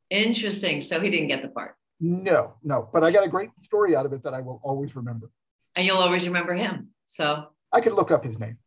Interesting. 0.10 0.82
So 0.82 1.00
he 1.00 1.10
didn't 1.10 1.28
get 1.28 1.42
the 1.42 1.50
part. 1.50 1.76
No, 2.00 2.56
no. 2.64 2.90
But 2.94 3.04
I 3.04 3.12
got 3.12 3.26
a 3.26 3.30
great 3.30 3.50
story 3.62 3.96
out 3.96 4.06
of 4.06 4.14
it 4.14 4.24
that 4.24 4.34
I 4.34 4.42
will 4.42 4.62
always 4.64 4.96
remember. 4.96 5.30
And 5.76 5.86
you'll 5.86 5.98
always 5.98 6.28
remember 6.28 6.54
him. 6.54 6.90
So 7.06 7.48
I 7.72 7.82
could 7.82 7.94
look 7.94 8.12
up 8.12 8.24
his 8.24 8.40
name. 8.40 8.58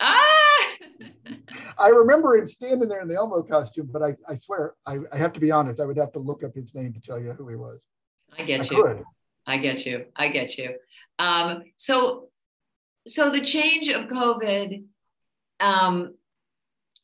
Ah! 0.00 0.72
I 1.78 1.88
remember 1.88 2.36
him 2.36 2.46
standing 2.46 2.88
there 2.88 3.02
in 3.02 3.08
the 3.08 3.16
Elmo 3.16 3.42
costume, 3.42 3.88
but 3.92 4.02
I, 4.02 4.14
I 4.28 4.34
swear, 4.34 4.74
I, 4.86 4.98
I, 5.12 5.16
have 5.16 5.32
to 5.34 5.40
be 5.40 5.50
honest, 5.50 5.80
I 5.80 5.84
would 5.84 5.98
have 5.98 6.12
to 6.12 6.18
look 6.18 6.42
up 6.42 6.54
his 6.54 6.74
name 6.74 6.92
to 6.94 7.00
tell 7.00 7.20
you 7.20 7.32
who 7.32 7.48
he 7.48 7.56
was. 7.56 7.84
I 8.36 8.44
get 8.44 8.60
I 8.60 8.74
you. 8.74 8.82
Could. 8.82 9.04
I 9.46 9.58
get 9.58 9.86
you. 9.86 10.06
I 10.16 10.28
get 10.28 10.58
you. 10.58 10.76
Um, 11.18 11.64
so, 11.76 12.28
so 13.06 13.30
the 13.30 13.42
change 13.42 13.88
of 13.88 14.06
COVID, 14.06 14.84
um, 15.60 16.14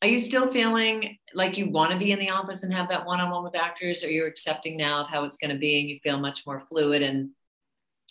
are 0.03 0.07
you 0.07 0.19
still 0.19 0.51
feeling 0.51 1.17
like 1.33 1.57
you 1.57 1.69
want 1.69 1.93
to 1.93 1.97
be 1.97 2.11
in 2.11 2.19
the 2.19 2.29
office 2.29 2.63
and 2.63 2.73
have 2.73 2.89
that 2.89 3.05
one-on-one 3.05 3.41
with 3.41 3.55
actors, 3.55 4.03
or 4.03 4.11
you're 4.11 4.27
accepting 4.27 4.75
now 4.75 5.01
of 5.01 5.07
how 5.07 5.23
it's 5.23 5.37
going 5.37 5.51
to 5.51 5.57
be, 5.57 5.79
and 5.79 5.89
you 5.89 5.97
feel 6.03 6.19
much 6.19 6.45
more 6.45 6.59
fluid 6.59 7.01
and 7.01 7.29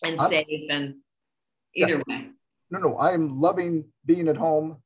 and 0.02 0.18
I'm, 0.18 0.30
safe, 0.30 0.70
and 0.70 0.94
either 1.74 2.02
yeah. 2.06 2.16
way? 2.16 2.28
No, 2.70 2.78
no, 2.78 2.96
I 2.96 3.12
am 3.12 3.38
loving 3.38 3.84
being 4.06 4.28
at 4.28 4.38
home 4.38 4.78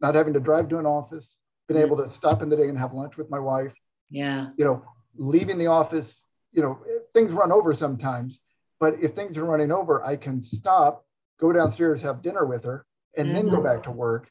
not 0.00 0.14
having 0.14 0.32
to 0.32 0.40
drive 0.40 0.68
to 0.70 0.78
an 0.78 0.86
office, 0.86 1.36
been 1.68 1.76
able 1.76 1.98
to 1.98 2.10
stop 2.10 2.42
in 2.42 2.48
the 2.48 2.56
day 2.56 2.68
and 2.68 2.78
have 2.78 2.94
lunch 2.94 3.18
with 3.18 3.30
my 3.30 3.38
wife. 3.38 3.72
Yeah. 4.08 4.48
You 4.56 4.64
know, 4.64 4.84
leaving 5.16 5.58
the 5.58 5.66
office, 5.66 6.22
you 6.52 6.62
know, 6.62 6.78
things 7.12 7.30
run 7.30 7.52
over 7.52 7.74
sometimes, 7.74 8.40
but 8.80 8.96
if 9.02 9.12
things 9.12 9.36
are 9.36 9.44
running 9.44 9.70
over, 9.70 10.02
I 10.02 10.16
can 10.16 10.40
stop, 10.40 11.04
go 11.38 11.52
downstairs, 11.52 12.00
have 12.00 12.22
dinner 12.22 12.46
with 12.46 12.64
her, 12.64 12.86
and 13.18 13.26
mm-hmm. 13.26 13.34
then 13.34 13.48
go 13.48 13.56
mm-hmm. 13.56 13.66
back 13.66 13.82
to 13.84 13.90
work. 13.90 14.30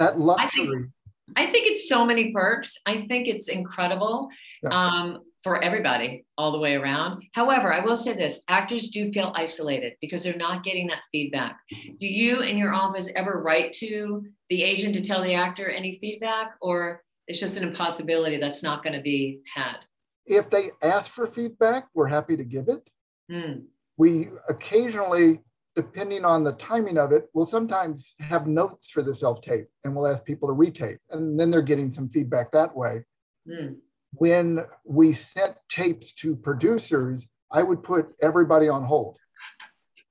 That 0.00 0.18
luxury. 0.18 0.66
I 0.66 0.70
think, 0.70 0.90
I 1.36 1.52
think, 1.52 1.66
it's 1.68 1.88
so 1.88 2.04
many 2.04 2.32
perks. 2.32 2.74
I 2.84 3.02
think 3.02 3.28
it's 3.28 3.48
incredible. 3.48 4.28
Yeah. 4.64 4.70
Um, 4.70 5.20
for 5.42 5.62
everybody 5.62 6.24
all 6.36 6.52
the 6.52 6.58
way 6.58 6.74
around. 6.74 7.22
However, 7.32 7.72
I 7.72 7.84
will 7.84 7.96
say 7.96 8.12
this 8.12 8.42
actors 8.48 8.90
do 8.90 9.10
feel 9.10 9.32
isolated 9.34 9.94
because 10.00 10.22
they're 10.22 10.36
not 10.36 10.64
getting 10.64 10.88
that 10.88 11.00
feedback. 11.10 11.58
Do 11.70 12.06
you 12.06 12.40
in 12.40 12.58
your 12.58 12.74
office 12.74 13.10
ever 13.16 13.40
write 13.42 13.72
to 13.74 14.24
the 14.50 14.62
agent 14.62 14.94
to 14.96 15.02
tell 15.02 15.22
the 15.22 15.34
actor 15.34 15.68
any 15.68 15.98
feedback, 15.98 16.56
or 16.60 17.02
it's 17.26 17.40
just 17.40 17.56
an 17.56 17.64
impossibility 17.64 18.38
that's 18.38 18.62
not 18.62 18.82
going 18.82 18.94
to 18.94 19.02
be 19.02 19.40
had? 19.54 19.78
If 20.26 20.50
they 20.50 20.72
ask 20.82 21.10
for 21.10 21.26
feedback, 21.26 21.88
we're 21.94 22.08
happy 22.08 22.36
to 22.36 22.44
give 22.44 22.68
it. 22.68 22.88
Hmm. 23.30 23.60
We 23.96 24.28
occasionally, 24.48 25.40
depending 25.76 26.24
on 26.24 26.44
the 26.44 26.52
timing 26.52 26.98
of 26.98 27.12
it, 27.12 27.28
we'll 27.32 27.46
sometimes 27.46 28.14
have 28.18 28.46
notes 28.46 28.90
for 28.90 29.02
the 29.02 29.14
self 29.14 29.40
tape 29.40 29.66
and 29.84 29.94
we'll 29.94 30.06
ask 30.06 30.24
people 30.24 30.48
to 30.48 30.54
retape. 30.54 30.98
And 31.10 31.38
then 31.38 31.50
they're 31.50 31.62
getting 31.62 31.90
some 31.90 32.08
feedback 32.08 32.52
that 32.52 32.74
way. 32.74 33.04
Hmm 33.50 33.74
when 34.14 34.64
we 34.84 35.12
sent 35.12 35.54
tapes 35.68 36.12
to 36.14 36.36
producers, 36.36 37.26
I 37.50 37.62
would 37.62 37.82
put 37.82 38.08
everybody 38.20 38.68
on 38.68 38.84
hold, 38.84 39.16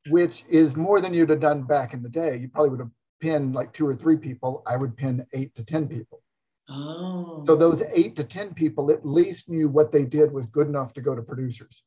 which 0.10 0.44
is 0.50 0.76
more 0.76 1.02
than 1.02 1.14
you'd 1.14 1.30
have 1.30 1.42
done 1.42 1.64
back 1.64 1.94
in 1.94 2.02
the 2.02 2.10
day. 2.10 2.38
You 2.38 2.50
probably 2.50 2.70
would 2.72 2.80
have 2.80 2.92
pinned 3.20 3.56
like 3.56 3.74
two 3.74 3.88
or 3.88 3.96
three 3.96 4.18
people. 4.18 4.64
I 4.66 4.78
would 4.78 4.96
pin 4.96 5.26
eight 5.34 5.56
to 5.56 5.64
10 5.64 5.88
people. 5.88 6.22
Oh. 6.70 7.44
So 7.48 7.56
those 7.56 7.82
eight 7.94 8.16
to 8.18 8.24
10 8.24 8.54
people 8.54 8.92
at 8.92 9.06
least 9.06 9.50
knew 9.50 9.68
what 9.68 9.92
they 9.92 10.06
did 10.06 10.32
was 10.32 10.46
good 10.46 10.68
enough 10.68 10.94
to 10.94 11.02
go 11.02 11.16
to 11.16 11.22
producers. 11.22 11.84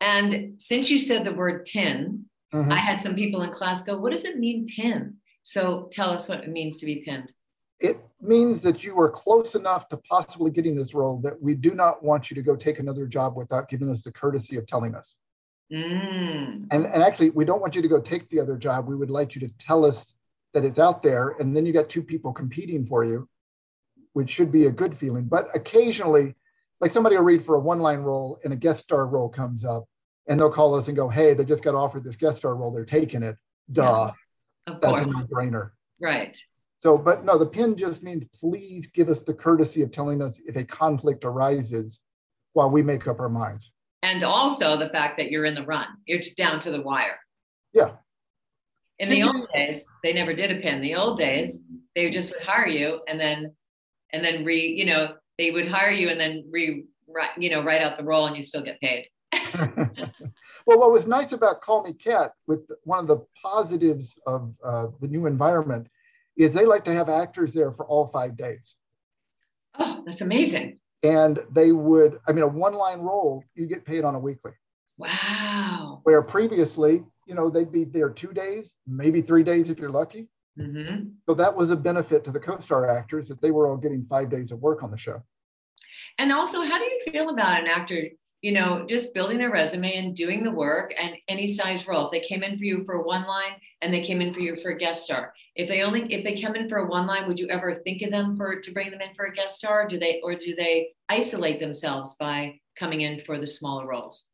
And 0.00 0.60
since 0.60 0.90
you 0.90 0.98
said 0.98 1.24
the 1.24 1.34
word 1.34 1.66
pin, 1.66 2.24
mm-hmm. 2.52 2.72
I 2.72 2.78
had 2.78 3.00
some 3.00 3.14
people 3.14 3.42
in 3.42 3.52
class 3.52 3.82
go, 3.82 3.98
What 3.98 4.12
does 4.12 4.24
it 4.24 4.38
mean, 4.38 4.66
pin? 4.66 5.16
So 5.42 5.88
tell 5.90 6.10
us 6.10 6.28
what 6.28 6.44
it 6.44 6.48
means 6.48 6.76
to 6.78 6.86
be 6.86 7.02
pinned 7.04 7.32
it 7.80 7.98
means 8.20 8.62
that 8.62 8.84
you 8.84 8.98
are 9.00 9.10
close 9.10 9.54
enough 9.54 9.88
to 9.88 9.96
possibly 9.96 10.50
getting 10.50 10.76
this 10.76 10.92
role 10.92 11.18
that 11.22 11.40
we 11.40 11.54
do 11.54 11.74
not 11.74 12.02
want 12.02 12.30
you 12.30 12.34
to 12.34 12.42
go 12.42 12.54
take 12.54 12.78
another 12.78 13.06
job 13.06 13.36
without 13.36 13.70
giving 13.70 13.88
us 13.88 14.02
the 14.02 14.12
courtesy 14.12 14.56
of 14.56 14.66
telling 14.66 14.94
us. 14.94 15.14
Mm. 15.72 16.66
And, 16.70 16.86
and 16.86 17.02
actually, 17.02 17.30
we 17.30 17.46
don't 17.46 17.60
want 17.60 17.74
you 17.74 17.82
to 17.82 17.88
go 17.88 18.00
take 18.00 18.28
the 18.28 18.40
other 18.40 18.56
job. 18.56 18.86
We 18.86 18.96
would 18.96 19.10
like 19.10 19.34
you 19.34 19.40
to 19.40 19.48
tell 19.58 19.86
us 19.86 20.12
that 20.52 20.64
it's 20.64 20.78
out 20.78 21.02
there. 21.02 21.36
And 21.40 21.56
then 21.56 21.64
you 21.64 21.72
got 21.72 21.88
two 21.88 22.02
people 22.02 22.32
competing 22.32 22.86
for 22.86 23.04
you, 23.04 23.26
which 24.12 24.30
should 24.30 24.52
be 24.52 24.66
a 24.66 24.70
good 24.70 24.98
feeling. 24.98 25.24
But 25.24 25.48
occasionally, 25.54 26.34
like 26.80 26.90
somebody 26.90 27.16
will 27.16 27.24
read 27.24 27.44
for 27.44 27.54
a 27.54 27.60
one 27.60 27.80
line 27.80 28.00
role 28.00 28.38
and 28.44 28.52
a 28.52 28.56
guest 28.56 28.84
star 28.84 29.06
role 29.06 29.28
comes 29.28 29.64
up 29.64 29.84
and 30.28 30.38
they'll 30.38 30.50
call 30.50 30.74
us 30.74 30.88
and 30.88 30.96
go, 30.96 31.08
hey, 31.08 31.34
they 31.34 31.44
just 31.44 31.64
got 31.64 31.74
offered 31.74 32.04
this 32.04 32.16
guest 32.16 32.38
star 32.38 32.54
role. 32.54 32.70
They're 32.70 32.84
taking 32.84 33.22
it. 33.22 33.36
Duh. 33.72 34.12
Yeah, 34.66 34.74
of 34.74 34.80
That's 34.80 34.92
course. 34.92 35.06
a 35.06 35.06
no 35.06 35.26
brainer. 35.26 35.70
Right. 36.00 36.36
So, 36.80 36.96
but 36.96 37.24
no, 37.24 37.36
the 37.36 37.46
pin 37.46 37.76
just 37.76 38.02
means 38.02 38.24
please 38.38 38.86
give 38.86 39.08
us 39.08 39.22
the 39.22 39.34
courtesy 39.34 39.82
of 39.82 39.90
telling 39.90 40.22
us 40.22 40.40
if 40.46 40.56
a 40.56 40.64
conflict 40.64 41.24
arises 41.24 42.00
while 42.54 42.70
we 42.70 42.82
make 42.82 43.06
up 43.06 43.20
our 43.20 43.28
minds. 43.28 43.70
And 44.02 44.24
also 44.24 44.78
the 44.78 44.88
fact 44.88 45.18
that 45.18 45.30
you're 45.30 45.44
in 45.44 45.54
the 45.54 45.66
run, 45.66 45.86
it's 46.06 46.34
down 46.34 46.58
to 46.60 46.70
the 46.70 46.80
wire. 46.80 47.18
Yeah. 47.72 47.92
In 48.98 49.08
the 49.08 49.22
old 49.22 49.48
days, 49.54 49.84
they 50.02 50.12
never 50.12 50.34
did 50.34 50.50
a 50.50 50.60
pin. 50.60 50.80
The 50.80 50.94
old 50.94 51.18
days, 51.18 51.60
they 51.94 52.10
just 52.10 52.32
would 52.32 52.42
hire 52.42 52.66
you 52.66 53.00
and 53.08 53.18
then, 53.20 53.54
and 54.12 54.24
then 54.24 54.44
re, 54.44 54.66
you 54.66 54.86
know, 54.86 55.14
they 55.38 55.50
would 55.50 55.68
hire 55.68 55.90
you 55.90 56.08
and 56.08 56.20
then 56.20 56.44
re, 56.50 56.84
you 57.38 57.50
know, 57.50 57.62
write 57.62 57.82
out 57.82 57.96
the 57.96 58.04
role 58.04 58.26
and 58.26 58.36
you 58.36 58.42
still 58.42 58.62
get 58.62 58.80
paid. 58.80 59.06
well, 60.66 60.78
what 60.78 60.92
was 60.92 61.06
nice 61.06 61.32
about 61.32 61.62
Call 61.62 61.82
Me 61.82 61.92
Kat, 61.92 62.32
with 62.46 62.70
one 62.84 62.98
of 62.98 63.06
the 63.06 63.24
positives 63.42 64.18
of 64.26 64.54
uh, 64.64 64.88
the 65.00 65.08
new 65.08 65.26
environment, 65.26 65.86
is 66.36 66.54
they 66.54 66.64
like 66.64 66.84
to 66.84 66.94
have 66.94 67.08
actors 67.08 67.52
there 67.52 67.72
for 67.72 67.86
all 67.86 68.06
five 68.08 68.36
days. 68.36 68.76
Oh, 69.78 70.02
that's 70.06 70.20
amazing. 70.20 70.78
And 71.02 71.38
they 71.50 71.72
would, 71.72 72.18
I 72.26 72.32
mean, 72.32 72.42
a 72.42 72.48
one 72.48 72.74
line 72.74 73.00
role, 73.00 73.44
you 73.54 73.66
get 73.66 73.84
paid 73.84 74.04
on 74.04 74.14
a 74.14 74.18
weekly. 74.18 74.52
Wow. 74.98 76.00
Where 76.02 76.22
previously, 76.22 77.02
you 77.26 77.34
know, 77.34 77.48
they'd 77.48 77.72
be 77.72 77.84
there 77.84 78.10
two 78.10 78.32
days, 78.32 78.74
maybe 78.86 79.22
three 79.22 79.42
days 79.42 79.68
if 79.68 79.78
you're 79.78 79.90
lucky. 79.90 80.28
Mm-hmm. 80.58 81.10
So 81.26 81.34
that 81.34 81.56
was 81.56 81.70
a 81.70 81.76
benefit 81.76 82.24
to 82.24 82.30
the 82.30 82.40
co 82.40 82.58
star 82.58 82.90
actors 82.90 83.28
that 83.28 83.40
they 83.40 83.50
were 83.50 83.68
all 83.68 83.76
getting 83.76 84.04
five 84.10 84.30
days 84.30 84.52
of 84.52 84.60
work 84.60 84.82
on 84.82 84.90
the 84.90 84.98
show. 84.98 85.22
And 86.18 86.32
also, 86.32 86.62
how 86.62 86.78
do 86.78 86.84
you 86.84 87.00
feel 87.10 87.30
about 87.30 87.60
an 87.60 87.66
actor 87.66 88.08
you 88.42 88.52
know, 88.52 88.86
just 88.88 89.12
building 89.12 89.38
their 89.38 89.50
resume 89.50 89.94
and 89.96 90.16
doing 90.16 90.42
the 90.42 90.50
work 90.50 90.94
and 90.98 91.14
any 91.28 91.46
size 91.46 91.86
role. 91.86 92.06
If 92.06 92.12
they 92.12 92.26
came 92.26 92.42
in 92.42 92.56
for 92.56 92.64
you 92.64 92.82
for 92.84 93.02
one 93.02 93.26
line 93.26 93.52
and 93.82 93.92
they 93.92 94.02
came 94.02 94.22
in 94.22 94.32
for 94.32 94.40
you 94.40 94.56
for 94.56 94.70
a 94.70 94.78
guest 94.78 95.04
star, 95.04 95.34
if 95.54 95.68
they 95.68 95.82
only 95.82 96.12
if 96.12 96.24
they 96.24 96.40
come 96.40 96.56
in 96.56 96.68
for 96.68 96.78
a 96.78 96.86
one 96.86 97.06
line, 97.06 97.28
would 97.28 97.38
you 97.38 97.48
ever 97.48 97.80
think 97.84 98.02
of 98.02 98.10
them 98.10 98.36
for 98.36 98.60
to 98.60 98.72
bring 98.72 98.90
them 98.90 99.00
in 99.00 99.12
for 99.14 99.26
a 99.26 99.34
guest 99.34 99.56
star? 99.56 99.86
Do 99.86 99.98
they 99.98 100.20
or 100.22 100.34
do 100.34 100.54
they 100.54 100.88
isolate 101.08 101.60
themselves 101.60 102.16
by 102.18 102.58
coming 102.78 103.02
in 103.02 103.20
for 103.20 103.38
the 103.38 103.46
smaller 103.46 103.86
roles? 103.86 104.26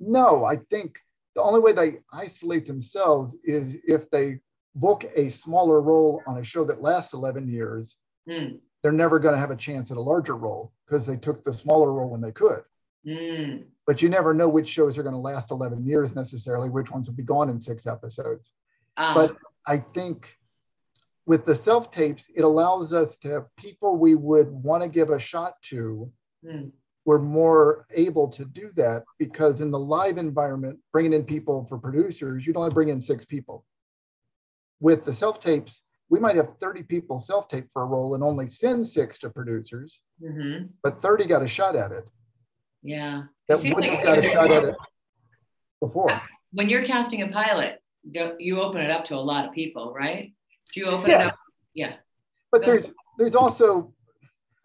No, 0.00 0.44
I 0.44 0.56
think 0.56 0.98
the 1.36 1.42
only 1.42 1.60
way 1.60 1.72
they 1.72 1.98
isolate 2.12 2.66
themselves 2.66 3.36
is 3.44 3.76
if 3.86 4.10
they 4.10 4.40
book 4.74 5.04
a 5.14 5.30
smaller 5.30 5.80
role 5.80 6.22
on 6.26 6.38
a 6.38 6.44
show 6.44 6.64
that 6.64 6.82
lasts 6.82 7.12
11 7.12 7.46
years. 7.48 7.96
Mm. 8.28 8.58
They're 8.82 8.92
never 8.92 9.18
going 9.18 9.34
to 9.34 9.40
have 9.40 9.50
a 9.50 9.56
chance 9.56 9.90
at 9.90 9.96
a 9.96 10.00
larger 10.00 10.36
role 10.36 10.72
because 10.86 11.06
they 11.06 11.16
took 11.16 11.44
the 11.44 11.52
smaller 11.52 11.92
role 11.92 12.10
when 12.10 12.20
they 12.20 12.32
could. 12.32 12.62
Mm. 13.06 13.64
But 13.86 14.00
you 14.00 14.08
never 14.08 14.32
know 14.32 14.48
which 14.48 14.68
shows 14.68 14.96
are 14.96 15.02
going 15.02 15.14
to 15.14 15.18
last 15.18 15.50
11 15.50 15.84
years 15.84 16.14
necessarily, 16.14 16.70
which 16.70 16.90
ones 16.90 17.08
will 17.08 17.16
be 17.16 17.22
gone 17.22 17.50
in 17.50 17.60
six 17.60 17.86
episodes. 17.86 18.52
Uh, 18.96 19.14
but 19.14 19.36
I 19.66 19.78
think 19.78 20.28
with 21.26 21.44
the 21.44 21.56
self 21.56 21.90
tapes, 21.90 22.30
it 22.34 22.42
allows 22.42 22.92
us 22.92 23.16
to 23.18 23.28
have 23.28 23.56
people 23.56 23.96
we 23.96 24.14
would 24.14 24.50
want 24.50 24.82
to 24.82 24.88
give 24.88 25.10
a 25.10 25.18
shot 25.18 25.54
to 25.62 26.10
mm. 26.44 26.70
we're 27.04 27.18
more 27.18 27.86
able 27.92 28.28
to 28.28 28.44
do 28.44 28.70
that 28.76 29.04
because 29.18 29.60
in 29.60 29.70
the 29.70 29.78
live 29.78 30.18
environment, 30.18 30.78
bringing 30.92 31.12
in 31.12 31.24
people 31.24 31.64
for 31.66 31.78
producers, 31.78 32.46
you'd 32.46 32.56
only 32.56 32.70
bring 32.70 32.88
in 32.88 33.00
six 33.00 33.24
people. 33.24 33.64
With 34.80 35.04
the 35.04 35.14
self 35.14 35.40
tapes, 35.40 35.82
we 36.08 36.20
might 36.20 36.36
have 36.36 36.58
30 36.60 36.82
people 36.82 37.18
self 37.18 37.48
tape 37.48 37.68
for 37.72 37.82
a 37.82 37.86
role 37.86 38.14
and 38.14 38.22
only 38.22 38.46
send 38.46 38.86
six 38.86 39.18
to 39.18 39.30
producers, 39.30 40.00
mm-hmm. 40.22 40.66
but 40.82 41.00
30 41.00 41.24
got 41.26 41.42
a 41.42 41.48
shot 41.48 41.74
at 41.76 41.92
it. 41.92 42.06
Yeah. 42.82 43.24
That 43.48 43.58
wouldn't 43.58 43.80
like 43.80 43.90
have 43.90 44.04
got 44.04 44.18
a 44.18 44.22
shot 44.22 44.50
at 44.50 44.64
it 44.64 44.74
before. 45.80 46.20
When 46.52 46.68
you're 46.68 46.84
casting 46.84 47.22
a 47.22 47.28
pilot, 47.28 47.80
you 48.38 48.60
open 48.60 48.80
it 48.80 48.90
up 48.90 49.04
to 49.06 49.14
a 49.14 49.16
lot 49.16 49.46
of 49.46 49.52
people, 49.52 49.92
right? 49.92 50.32
Do 50.72 50.80
you 50.80 50.86
open 50.86 51.10
yes. 51.10 51.26
it 51.26 51.28
up? 51.28 51.34
Yeah. 51.74 51.94
But 52.50 52.64
there's 52.64 52.86
there's 53.18 53.34
also 53.34 53.94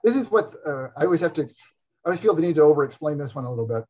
this 0.04 0.16
is 0.16 0.30
what 0.30 0.56
uh, 0.66 0.88
I 0.98 1.06
always 1.06 1.22
have 1.22 1.34
to 1.34 1.44
I 1.44 2.10
always 2.10 2.20
feel 2.20 2.34
the 2.34 2.42
need 2.42 2.56
to 2.56 2.62
over 2.62 2.84
explain 2.84 3.18
this 3.18 3.36
one 3.36 3.46
a 3.46 3.50
little 3.50 3.68
bit. 3.68 3.84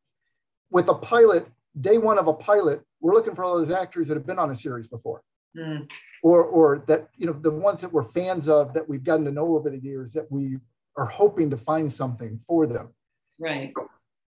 With 0.70 0.88
a 0.88 0.94
pilot, 0.94 1.46
day 1.80 1.98
one 1.98 2.18
of 2.18 2.26
a 2.26 2.34
pilot, 2.34 2.82
we're 3.00 3.14
looking 3.14 3.34
for 3.34 3.44
all 3.44 3.58
those 3.58 3.70
actors 3.70 4.08
that 4.08 4.16
have 4.16 4.26
been 4.26 4.38
on 4.38 4.50
a 4.50 4.56
series 4.56 4.86
before. 4.86 5.22
Mm. 5.56 5.90
Or, 6.22 6.44
or 6.44 6.84
that, 6.88 7.08
you 7.16 7.26
know, 7.26 7.32
the 7.32 7.50
ones 7.50 7.80
that 7.80 7.92
we're 7.92 8.02
fans 8.02 8.48
of 8.48 8.74
that 8.74 8.88
we've 8.88 9.04
gotten 9.04 9.24
to 9.24 9.30
know 9.30 9.56
over 9.56 9.70
the 9.70 9.78
years 9.78 10.12
that 10.12 10.30
we 10.30 10.58
are 10.96 11.06
hoping 11.06 11.48
to 11.50 11.56
find 11.56 11.90
something 11.92 12.40
for 12.46 12.66
them. 12.66 12.88
Right. 13.38 13.72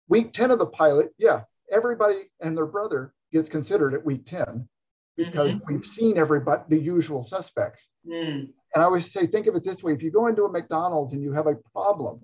Week 0.09 0.33
10 0.33 0.51
of 0.51 0.59
the 0.59 0.65
pilot, 0.65 1.13
yeah, 1.17 1.43
everybody 1.71 2.29
and 2.41 2.57
their 2.57 2.65
brother 2.65 3.13
gets 3.31 3.47
considered 3.47 3.93
at 3.93 4.03
week 4.03 4.25
10 4.25 4.67
because 5.15 5.51
mm-hmm. 5.51 5.73
we've 5.73 5.85
seen 5.85 6.17
everybody, 6.17 6.63
the 6.67 6.79
usual 6.79 7.21
suspects. 7.23 7.89
Mm. 8.07 8.49
And 8.73 8.83
I 8.83 8.83
always 8.83 9.11
say, 9.11 9.27
think 9.27 9.47
of 9.47 9.55
it 9.55 9.63
this 9.63 9.83
way 9.83 9.93
if 9.93 10.01
you 10.01 10.11
go 10.11 10.27
into 10.27 10.43
a 10.43 10.51
McDonald's 10.51 11.13
and 11.13 11.21
you 11.21 11.31
have 11.33 11.47
a 11.47 11.55
problem, 11.73 12.19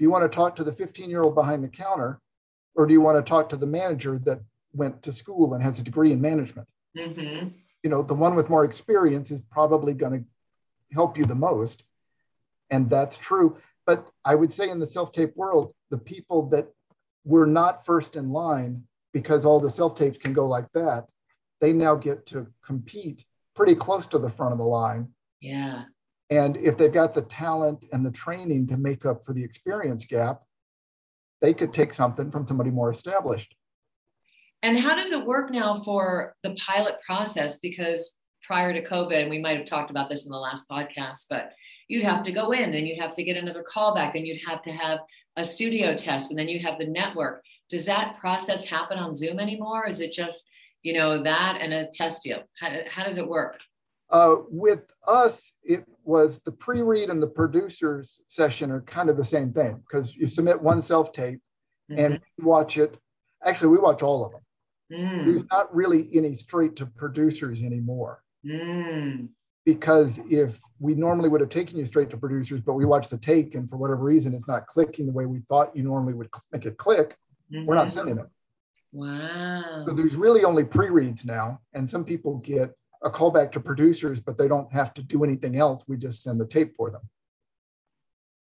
do 0.00 0.04
you 0.04 0.10
want 0.10 0.22
to 0.24 0.34
talk 0.34 0.56
to 0.56 0.64
the 0.64 0.72
15 0.72 1.10
year 1.10 1.22
old 1.22 1.34
behind 1.34 1.62
the 1.62 1.68
counter 1.68 2.20
or 2.74 2.86
do 2.86 2.94
you 2.94 3.02
want 3.02 3.18
to 3.18 3.28
talk 3.28 3.50
to 3.50 3.56
the 3.56 3.66
manager 3.66 4.18
that 4.18 4.40
went 4.72 5.02
to 5.02 5.12
school 5.12 5.52
and 5.52 5.62
has 5.62 5.78
a 5.78 5.82
degree 5.82 6.10
in 6.10 6.20
management 6.22 6.66
mm-hmm. 6.96 7.48
you 7.82 7.90
know 7.90 8.02
the 8.02 8.14
one 8.14 8.34
with 8.34 8.48
more 8.48 8.64
experience 8.64 9.30
is 9.30 9.42
probably 9.50 9.92
going 9.92 10.12
to 10.12 10.24
help 10.94 11.18
you 11.18 11.26
the 11.26 11.34
most 11.34 11.84
and 12.70 12.88
that's 12.88 13.18
true 13.18 13.58
but 13.84 14.06
i 14.24 14.34
would 14.34 14.52
say 14.52 14.70
in 14.70 14.78
the 14.78 14.86
self-tape 14.86 15.36
world 15.36 15.74
the 15.90 15.98
people 15.98 16.48
that 16.48 16.68
were 17.24 17.46
not 17.46 17.84
first 17.84 18.16
in 18.16 18.30
line 18.30 18.82
because 19.12 19.44
all 19.44 19.60
the 19.60 19.70
self-tapes 19.70 20.18
can 20.18 20.32
go 20.32 20.46
like 20.46 20.70
that 20.72 21.06
they 21.60 21.72
now 21.72 21.94
get 21.94 22.26
to 22.26 22.46
compete 22.64 23.24
pretty 23.54 23.74
close 23.74 24.06
to 24.06 24.18
the 24.18 24.30
front 24.30 24.52
of 24.52 24.58
the 24.58 24.64
line 24.64 25.08
yeah 25.40 25.84
and 26.30 26.56
if 26.56 26.78
they've 26.78 26.92
got 26.92 27.12
the 27.12 27.22
talent 27.22 27.84
and 27.92 28.06
the 28.06 28.12
training 28.12 28.68
to 28.68 28.76
make 28.76 29.04
up 29.04 29.24
for 29.24 29.32
the 29.32 29.42
experience 29.42 30.04
gap, 30.04 30.42
they 31.40 31.52
could 31.52 31.74
take 31.74 31.92
something 31.92 32.30
from 32.30 32.46
somebody 32.46 32.70
more 32.70 32.90
established. 32.90 33.54
And 34.62 34.78
how 34.78 34.94
does 34.94 35.10
it 35.10 35.26
work 35.26 35.50
now 35.50 35.82
for 35.82 36.36
the 36.44 36.54
pilot 36.54 36.96
process? 37.04 37.58
Because 37.58 38.18
prior 38.46 38.72
to 38.72 38.86
COVID, 38.86 39.22
and 39.22 39.30
we 39.30 39.40
might 39.40 39.56
have 39.56 39.66
talked 39.66 39.90
about 39.90 40.08
this 40.08 40.24
in 40.24 40.30
the 40.30 40.38
last 40.38 40.68
podcast, 40.68 41.24
but 41.28 41.52
you'd 41.88 42.04
have 42.04 42.22
to 42.24 42.32
go 42.32 42.52
in 42.52 42.74
and 42.74 42.86
you'd 42.86 43.00
have 43.00 43.14
to 43.14 43.24
get 43.24 43.36
another 43.36 43.64
callback, 43.64 44.12
then 44.12 44.24
you'd 44.24 44.46
have 44.46 44.62
to 44.62 44.70
have 44.70 45.00
a 45.36 45.44
studio 45.44 45.94
test, 45.94 46.30
and 46.30 46.38
then 46.38 46.48
you 46.48 46.58
have 46.60 46.78
the 46.78 46.86
network. 46.86 47.44
Does 47.68 47.86
that 47.86 48.18
process 48.18 48.64
happen 48.64 48.98
on 48.98 49.14
Zoom 49.14 49.38
anymore? 49.38 49.86
Is 49.86 50.00
it 50.00 50.12
just, 50.12 50.48
you 50.82 50.92
know, 50.92 51.22
that 51.22 51.58
and 51.60 51.72
a 51.72 51.88
test 51.92 52.24
deal? 52.24 52.42
How, 52.58 52.70
how 52.90 53.04
does 53.04 53.18
it 53.18 53.28
work? 53.28 53.60
Uh, 54.10 54.36
with 54.50 54.92
us, 55.06 55.52
it 55.62 55.84
was 56.02 56.40
the 56.44 56.50
pre-read 56.50 57.10
and 57.10 57.22
the 57.22 57.28
producers 57.28 58.20
session 58.26 58.70
are 58.72 58.80
kind 58.82 59.08
of 59.08 59.16
the 59.16 59.24
same 59.24 59.52
thing 59.52 59.80
because 59.86 60.16
you 60.16 60.26
submit 60.26 60.60
one 60.60 60.82
self-tape 60.82 61.38
mm-hmm. 61.90 61.98
and 61.98 62.20
watch 62.40 62.76
it. 62.76 62.96
Actually, 63.44 63.68
we 63.68 63.78
watch 63.78 64.02
all 64.02 64.24
of 64.24 64.32
them. 64.32 64.40
Mm. 64.92 65.24
There's 65.24 65.44
not 65.52 65.72
really 65.72 66.08
any 66.12 66.34
straight 66.34 66.74
to 66.76 66.86
producers 66.86 67.62
anymore. 67.62 68.24
Mm. 68.44 69.28
Because 69.64 70.18
if 70.30 70.60
we 70.78 70.94
normally 70.94 71.28
would 71.28 71.40
have 71.40 71.50
taken 71.50 71.78
you 71.78 71.84
straight 71.84 72.10
to 72.10 72.16
producers, 72.16 72.60
but 72.60 72.72
we 72.72 72.84
watch 72.84 73.08
the 73.08 73.18
take 73.18 73.54
and 73.54 73.68
for 73.68 73.76
whatever 73.76 74.02
reason 74.02 74.32
it's 74.32 74.48
not 74.48 74.66
clicking 74.66 75.06
the 75.06 75.12
way 75.12 75.26
we 75.26 75.40
thought 75.40 75.76
you 75.76 75.82
normally 75.82 76.14
would 76.14 76.28
make 76.52 76.64
it 76.64 76.78
click, 76.78 77.16
mm-hmm. 77.52 77.66
we're 77.66 77.74
not 77.74 77.88
mm-hmm. 77.88 77.94
sending 77.94 78.18
it. 78.18 78.26
Wow. 78.92 79.84
So 79.86 79.94
there's 79.94 80.16
really 80.16 80.44
only 80.44 80.64
pre-reads 80.64 81.24
now, 81.24 81.60
and 81.74 81.88
some 81.88 82.04
people 82.04 82.38
get 82.38 82.74
a 83.02 83.10
callback 83.10 83.52
to 83.52 83.60
producers, 83.60 84.20
but 84.20 84.36
they 84.36 84.48
don't 84.48 84.70
have 84.72 84.92
to 84.94 85.02
do 85.02 85.24
anything 85.24 85.56
else. 85.56 85.84
We 85.86 85.96
just 85.96 86.22
send 86.22 86.40
the 86.40 86.46
tape 86.46 86.74
for 86.74 86.90
them. 86.90 87.02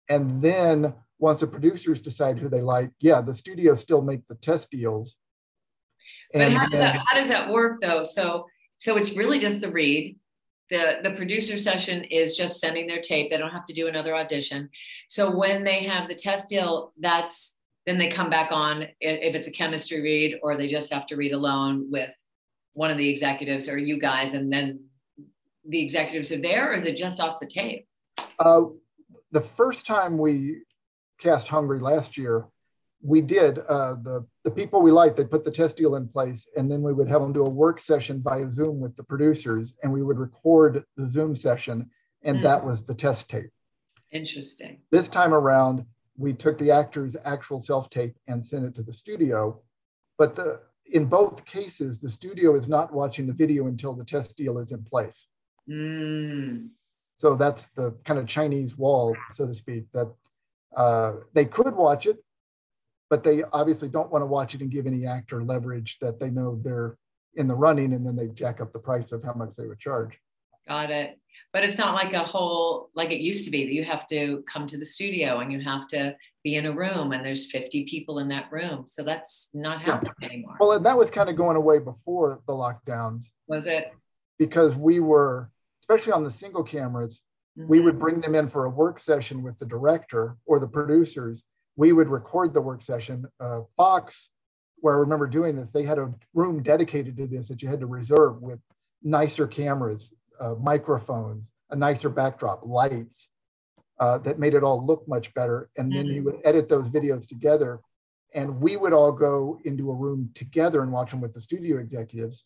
And 0.09 0.41
then 0.41 0.93
once 1.19 1.41
the 1.41 1.47
producers 1.47 2.01
decide 2.01 2.39
who 2.39 2.49
they 2.49 2.61
like, 2.61 2.91
yeah, 2.99 3.21
the 3.21 3.33
studios 3.33 3.81
still 3.81 4.01
make 4.01 4.25
the 4.27 4.35
test 4.35 4.71
deals. 4.71 5.17
But 6.33 6.43
and, 6.43 6.53
how 6.53 6.67
does 6.67 6.79
that 6.79 6.95
how 6.95 7.17
does 7.17 7.27
that 7.27 7.49
work 7.49 7.81
though? 7.81 8.03
So 8.03 8.47
so 8.77 8.97
it's 8.97 9.15
really 9.15 9.39
just 9.39 9.61
the 9.61 9.71
read. 9.71 10.17
The 10.69 10.99
the 11.03 11.15
producer 11.15 11.57
session 11.57 12.03
is 12.03 12.35
just 12.35 12.59
sending 12.59 12.87
their 12.87 13.01
tape. 13.01 13.31
They 13.31 13.37
don't 13.37 13.51
have 13.51 13.65
to 13.65 13.73
do 13.73 13.87
another 13.87 14.15
audition. 14.15 14.69
So 15.07 15.35
when 15.35 15.63
they 15.63 15.83
have 15.83 16.07
the 16.07 16.15
test 16.15 16.49
deal, 16.49 16.93
that's 16.99 17.55
then 17.85 17.97
they 17.97 18.09
come 18.09 18.29
back 18.29 18.51
on 18.51 18.83
if 18.99 19.35
it's 19.35 19.47
a 19.47 19.51
chemistry 19.51 20.01
read 20.01 20.39
or 20.43 20.55
they 20.55 20.67
just 20.67 20.93
have 20.93 21.07
to 21.07 21.15
read 21.15 21.31
alone 21.31 21.89
with 21.89 22.11
one 22.73 22.91
of 22.91 22.97
the 22.97 23.09
executives 23.09 23.67
or 23.67 23.77
you 23.77 23.99
guys, 23.99 24.33
and 24.33 24.51
then 24.53 24.79
the 25.67 25.81
executives 25.81 26.31
are 26.31 26.41
there, 26.41 26.71
or 26.71 26.75
is 26.75 26.85
it 26.85 26.95
just 26.95 27.19
off 27.19 27.39
the 27.39 27.47
tape? 27.47 27.87
Uh, 28.37 28.65
the 29.31 29.41
first 29.41 29.85
time 29.85 30.17
we 30.17 30.61
cast 31.19 31.47
Hungry 31.47 31.79
last 31.79 32.17
year, 32.17 32.45
we 33.01 33.21
did 33.21 33.59
uh, 33.59 33.95
the 33.95 34.25
the 34.43 34.51
people 34.51 34.81
we 34.81 34.91
liked. 34.91 35.17
They 35.17 35.23
put 35.23 35.45
the 35.45 35.51
test 35.51 35.77
deal 35.77 35.95
in 35.95 36.07
place, 36.07 36.47
and 36.57 36.69
then 36.69 36.81
we 36.81 36.93
would 36.93 37.07
have 37.07 37.21
them 37.21 37.33
do 37.33 37.45
a 37.45 37.49
work 37.49 37.79
session 37.79 38.21
via 38.21 38.47
Zoom 38.49 38.79
with 38.79 38.95
the 38.95 39.03
producers, 39.03 39.73
and 39.83 39.91
we 39.91 40.03
would 40.03 40.17
record 40.17 40.83
the 40.97 41.07
Zoom 41.07 41.35
session, 41.35 41.89
and 42.23 42.39
mm. 42.39 42.43
that 42.43 42.63
was 42.63 42.85
the 42.85 42.93
test 42.93 43.29
tape. 43.29 43.51
Interesting. 44.11 44.81
This 44.91 45.07
time 45.07 45.33
around, 45.33 45.85
we 46.17 46.33
took 46.33 46.57
the 46.57 46.71
actor's 46.71 47.15
actual 47.23 47.61
self 47.61 47.89
tape 47.89 48.15
and 48.27 48.43
sent 48.43 48.65
it 48.65 48.75
to 48.75 48.83
the 48.83 48.93
studio, 48.93 49.61
but 50.17 50.35
the 50.35 50.61
in 50.91 51.05
both 51.05 51.45
cases, 51.45 51.99
the 51.99 52.09
studio 52.09 52.55
is 52.55 52.67
not 52.67 52.93
watching 52.93 53.27
the 53.27 53.33
video 53.33 53.67
until 53.67 53.93
the 53.93 54.03
test 54.03 54.35
deal 54.35 54.57
is 54.57 54.71
in 54.71 54.83
place. 54.83 55.27
Mm. 55.69 56.69
So 57.15 57.35
that's 57.35 57.67
the 57.71 57.95
kind 58.05 58.19
of 58.19 58.27
Chinese 58.27 58.77
wall, 58.77 59.15
so 59.33 59.45
to 59.45 59.53
speak, 59.53 59.85
that 59.93 60.11
uh, 60.75 61.13
they 61.33 61.45
could 61.45 61.75
watch 61.75 62.05
it, 62.05 62.23
but 63.09 63.23
they 63.23 63.43
obviously 63.53 63.89
don't 63.89 64.11
want 64.11 64.21
to 64.21 64.27
watch 64.27 64.55
it 64.55 64.61
and 64.61 64.71
give 64.71 64.87
any 64.87 65.05
actor 65.05 65.43
leverage 65.43 65.97
that 66.01 66.19
they 66.19 66.29
know 66.29 66.59
they're 66.61 66.97
in 67.35 67.47
the 67.47 67.55
running 67.55 67.93
and 67.93 68.05
then 68.05 68.15
they 68.15 68.27
jack 68.27 68.61
up 68.61 68.71
the 68.71 68.79
price 68.79 69.11
of 69.11 69.23
how 69.23 69.33
much 69.33 69.55
they 69.55 69.67
would 69.67 69.79
charge. 69.79 70.19
Got 70.67 70.91
it 70.91 71.19
but 71.53 71.63
it's 71.63 71.77
not 71.77 71.93
like 71.93 72.13
a 72.13 72.19
whole 72.19 72.89
like 72.95 73.11
it 73.11 73.19
used 73.19 73.45
to 73.45 73.51
be 73.51 73.65
that 73.65 73.73
you 73.73 73.83
have 73.83 74.05
to 74.07 74.43
come 74.51 74.67
to 74.67 74.77
the 74.77 74.85
studio 74.85 75.39
and 75.39 75.51
you 75.51 75.59
have 75.59 75.87
to 75.87 76.15
be 76.43 76.55
in 76.55 76.65
a 76.65 76.71
room 76.71 77.11
and 77.11 77.25
there's 77.25 77.51
50 77.51 77.85
people 77.85 78.19
in 78.19 78.27
that 78.29 78.51
room 78.51 78.85
so 78.87 79.03
that's 79.03 79.49
not 79.53 79.81
happening 79.81 80.13
yeah. 80.21 80.27
anymore 80.27 80.57
well 80.59 80.71
and 80.73 80.85
that 80.85 80.97
was 80.97 81.09
kind 81.09 81.29
of 81.29 81.35
going 81.35 81.57
away 81.57 81.79
before 81.79 82.41
the 82.47 82.53
lockdowns 82.53 83.25
was 83.47 83.65
it 83.65 83.91
because 84.37 84.75
we 84.75 84.99
were 84.99 85.49
especially 85.81 86.13
on 86.13 86.23
the 86.23 86.31
single 86.31 86.63
cameras 86.63 87.21
mm-hmm. 87.57 87.67
we 87.67 87.79
would 87.79 87.99
bring 87.99 88.21
them 88.21 88.35
in 88.35 88.47
for 88.47 88.65
a 88.65 88.69
work 88.69 88.99
session 88.99 89.43
with 89.43 89.57
the 89.59 89.65
director 89.65 90.37
or 90.45 90.59
the 90.59 90.67
producers 90.67 91.43
we 91.79 91.93
would 91.93 92.09
record 92.09 92.53
the 92.53 92.61
work 92.61 92.81
session 92.81 93.25
uh, 93.39 93.61
fox 93.77 94.29
where 94.81 94.95
i 94.95 94.99
remember 94.99 95.27
doing 95.27 95.55
this 95.55 95.71
they 95.71 95.83
had 95.83 95.97
a 95.97 96.13
room 96.33 96.61
dedicated 96.61 97.15
to 97.17 97.25
this 97.27 97.47
that 97.47 97.61
you 97.61 97.67
had 97.67 97.79
to 97.79 97.87
reserve 97.87 98.41
with 98.41 98.59
nicer 99.01 99.47
cameras 99.47 100.13
uh, 100.39 100.55
microphones, 100.55 101.51
a 101.69 101.75
nicer 101.75 102.09
backdrop, 102.09 102.61
lights 102.65 103.29
uh, 103.99 104.17
that 104.19 104.39
made 104.39 104.53
it 104.53 104.63
all 104.63 104.85
look 104.85 105.07
much 105.07 105.33
better. 105.33 105.69
And 105.77 105.91
then 105.91 106.05
mm-hmm. 106.05 106.15
you 106.15 106.23
would 106.23 106.39
edit 106.45 106.69
those 106.69 106.89
videos 106.89 107.27
together. 107.27 107.79
And 108.33 108.61
we 108.61 108.77
would 108.77 108.93
all 108.93 109.11
go 109.11 109.59
into 109.65 109.91
a 109.91 109.93
room 109.93 110.29
together 110.35 110.81
and 110.81 110.91
watch 110.91 111.11
them 111.11 111.21
with 111.21 111.33
the 111.33 111.41
studio 111.41 111.79
executives. 111.79 112.45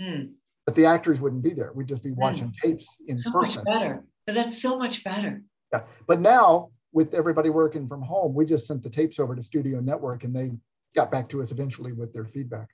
Mm. 0.00 0.32
But 0.66 0.74
the 0.74 0.86
actors 0.86 1.20
wouldn't 1.20 1.42
be 1.42 1.54
there. 1.54 1.72
We'd 1.74 1.88
just 1.88 2.02
be 2.02 2.10
mm. 2.10 2.16
watching 2.16 2.48
mm. 2.48 2.54
tapes 2.62 2.86
in 3.06 3.18
so 3.18 3.32
person. 3.32 3.64
much 3.64 3.64
better. 3.64 4.04
But 4.26 4.34
that's 4.34 4.60
so 4.60 4.78
much 4.78 5.02
better. 5.04 5.42
Yeah. 5.72 5.82
But 6.06 6.20
now, 6.20 6.70
with 6.92 7.14
everybody 7.14 7.50
working 7.50 7.88
from 7.88 8.02
home, 8.02 8.34
we 8.34 8.46
just 8.46 8.66
sent 8.66 8.82
the 8.82 8.90
tapes 8.90 9.18
over 9.18 9.34
to 9.34 9.42
Studio 9.42 9.80
Network 9.80 10.24
and 10.24 10.34
they 10.34 10.50
got 10.94 11.10
back 11.10 11.28
to 11.28 11.42
us 11.42 11.50
eventually 11.50 11.92
with 11.92 12.12
their 12.12 12.24
feedback. 12.24 12.68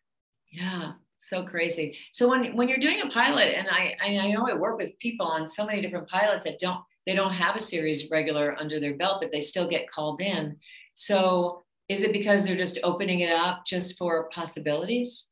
Yeah 0.50 0.92
so 1.22 1.44
crazy. 1.44 1.96
So 2.12 2.28
when 2.28 2.56
when 2.56 2.68
you're 2.68 2.78
doing 2.78 3.00
a 3.00 3.08
pilot, 3.08 3.54
and 3.56 3.68
I 3.70 3.96
I 4.00 4.32
know 4.32 4.48
I 4.48 4.54
work 4.54 4.78
with 4.78 4.98
people 4.98 5.26
on 5.26 5.48
so 5.48 5.64
many 5.64 5.80
different 5.80 6.08
pilots 6.08 6.44
that 6.44 6.58
don't 6.58 6.82
they 7.06 7.14
don't 7.14 7.32
have 7.32 7.56
a 7.56 7.60
series 7.60 8.10
regular 8.10 8.56
under 8.58 8.80
their 8.80 8.96
belt, 8.96 9.20
but 9.20 9.32
they 9.32 9.40
still 9.40 9.68
get 9.68 9.90
called 9.90 10.20
in. 10.20 10.56
So 10.94 11.64
is 11.88 12.02
it 12.02 12.12
because 12.12 12.46
they're 12.46 12.56
just 12.56 12.78
opening 12.82 13.20
it 13.20 13.30
up 13.30 13.64
just 13.66 13.98
for 13.98 14.28
possibilities? 14.30 15.26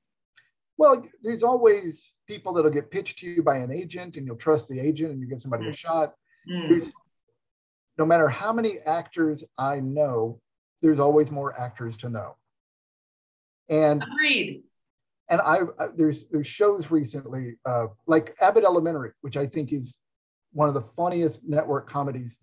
Well, 0.79 1.05
there's 1.23 1.43
always 1.43 2.13
people 2.27 2.53
that'll 2.53 2.71
get 2.71 2.91
pitched 2.91 3.19
to 3.19 3.27
you 3.27 3.43
by 3.43 3.59
an 3.59 3.71
agent, 3.71 4.17
and 4.17 4.27
you'll 4.27 4.37
trust 4.37 4.69
the 4.69 4.81
agent, 4.81 5.13
and 5.13 5.21
you 5.21 5.27
get 5.27 5.41
somebody 5.41 5.65
mm. 5.65 5.71
a 5.71 5.77
shot. 5.77 6.15
Mm. 6.51 6.91
No 8.01 8.07
matter 8.07 8.31
how 8.31 8.51
many 8.51 8.79
actors 8.87 9.45
I 9.59 9.81
know 9.81 10.41
there's 10.81 10.99
always 10.99 11.31
more 11.31 11.61
actors 11.61 11.99
to 11.99 12.09
know. 12.09 12.35
And 13.69 14.03
agreed. 14.03 14.63
And 15.29 15.43
I, 15.43 15.59
I 15.79 15.89
there's 15.95 16.27
there's 16.29 16.47
shows 16.47 16.91
recently 16.91 17.59
uh, 17.67 17.89
like 18.07 18.35
Abbott 18.41 18.65
Elementary, 18.65 19.11
which 19.21 19.37
I 19.37 19.47
think 19.47 19.75
is 19.75 19.99
one 20.53 20.67
of 20.67 20.73
the 20.73 20.81
funniest 20.81 21.43
network 21.47 21.91
comedies. 21.91 22.39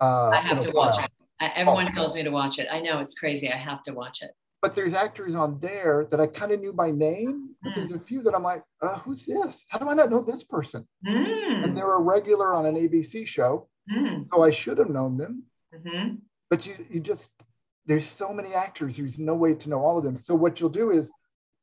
Uh, 0.00 0.28
I 0.28 0.40
have 0.40 0.62
to 0.62 0.70
watch 0.70 1.02
it. 1.02 1.10
Everyone 1.40 1.88
oh, 1.88 1.92
tells 1.92 2.14
me 2.14 2.22
to 2.22 2.30
watch 2.30 2.60
it. 2.60 2.68
I 2.70 2.78
know 2.78 3.00
it's 3.00 3.18
crazy. 3.18 3.50
I 3.50 3.56
have 3.56 3.82
to 3.82 3.92
watch 3.92 4.22
it. 4.22 4.30
But 4.60 4.76
there's 4.76 4.94
actors 4.94 5.34
on 5.34 5.58
there 5.58 6.06
that 6.12 6.20
I 6.20 6.28
kind 6.28 6.52
of 6.52 6.60
knew 6.60 6.72
by 6.72 6.92
name, 6.92 7.56
but 7.64 7.72
mm. 7.72 7.74
there's 7.74 7.90
a 7.90 7.98
few 7.98 8.22
that 8.22 8.36
I'm 8.36 8.44
like, 8.44 8.62
uh, 8.80 9.00
who's 9.00 9.26
this? 9.26 9.64
How 9.66 9.78
do 9.78 9.88
I 9.88 9.94
not 9.94 10.12
know 10.12 10.22
this 10.22 10.44
person? 10.44 10.86
Mm. 11.04 11.64
And 11.64 11.76
they're 11.76 11.96
a 11.96 12.00
regular 12.00 12.54
on 12.54 12.66
an 12.66 12.76
ABC 12.76 13.26
show, 13.26 13.68
mm. 13.90 14.26
so 14.32 14.42
I 14.42 14.50
should 14.50 14.78
have 14.78 14.90
known 14.90 15.16
them. 15.16 15.44
Mm-hmm. 15.74 16.16
But 16.50 16.66
you, 16.66 16.74
you 16.90 17.00
just 17.00 17.30
there's 17.86 18.06
so 18.06 18.32
many 18.32 18.54
actors. 18.54 18.96
There's 18.96 19.18
no 19.18 19.34
way 19.34 19.54
to 19.54 19.68
know 19.68 19.80
all 19.80 19.98
of 19.98 20.04
them. 20.04 20.16
So 20.16 20.34
what 20.34 20.60
you'll 20.60 20.68
do 20.70 20.90
is, 20.90 21.10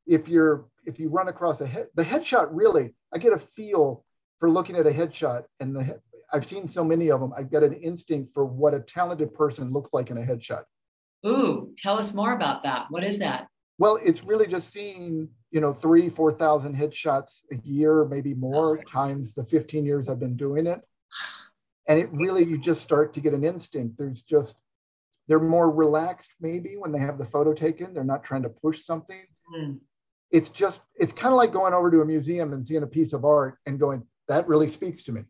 if 0.06 0.28
you're 0.28 0.66
if 0.86 0.98
you 0.98 1.08
run 1.08 1.28
across 1.28 1.60
a 1.60 1.66
head, 1.66 1.88
the 1.94 2.04
headshot 2.04 2.48
really, 2.50 2.94
I 3.14 3.18
get 3.18 3.32
a 3.32 3.38
feel 3.38 4.04
for 4.38 4.50
looking 4.50 4.76
at 4.76 4.86
a 4.86 4.90
headshot, 4.90 5.44
and 5.60 5.76
the 5.76 6.00
I've 6.32 6.46
seen 6.46 6.68
so 6.68 6.84
many 6.84 7.10
of 7.10 7.20
them. 7.20 7.32
I've 7.36 7.50
got 7.50 7.62
an 7.62 7.74
instinct 7.74 8.34
for 8.34 8.44
what 8.44 8.74
a 8.74 8.80
talented 8.80 9.34
person 9.34 9.72
looks 9.72 9.92
like 9.92 10.10
in 10.10 10.18
a 10.18 10.22
headshot. 10.22 10.64
Ooh, 11.26 11.72
tell 11.76 11.98
us 11.98 12.14
more 12.14 12.32
about 12.32 12.62
that. 12.62 12.86
What 12.90 13.04
is 13.04 13.18
that? 13.18 13.48
Well, 13.78 13.98
it's 14.02 14.24
really 14.24 14.46
just 14.46 14.72
seeing, 14.72 15.28
you 15.50 15.60
know, 15.60 15.72
three, 15.72 16.08
4,000 16.08 16.74
headshots 16.74 17.42
a 17.50 17.56
year, 17.66 18.04
maybe 18.04 18.34
more 18.34 18.78
times 18.84 19.34
the 19.34 19.44
15 19.44 19.84
years 19.84 20.08
I've 20.08 20.20
been 20.20 20.36
doing 20.36 20.66
it. 20.66 20.80
And 21.90 21.98
it 21.98 22.08
really, 22.12 22.44
you 22.44 22.56
just 22.56 22.82
start 22.82 23.12
to 23.14 23.20
get 23.20 23.34
an 23.34 23.42
instinct. 23.42 23.98
There's 23.98 24.22
just, 24.22 24.54
they're 25.26 25.40
more 25.40 25.68
relaxed 25.68 26.30
maybe 26.40 26.76
when 26.78 26.92
they 26.92 27.00
have 27.00 27.18
the 27.18 27.26
photo 27.26 27.52
taken. 27.52 27.92
They're 27.92 28.04
not 28.04 28.22
trying 28.22 28.44
to 28.44 28.48
push 28.48 28.84
something. 28.84 29.24
Mm. 29.52 29.80
It's 30.30 30.50
just, 30.50 30.78
it's 30.94 31.12
kind 31.12 31.34
of 31.34 31.36
like 31.36 31.52
going 31.52 31.74
over 31.74 31.90
to 31.90 32.02
a 32.02 32.04
museum 32.04 32.52
and 32.52 32.64
seeing 32.64 32.84
a 32.84 32.86
piece 32.86 33.12
of 33.12 33.24
art 33.24 33.58
and 33.66 33.80
going, 33.80 34.04
that 34.28 34.46
really 34.46 34.68
speaks 34.68 35.02
to 35.02 35.12
me. 35.12 35.22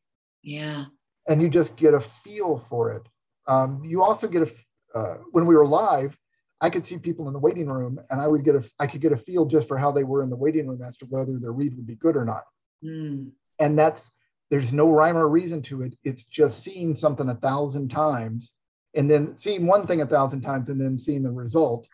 Yeah. 0.43 0.85
And 1.27 1.41
you 1.41 1.49
just 1.49 1.77
get 1.77 1.95
a 1.95 2.01
feel 2.01 2.59
for 2.59 2.93
it. 2.93 3.09
Um, 3.47 3.83
you 3.83 4.03
also 4.03 4.29
get 4.29 4.43
a, 4.43 4.99
uh, 4.99 5.15
when 5.31 5.47
we 5.47 5.57
were 5.57 5.67
live, 5.67 6.15
I 6.61 6.69
could 6.69 6.85
see 6.85 6.99
people 6.99 7.27
in 7.27 7.33
the 7.33 7.39
waiting 7.39 7.69
room 7.69 7.99
and 8.11 8.21
I 8.21 8.27
would 8.27 8.45
get 8.45 8.55
a, 8.55 8.63
I 8.79 8.87
could 8.87 9.01
get 9.01 9.13
a 9.13 9.17
feel 9.17 9.47
just 9.47 9.67
for 9.67 9.79
how 9.79 9.93
they 9.93 10.05
were 10.05 10.23
in 10.23 10.29
the 10.29 10.37
waiting 10.37 10.69
room 10.69 10.83
as 10.83 10.99
to 10.99 11.07
whether 11.07 11.39
their 11.39 11.53
read 11.53 11.75
would 11.75 11.87
be 11.87 11.95
good 11.95 12.19
or 12.19 12.27
not. 12.27 12.45
Mm. 12.85 13.31
And 13.59 13.79
that's, 13.79 14.11
there's 14.51 14.73
no 14.73 14.91
rhyme 14.91 15.17
or 15.17 15.29
reason 15.29 15.63
to 15.63 15.83
it. 15.83 15.97
It's 16.05 16.25
just 16.25 16.63
seeing 16.63 16.95
something 16.95 17.29
a 17.29 17.35
thousand 17.35 17.89
times 17.89 18.53
and 18.95 19.09
then 19.09 19.39
seeing 19.39 19.67
one 19.67 19.87
thing 19.87 20.01
a 20.01 20.07
thousand 20.07 20.41
times 20.41 20.69
and 20.69 20.81
then 20.81 20.99
seeing 20.99 21.23
the 21.23 21.31
result. 21.31 21.89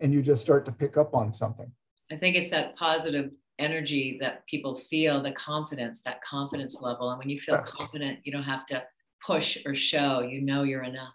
And 0.00 0.12
you 0.12 0.22
just 0.22 0.42
start 0.42 0.64
to 0.66 0.72
pick 0.72 0.96
up 0.96 1.14
on 1.14 1.32
something. 1.32 1.70
I 2.10 2.16
think 2.16 2.36
it's 2.36 2.50
that 2.50 2.76
positive 2.76 3.30
energy 3.58 4.18
that 4.20 4.44
people 4.46 4.76
feel, 4.76 5.22
the 5.22 5.32
confidence, 5.32 6.02
that 6.02 6.20
confidence 6.22 6.82
level. 6.82 7.10
And 7.10 7.18
when 7.18 7.28
you 7.28 7.40
feel 7.40 7.58
confident, 7.58 8.18
you 8.24 8.32
don't 8.32 8.42
have 8.42 8.66
to 8.66 8.82
push 9.24 9.58
or 9.64 9.74
show, 9.74 10.20
you 10.20 10.40
know 10.40 10.64
you're 10.64 10.82
enough 10.82 11.14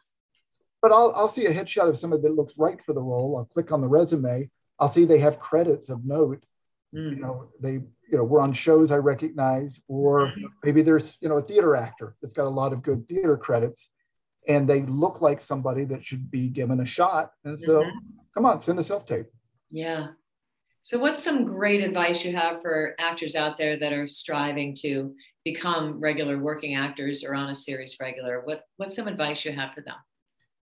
but 0.81 0.91
I'll, 0.91 1.11
I'll 1.15 1.29
see 1.29 1.45
a 1.45 1.53
headshot 1.53 1.89
of 1.89 1.97
somebody 1.97 2.21
that 2.23 2.33
looks 2.33 2.57
right 2.57 2.81
for 2.83 2.93
the 2.93 3.01
role. 3.01 3.37
I'll 3.37 3.45
click 3.45 3.71
on 3.71 3.81
the 3.81 3.87
resume. 3.87 4.49
I'll 4.79 4.89
see 4.89 5.05
they 5.05 5.19
have 5.19 5.39
credits 5.39 5.89
of 5.89 6.05
note. 6.05 6.43
Mm. 6.95 7.15
You 7.15 7.21
know, 7.21 7.49
they, 7.59 7.81
you 8.11 8.17
know, 8.17 8.23
we're 8.23 8.41
on 8.41 8.53
shows 8.53 8.91
I 8.91 8.97
recognize, 8.97 9.79
or 9.87 10.27
mm-hmm. 10.27 10.45
maybe 10.63 10.81
there's, 10.81 11.17
you 11.21 11.29
know, 11.29 11.37
a 11.37 11.41
theater 11.41 11.75
actor 11.75 12.15
that's 12.21 12.33
got 12.33 12.45
a 12.45 12.49
lot 12.49 12.73
of 12.73 12.81
good 12.81 13.07
theater 13.07 13.37
credits 13.37 13.89
and 14.47 14.67
they 14.67 14.81
look 14.81 15.21
like 15.21 15.41
somebody 15.41 15.85
that 15.85 16.03
should 16.03 16.29
be 16.31 16.49
given 16.49 16.79
a 16.79 16.85
shot. 16.85 17.31
And 17.45 17.59
so, 17.59 17.83
mm-hmm. 17.83 17.97
come 18.33 18.45
on, 18.45 18.61
send 18.61 18.79
a 18.79 18.83
self 18.83 19.05
tape. 19.05 19.27
Yeah. 19.69 20.07
So, 20.81 20.97
what's 20.97 21.23
some 21.23 21.45
great 21.45 21.83
advice 21.83 22.25
you 22.25 22.35
have 22.35 22.61
for 22.61 22.95
actors 22.99 23.35
out 23.35 23.57
there 23.57 23.77
that 23.77 23.93
are 23.93 24.07
striving 24.07 24.73
to 24.81 25.13
become 25.45 25.99
regular 25.99 26.39
working 26.39 26.75
actors 26.75 27.23
or 27.23 27.35
on 27.35 27.49
a 27.49 27.55
series 27.55 27.97
regular? 27.99 28.41
What 28.43 28.63
What's 28.77 28.95
some 28.95 29.07
advice 29.07 29.45
you 29.45 29.51
have 29.51 29.73
for 29.73 29.81
them? 29.81 29.97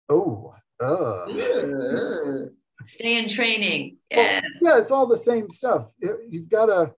Oh, 0.10 0.54
uh. 0.80 1.26
Stay 2.86 3.18
in 3.18 3.28
training. 3.28 3.98
Yes. 4.10 4.44
Well, 4.60 4.76
yeah, 4.76 4.82
it's 4.82 4.92
all 4.92 5.06
the 5.06 5.18
same 5.18 5.50
stuff. 5.50 5.92
You've 6.00 6.50
got 6.50 6.66
to, 6.66 6.92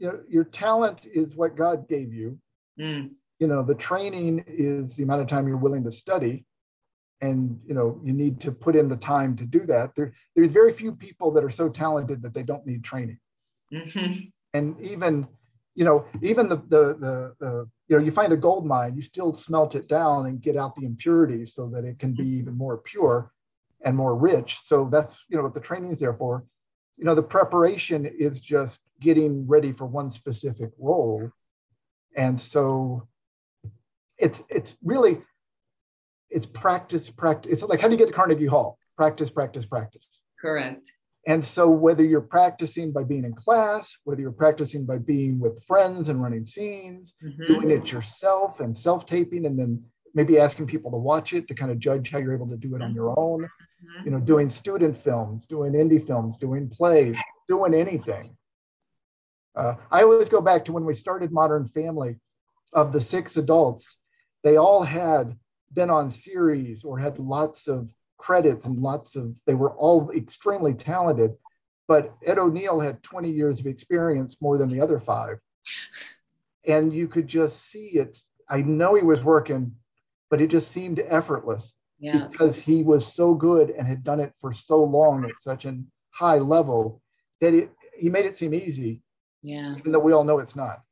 you 0.00 0.08
know, 0.08 0.18
your 0.28 0.44
talent 0.44 1.06
is 1.12 1.36
what 1.36 1.56
God 1.56 1.86
gave 1.88 2.12
you. 2.12 2.38
Mm. 2.80 3.10
You 3.38 3.46
know, 3.46 3.62
the 3.62 3.74
training 3.74 4.44
is 4.48 4.96
the 4.96 5.02
amount 5.02 5.20
of 5.20 5.28
time 5.28 5.46
you're 5.46 5.56
willing 5.58 5.84
to 5.84 5.92
study. 5.92 6.44
And, 7.20 7.60
you 7.66 7.74
know, 7.74 8.00
you 8.02 8.14
need 8.14 8.40
to 8.40 8.50
put 8.50 8.74
in 8.74 8.88
the 8.88 8.96
time 8.96 9.36
to 9.36 9.44
do 9.44 9.60
that. 9.66 9.94
There, 9.94 10.14
there's 10.34 10.48
very 10.48 10.72
few 10.72 10.92
people 10.92 11.30
that 11.32 11.44
are 11.44 11.50
so 11.50 11.68
talented 11.68 12.22
that 12.22 12.32
they 12.32 12.42
don't 12.42 12.66
need 12.66 12.82
training. 12.82 13.18
Mm-hmm. 13.72 14.28
And 14.54 14.80
even, 14.80 15.28
you 15.74 15.84
know, 15.84 16.06
even 16.22 16.48
the, 16.48 16.56
the, 16.56 16.94
the, 16.94 17.34
the 17.38 17.68
you 17.88 17.98
know, 17.98 18.02
you 18.02 18.10
find 18.10 18.32
a 18.32 18.38
gold 18.38 18.66
mine, 18.66 18.96
you 18.96 19.02
still 19.02 19.34
smelt 19.34 19.74
it 19.74 19.86
down 19.86 20.26
and 20.26 20.40
get 20.40 20.56
out 20.56 20.74
the 20.74 20.86
impurities 20.86 21.54
so 21.54 21.68
that 21.68 21.84
it 21.84 21.98
can 21.98 22.14
be 22.14 22.26
even 22.26 22.56
more 22.56 22.78
pure 22.78 23.30
and 23.84 23.94
more 23.94 24.16
rich. 24.16 24.58
So 24.64 24.88
that's, 24.90 25.18
you 25.28 25.36
know, 25.36 25.42
what 25.42 25.54
the 25.54 25.60
training 25.60 25.90
is 25.90 26.00
there 26.00 26.14
for. 26.14 26.46
You 26.96 27.04
know, 27.04 27.14
the 27.14 27.22
preparation 27.22 28.06
is 28.06 28.40
just 28.40 28.80
getting 29.00 29.46
ready 29.46 29.72
for 29.72 29.86
one 29.86 30.10
specific 30.10 30.70
role. 30.78 31.30
And 32.16 32.38
so 32.38 33.08
it's 34.18 34.42
it's 34.48 34.76
really 34.84 35.22
it's 36.28 36.46
practice, 36.46 37.10
practice. 37.10 37.52
It's 37.52 37.62
like 37.62 37.80
how 37.80 37.88
do 37.88 37.94
you 37.94 37.98
get 37.98 38.08
to 38.08 38.14
Carnegie 38.14 38.46
Hall? 38.46 38.78
Practice, 38.96 39.30
practice, 39.30 39.66
practice. 39.66 40.20
Correct. 40.40 40.90
And 41.26 41.44
so, 41.44 41.68
whether 41.68 42.02
you're 42.02 42.22
practicing 42.22 42.92
by 42.92 43.04
being 43.04 43.24
in 43.24 43.34
class, 43.34 43.94
whether 44.04 44.20
you're 44.20 44.32
practicing 44.32 44.86
by 44.86 44.98
being 44.98 45.38
with 45.38 45.62
friends 45.64 46.08
and 46.08 46.22
running 46.22 46.46
scenes, 46.46 47.14
mm-hmm. 47.22 47.52
doing 47.52 47.70
it 47.70 47.92
yourself 47.92 48.60
and 48.60 48.76
self 48.76 49.04
taping, 49.04 49.44
and 49.44 49.58
then 49.58 49.84
maybe 50.14 50.38
asking 50.38 50.66
people 50.66 50.90
to 50.90 50.96
watch 50.96 51.34
it 51.34 51.46
to 51.48 51.54
kind 51.54 51.70
of 51.70 51.78
judge 51.78 52.10
how 52.10 52.18
you're 52.18 52.34
able 52.34 52.48
to 52.48 52.56
do 52.56 52.74
it 52.74 52.82
on 52.82 52.94
your 52.94 53.18
own, 53.18 53.42
mm-hmm. 53.42 54.04
you 54.04 54.10
know, 54.10 54.18
doing 54.18 54.48
student 54.48 54.96
films, 54.96 55.44
doing 55.44 55.72
indie 55.74 56.04
films, 56.04 56.38
doing 56.38 56.68
plays, 56.68 57.16
doing 57.48 57.74
anything. 57.74 58.34
Uh, 59.60 59.74
I 59.90 60.02
always 60.02 60.30
go 60.30 60.40
back 60.40 60.64
to 60.64 60.72
when 60.72 60.86
we 60.86 60.94
started 60.94 61.32
Modern 61.32 61.68
Family, 61.68 62.16
of 62.72 62.92
the 62.92 63.00
six 63.00 63.36
adults, 63.36 63.96
they 64.42 64.56
all 64.56 64.82
had 64.82 65.36
been 65.72 65.90
on 65.90 66.10
series 66.10 66.84
or 66.84 66.98
had 66.98 67.18
lots 67.18 67.68
of 67.68 67.92
credits 68.18 68.64
and 68.64 68.78
lots 68.78 69.16
of, 69.16 69.38
they 69.46 69.54
were 69.54 69.72
all 69.72 70.10
extremely 70.12 70.74
talented. 70.74 71.32
But 71.88 72.14
Ed 72.24 72.38
O'Neill 72.38 72.78
had 72.80 73.02
20 73.02 73.30
years 73.30 73.60
of 73.60 73.66
experience 73.66 74.40
more 74.40 74.56
than 74.56 74.70
the 74.70 74.80
other 74.80 75.00
five. 75.00 75.38
And 76.66 76.92
you 76.92 77.08
could 77.08 77.26
just 77.26 77.70
see 77.70 77.88
it. 77.88 78.18
I 78.48 78.62
know 78.62 78.94
he 78.94 79.02
was 79.02 79.22
working, 79.22 79.74
but 80.30 80.40
it 80.40 80.48
just 80.48 80.70
seemed 80.70 81.00
effortless 81.00 81.74
yeah. 81.98 82.28
because 82.28 82.58
he 82.58 82.82
was 82.82 83.12
so 83.12 83.34
good 83.34 83.70
and 83.70 83.86
had 83.86 84.04
done 84.04 84.20
it 84.20 84.32
for 84.40 84.52
so 84.52 84.82
long 84.82 85.24
at 85.24 85.36
such 85.40 85.64
a 85.64 85.78
high 86.10 86.38
level 86.38 87.02
that 87.40 87.54
it, 87.54 87.70
he 87.96 88.08
made 88.08 88.26
it 88.26 88.36
seem 88.36 88.54
easy. 88.54 89.02
Yeah. 89.42 89.76
Even 89.76 89.92
though 89.92 90.00
we 90.00 90.12
all 90.12 90.24
know 90.24 90.38
it's 90.38 90.56
not. 90.56 90.82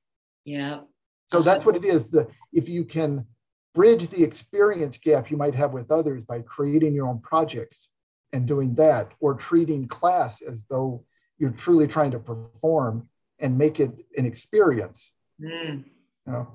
Yeah. 0.45 0.81
So 1.27 1.43
that's 1.43 1.65
what 1.65 1.77
it 1.77 1.85
is. 1.85 2.07
The 2.07 2.27
if 2.53 2.69
you 2.69 2.85
can 2.85 3.27
bridge 3.75 4.09
the 4.09 4.25
experience 4.25 4.99
gap 4.99 5.31
you 5.31 5.37
might 5.37 5.55
have 5.55 5.73
with 5.73 5.91
others 5.91 6.25
by 6.25 6.41
creating 6.41 6.95
your 6.95 7.07
own 7.07 7.21
projects 7.21 7.89
and 8.33 8.47
doing 8.47 8.75
that, 8.75 9.13
or 9.21 9.35
treating 9.35 9.89
class 9.89 10.43
as 10.43 10.65
though 10.69 11.05
you're 11.39 11.51
truly 11.51 11.87
trying 11.87 12.11
to 12.11 12.19
perform 12.19 13.09
and 13.39 13.57
make 13.57 13.81
it 13.81 13.93
an 14.17 14.27
experience. 14.27 15.13
Mm. 15.41 15.85
You 16.27 16.33
know, 16.33 16.49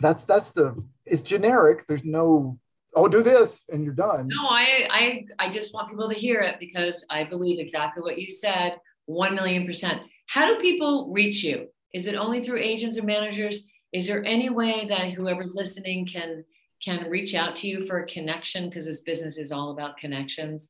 that's 0.00 0.24
that's 0.24 0.50
the 0.50 0.82
it's 1.06 1.22
generic. 1.22 1.86
There's 1.86 2.04
no 2.04 2.58
oh 2.94 3.08
do 3.08 3.22
this 3.22 3.62
and 3.70 3.84
you're 3.84 3.94
done. 3.94 4.28
No, 4.28 4.48
I 4.48 4.88
I 4.90 5.24
I 5.38 5.50
just 5.50 5.74
want 5.74 5.90
people 5.90 6.08
to 6.08 6.14
hear 6.14 6.40
it 6.40 6.56
because 6.58 7.04
I 7.10 7.24
believe 7.24 7.58
exactly 7.58 8.02
what 8.02 8.18
you 8.18 8.30
said, 8.30 8.78
one 9.06 9.34
million 9.34 9.66
percent. 9.66 10.02
How 10.32 10.46
do 10.46 10.60
people 10.60 11.10
reach 11.12 11.44
you? 11.44 11.68
Is 11.92 12.06
it 12.06 12.14
only 12.14 12.42
through 12.42 12.58
agents 12.58 12.98
or 12.98 13.04
managers? 13.04 13.64
is 13.92 14.08
there 14.08 14.24
any 14.24 14.50
way 14.50 14.86
that 14.88 15.12
whoever's 15.12 15.54
listening 15.54 16.06
can 16.06 16.44
can 16.82 17.08
reach 17.08 17.34
out 17.34 17.54
to 17.54 17.68
you 17.68 17.86
for 17.86 18.00
a 18.00 18.06
connection 18.06 18.68
because 18.68 18.86
this 18.86 19.02
business 19.02 19.38
is 19.38 19.52
all 19.52 19.70
about 19.70 19.96
connections 19.96 20.68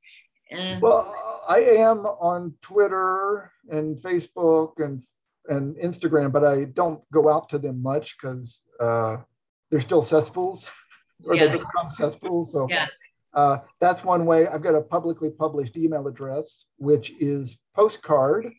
and 0.50 0.82
well 0.82 1.42
i 1.48 1.60
am 1.60 2.00
on 2.00 2.54
twitter 2.60 3.50
and 3.70 3.96
facebook 3.98 4.72
and 4.78 5.02
and 5.48 5.76
instagram 5.76 6.30
but 6.30 6.44
i 6.44 6.64
don't 6.64 7.00
go 7.12 7.30
out 7.30 7.48
to 7.48 7.58
them 7.58 7.82
much 7.82 8.16
because 8.20 8.60
uh, 8.80 9.16
they're 9.70 9.80
still 9.80 10.02
cesspools 10.02 10.66
or 11.24 11.34
yes. 11.34 11.46
they 11.46 11.52
become 11.52 11.90
cesspools 11.90 12.52
so 12.52 12.66
yes. 12.68 12.90
uh, 13.34 13.58
that's 13.80 14.04
one 14.04 14.26
way 14.26 14.46
i've 14.48 14.62
got 14.62 14.74
a 14.74 14.80
publicly 14.80 15.30
published 15.30 15.76
email 15.76 16.06
address 16.06 16.66
which 16.76 17.12
is 17.20 17.56
postcard 17.74 18.52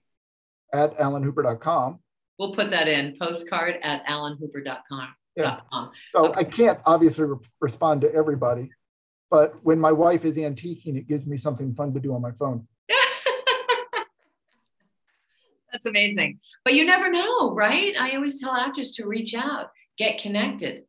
at 0.73 0.97
alanhooper.com 0.97 1.99
We'll 2.39 2.53
put 2.53 2.71
that 2.71 2.87
in 2.87 3.15
postcard 3.19 3.75
at 3.83 4.05
alanhooper.com. 4.05 5.15
Yeah. 5.35 5.61
So 6.13 6.33
I 6.35 6.43
can't 6.43 6.79
obviously 6.85 7.25
re- 7.25 7.37
respond 7.61 8.01
to 8.01 8.13
everybody, 8.13 8.69
But 9.31 9.59
when 9.63 9.79
my 9.79 9.91
wife 9.91 10.25
is 10.25 10.37
antiquing, 10.37 10.97
it 10.97 11.07
gives 11.07 11.25
me 11.25 11.37
something 11.37 11.73
fun 11.73 11.93
to 11.93 11.99
do 11.99 12.13
on 12.13 12.21
my 12.21 12.31
phone. 12.31 12.67
That's 15.71 15.85
amazing. 15.85 16.39
But 16.63 16.75
you 16.75 16.85
never 16.85 17.09
know, 17.09 17.53
right? 17.53 17.95
I 17.99 18.15
always 18.15 18.39
tell 18.39 18.51
actors 18.51 18.91
to 18.93 19.07
reach 19.07 19.33
out, 19.33 19.69
get 19.97 20.19
connected, 20.19 20.83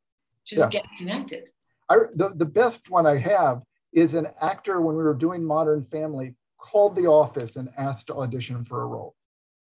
just 0.47 0.61
yeah. 0.61 0.69
get 0.81 0.85
connected. 0.99 1.49
I, 1.89 1.99
the, 2.15 2.31
the 2.35 2.47
best 2.47 2.91
one 2.91 3.07
I 3.07 3.17
have 3.17 3.63
is 3.93 4.15
an 4.15 4.27
actor 4.43 4.81
when 4.81 4.97
we 4.97 5.05
were 5.05 5.15
doing 5.15 5.43
Modern 5.45 5.85
Family 5.85 6.35
called 6.59 6.97
the 6.97 7.07
office 7.07 7.57
and 7.57 7.69
asked 7.79 8.09
to 8.09 8.15
audition 8.17 8.65
for 8.65 8.83
a 8.83 8.87
role. 8.87 9.15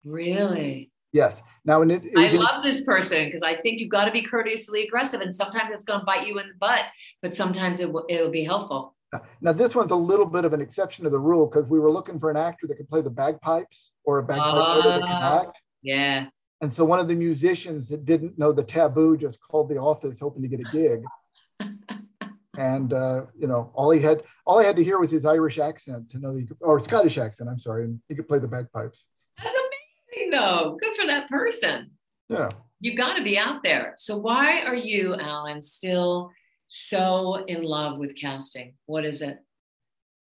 Really? 0.03 0.91
Yes. 1.11 1.41
Now, 1.65 1.81
and 1.81 1.91
it, 1.91 2.05
it 2.05 2.17
I 2.17 2.29
love 2.31 2.63
this 2.63 2.83
person 2.83 3.25
because 3.25 3.41
I 3.41 3.55
think 3.61 3.79
you've 3.79 3.89
got 3.89 4.05
to 4.05 4.11
be 4.11 4.23
courteously 4.23 4.83
aggressive, 4.83 5.21
and 5.21 5.33
sometimes 5.33 5.71
it's 5.73 5.83
going 5.83 5.99
to 6.01 6.05
bite 6.05 6.27
you 6.27 6.39
in 6.39 6.47
the 6.47 6.53
butt, 6.59 6.85
but 7.21 7.33
sometimes 7.33 7.79
it 7.79 7.91
will 7.91 8.05
it'll 8.09 8.31
be 8.31 8.43
helpful. 8.43 8.95
Now, 9.41 9.53
this 9.53 9.73
one's 9.73 9.91
a 9.91 9.95
little 9.95 10.25
bit 10.25 10.45
of 10.45 10.53
an 10.53 10.61
exception 10.61 11.03
to 11.03 11.09
the 11.09 11.19
rule 11.19 11.47
because 11.47 11.65
we 11.65 11.79
were 11.79 11.91
looking 11.91 12.19
for 12.19 12.29
an 12.29 12.37
actor 12.37 12.67
that 12.67 12.75
could 12.75 12.89
play 12.89 13.01
the 13.01 13.09
bagpipes 13.09 13.91
or 14.03 14.19
a 14.19 14.23
bagpipe 14.23 14.53
uh, 14.53 14.81
that 14.83 15.01
can 15.01 15.09
ah, 15.09 15.41
act. 15.41 15.61
Yeah. 15.81 16.27
And 16.61 16.71
so 16.71 16.85
one 16.85 16.99
of 16.99 17.07
the 17.07 17.15
musicians 17.15 17.87
that 17.87 18.05
didn't 18.05 18.37
know 18.37 18.51
the 18.51 18.63
taboo 18.63 19.17
just 19.17 19.39
called 19.39 19.69
the 19.69 19.77
office 19.77 20.19
hoping 20.19 20.43
to 20.43 20.47
get 20.47 20.59
a 20.59 20.71
gig. 20.71 21.03
and 22.57 22.93
uh, 22.93 23.25
you 23.37 23.47
know, 23.47 23.71
all 23.73 23.89
he 23.89 23.99
had 23.99 24.21
all 24.45 24.59
I 24.59 24.65
had 24.65 24.75
to 24.75 24.83
hear 24.83 24.99
was 24.99 25.09
his 25.09 25.25
Irish 25.25 25.57
accent 25.57 26.11
to 26.11 26.19
know 26.19 26.33
that 26.33 26.41
he 26.41 26.45
could, 26.45 26.57
or 26.59 26.79
Scottish 26.79 27.17
accent, 27.17 27.49
I'm 27.49 27.59
sorry, 27.59 27.85
and 27.85 27.99
he 28.09 28.15
could 28.15 28.27
play 28.27 28.39
the 28.39 28.47
bagpipes. 28.47 29.05
Amazing 30.29 30.39
though. 30.39 30.77
Good 30.79 30.95
for 30.95 31.05
that 31.07 31.29
person. 31.29 31.91
Yeah. 32.29 32.49
You 32.79 32.95
got 32.95 33.15
to 33.15 33.23
be 33.23 33.37
out 33.37 33.63
there. 33.63 33.93
So 33.97 34.17
why 34.17 34.61
are 34.61 34.75
you, 34.75 35.15
Alan, 35.15 35.61
still 35.61 36.31
so 36.69 37.43
in 37.47 37.63
love 37.63 37.97
with 37.97 38.15
casting? 38.15 38.75
What 38.85 39.05
is 39.05 39.21
it? 39.21 39.39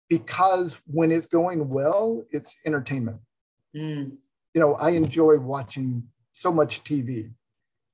Because 0.10 0.78
when 0.86 1.12
it's 1.12 1.26
going 1.26 1.68
well, 1.68 2.24
it's 2.32 2.56
entertainment. 2.66 3.18
Mm. 3.76 4.18
You 4.54 4.62
know, 4.62 4.76
I 4.76 4.92
enjoy 4.92 5.38
watching 5.38 6.08
so 6.34 6.52
much 6.52 6.84
TV. 6.84 7.32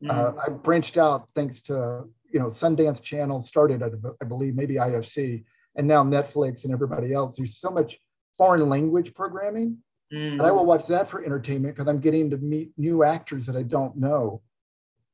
Mm. 0.04 0.12
Uh, 0.12 0.34
I 0.46 0.50
branched 0.50 0.98
out 0.98 1.30
thanks 1.34 1.62
to 1.64 2.06
you 2.32 2.40
know 2.40 2.48
Sundance 2.48 3.02
Channel 3.02 3.42
started 3.42 3.82
at 3.82 3.94
I 4.22 4.26
believe 4.26 4.56
maybe 4.56 4.76
IFC, 4.76 5.44
and 5.76 5.88
now 5.88 6.04
Netflix 6.04 6.66
and 6.66 6.74
everybody 6.74 7.14
else. 7.14 7.38
There's 7.38 7.60
so 7.60 7.70
much 7.70 7.98
foreign 8.38 8.68
language 8.68 9.14
programming, 9.14 9.78
mm. 10.14 10.34
and 10.34 10.42
I 10.42 10.52
will 10.52 10.66
watch 10.66 10.88
that 10.88 11.10
for 11.10 11.24
entertainment 11.24 11.76
because 11.76 11.90
I'm 11.90 12.00
getting 12.00 12.30
to 12.30 12.38
meet 12.38 12.72
new 12.78 13.04
actors 13.04 13.46
that 13.46 13.56
I 13.56 13.64
don't 13.64 13.98
know. 13.98 14.42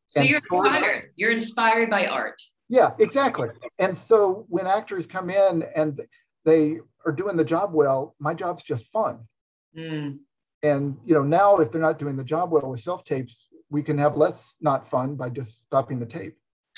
So 0.10 0.22
and 0.22 0.30
you're 0.30 0.40
inspired. 0.40 1.12
You're 1.16 1.32
inspired 1.32 1.90
by 1.90 2.08
art. 2.08 2.42
Yeah, 2.70 2.92
exactly. 3.00 3.50
And 3.80 3.96
so 3.98 4.46
when 4.50 4.68
actors 4.68 5.06
come 5.06 5.30
in 5.30 5.64
and 5.76 6.02
they 6.46 6.80
are 7.06 7.12
doing 7.12 7.38
the 7.38 7.46
job 7.46 7.74
well, 7.74 8.16
my 8.20 8.34
job's 8.34 8.64
just 8.64 8.86
fun. 8.86 9.20
Mm. 9.78 10.20
And 10.64 10.98
you 11.06 11.14
know, 11.14 11.24
now 11.24 11.58
if 11.58 11.72
they're 11.72 11.82
not 11.82 12.00
doing 12.00 12.16
the 12.16 12.24
job 12.24 12.52
well 12.52 12.70
with 12.70 12.82
self 12.82 13.04
tapes, 13.04 13.48
we 13.70 13.84
can 13.84 13.98
have 13.98 14.18
less 14.18 14.56
not 14.62 14.90
fun 14.90 15.16
by 15.16 15.30
just 15.30 15.66
stopping 15.66 16.00
the 16.00 16.06
tape. 16.06 16.38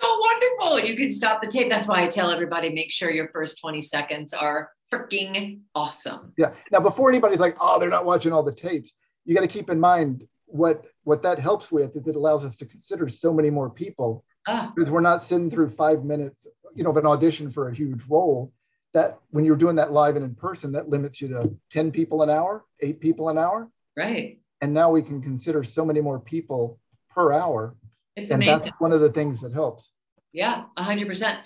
so 0.00 0.18
wonderful. 0.18 0.80
You 0.80 0.96
can 0.96 1.10
stop 1.10 1.42
the 1.42 1.48
tape. 1.48 1.70
That's 1.70 1.86
why 1.86 2.04
I 2.04 2.08
tell 2.08 2.30
everybody 2.30 2.72
make 2.72 2.90
sure 2.92 3.10
your 3.10 3.28
first 3.28 3.60
20 3.60 3.80
seconds 3.80 4.32
are 4.32 4.70
freaking 4.90 5.60
awesome. 5.74 6.32
Yeah. 6.36 6.54
Now, 6.70 6.80
before 6.80 7.08
anybody's 7.08 7.38
like, 7.38 7.56
oh, 7.60 7.78
they're 7.78 7.88
not 7.88 8.04
watching 8.04 8.32
all 8.32 8.42
the 8.42 8.52
tapes, 8.52 8.92
you 9.24 9.34
got 9.34 9.42
to 9.42 9.48
keep 9.48 9.70
in 9.70 9.78
mind 9.78 10.26
what 10.46 10.84
what 11.04 11.22
that 11.22 11.38
helps 11.38 11.72
with 11.72 11.96
is 11.96 12.06
it 12.06 12.16
allows 12.16 12.44
us 12.44 12.56
to 12.56 12.66
consider 12.66 13.08
so 13.08 13.32
many 13.32 13.50
more 13.50 13.70
people 13.70 14.24
ah. 14.46 14.72
because 14.74 14.90
we're 14.90 15.00
not 15.00 15.22
sitting 15.22 15.50
through 15.50 15.70
five 15.70 16.04
minutes, 16.04 16.46
you 16.74 16.84
know, 16.84 16.90
of 16.90 16.96
an 16.96 17.06
audition 17.06 17.50
for 17.50 17.68
a 17.68 17.74
huge 17.74 18.02
role. 18.08 18.52
That 18.92 19.18
when 19.30 19.44
you're 19.44 19.56
doing 19.56 19.76
that 19.76 19.92
live 19.92 20.16
and 20.16 20.24
in 20.24 20.34
person, 20.34 20.72
that 20.72 20.88
limits 20.88 21.20
you 21.20 21.28
to 21.28 21.56
10 21.70 21.92
people 21.92 22.22
an 22.22 22.30
hour, 22.30 22.64
eight 22.80 23.00
people 23.00 23.28
an 23.28 23.38
hour. 23.38 23.70
Right. 23.96 24.40
And 24.60 24.74
now 24.74 24.90
we 24.90 25.02
can 25.02 25.22
consider 25.22 25.62
so 25.62 25.84
many 25.84 26.00
more 26.00 26.18
people 26.18 26.80
per 27.08 27.32
hour. 27.32 27.76
It's 28.16 28.32
and 28.32 28.42
amazing. 28.42 28.64
that's 28.64 28.80
one 28.80 28.92
of 28.92 29.00
the 29.00 29.12
things 29.12 29.40
that 29.42 29.52
helps. 29.52 29.90
Yeah, 30.32 30.64
100%. 30.76 31.38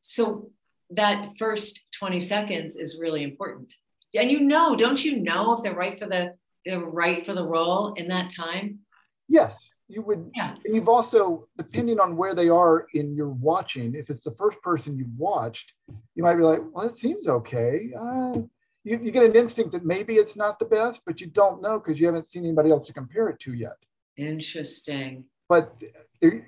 So 0.00 0.50
that 0.94 1.36
first 1.38 1.80
20 1.98 2.20
seconds 2.20 2.76
is 2.76 2.98
really 3.00 3.22
important. 3.22 3.72
And 4.14 4.30
you 4.30 4.40
know, 4.40 4.76
don't 4.76 5.02
you 5.02 5.16
know 5.16 5.54
if 5.54 5.62
they're 5.62 5.74
right 5.74 5.98
for 5.98 6.06
the 6.06 6.34
they're 6.64 6.80
right 6.80 7.24
for 7.24 7.34
the 7.34 7.46
role 7.46 7.94
in 7.94 8.08
that 8.08 8.30
time? 8.30 8.80
Yes, 9.28 9.70
you 9.88 10.02
would. 10.02 10.30
Yeah. 10.34 10.54
And 10.64 10.74
you've 10.74 10.88
also, 10.88 11.48
depending 11.56 11.98
on 11.98 12.16
where 12.16 12.34
they 12.34 12.48
are 12.48 12.86
in 12.94 13.14
your 13.14 13.30
watching, 13.30 13.94
if 13.94 14.10
it's 14.10 14.22
the 14.22 14.34
first 14.36 14.60
person 14.62 14.96
you've 14.96 15.18
watched, 15.18 15.72
you 16.14 16.22
might 16.22 16.36
be 16.36 16.42
like, 16.42 16.60
well, 16.72 16.86
it 16.86 16.96
seems 16.96 17.26
okay. 17.26 17.90
Uh, 17.98 18.38
you, 18.84 18.98
you 19.02 19.10
get 19.10 19.24
an 19.24 19.34
instinct 19.34 19.72
that 19.72 19.84
maybe 19.84 20.16
it's 20.16 20.36
not 20.36 20.58
the 20.58 20.64
best, 20.64 21.00
but 21.06 21.20
you 21.20 21.26
don't 21.28 21.62
know 21.62 21.78
because 21.78 22.00
you 22.00 22.06
haven't 22.06 22.28
seen 22.28 22.44
anybody 22.44 22.70
else 22.70 22.86
to 22.86 22.92
compare 22.92 23.28
it 23.28 23.38
to 23.40 23.54
yet. 23.54 23.76
Interesting. 24.16 25.24
But 25.52 25.82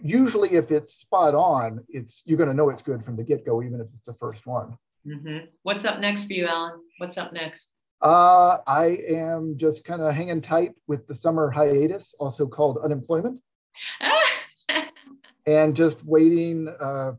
usually, 0.03 0.55
if 0.55 0.71
it's 0.71 0.95
spot 0.95 1.35
on, 1.35 1.85
it's 1.91 2.23
you're 2.25 2.39
going 2.39 2.49
to 2.49 2.55
know 2.55 2.71
it's 2.71 2.81
good 2.81 3.05
from 3.05 3.17
the 3.17 3.23
get 3.23 3.45
go, 3.45 3.63
even 3.63 3.79
if 3.83 3.89
it's 3.95 4.07
the 4.07 4.15
first 4.15 4.47
one. 4.47 4.79
Mm-hmm. 5.07 5.45
What's 5.63 5.85
up 5.85 6.01
next 6.01 6.25
for 6.25 6.33
you, 6.33 6.47
Alan? 6.47 6.81
What's 6.97 7.19
up 7.19 7.31
next? 7.35 7.69
Uh, 8.01 8.61
I 8.67 8.99
am 9.07 9.59
just 9.59 9.85
kind 9.85 10.01
of 10.01 10.15
hanging 10.15 10.41
tight 10.41 10.73
with 10.87 11.07
the 11.07 11.15
summer 11.15 11.51
hiatus, 11.51 12.15
also 12.19 12.47
called 12.47 12.79
unemployment, 12.79 13.43
and 15.47 15.77
just 15.77 16.03
waiting 16.07 16.75
uh, 16.81 17.13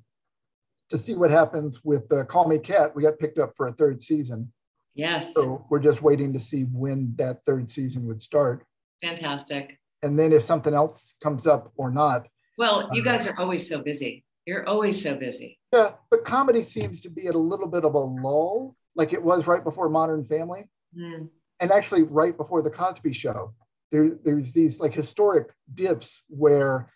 to 0.90 0.98
see 0.98 1.14
what 1.14 1.30
happens 1.30 1.86
with 1.86 2.12
uh, 2.12 2.26
Call 2.26 2.48
Me 2.48 2.58
Kat. 2.58 2.96
We 2.96 3.04
got 3.04 3.20
picked 3.20 3.38
up 3.38 3.54
for 3.56 3.68
a 3.68 3.74
third 3.74 4.02
season. 4.02 4.52
Yes. 4.96 5.36
So 5.36 5.64
we're 5.70 5.78
just 5.78 6.02
waiting 6.02 6.34
to 6.34 6.40
see 6.40 6.64
when 6.64 7.14
that 7.18 7.46
third 7.46 7.70
season 7.70 8.08
would 8.08 8.24
start. 8.24 8.66
Fantastic. 9.04 9.78
And 10.06 10.20
then 10.20 10.32
if 10.32 10.44
something 10.44 10.76
else 10.76 11.16
comes 11.24 11.48
up 11.48 11.74
or 11.78 11.90
not. 11.90 12.28
Well, 12.60 12.90
you 12.94 13.02
uh, 13.02 13.06
guys 13.06 13.26
are 13.26 13.38
always 13.40 13.68
so 13.68 13.82
busy. 13.82 14.24
You're 14.46 14.70
always 14.70 15.02
so 15.02 15.16
busy. 15.16 15.58
Yeah, 15.74 15.94
but 16.12 16.24
comedy 16.24 16.62
seems 16.62 17.02
to 17.02 17.10
be 17.10 17.26
at 17.26 17.34
a 17.34 17.40
little 17.40 17.66
bit 17.66 17.84
of 17.84 17.96
a 17.96 18.00
lull, 18.00 18.76
like 18.96 19.14
it 19.14 19.24
was 19.24 19.48
right 19.48 19.64
before 19.64 19.90
Modern 19.90 20.24
Family. 20.24 20.70
Mm. 20.96 21.30
And 21.60 21.72
actually, 21.72 22.04
right 22.04 22.38
before 22.38 22.62
the 22.62 22.70
Cosby 22.70 23.14
Show, 23.14 23.56
there, 23.92 24.10
there's 24.24 24.52
these 24.52 24.80
like 24.80 24.94
historic 24.94 25.48
dips 25.74 26.22
where 26.30 26.92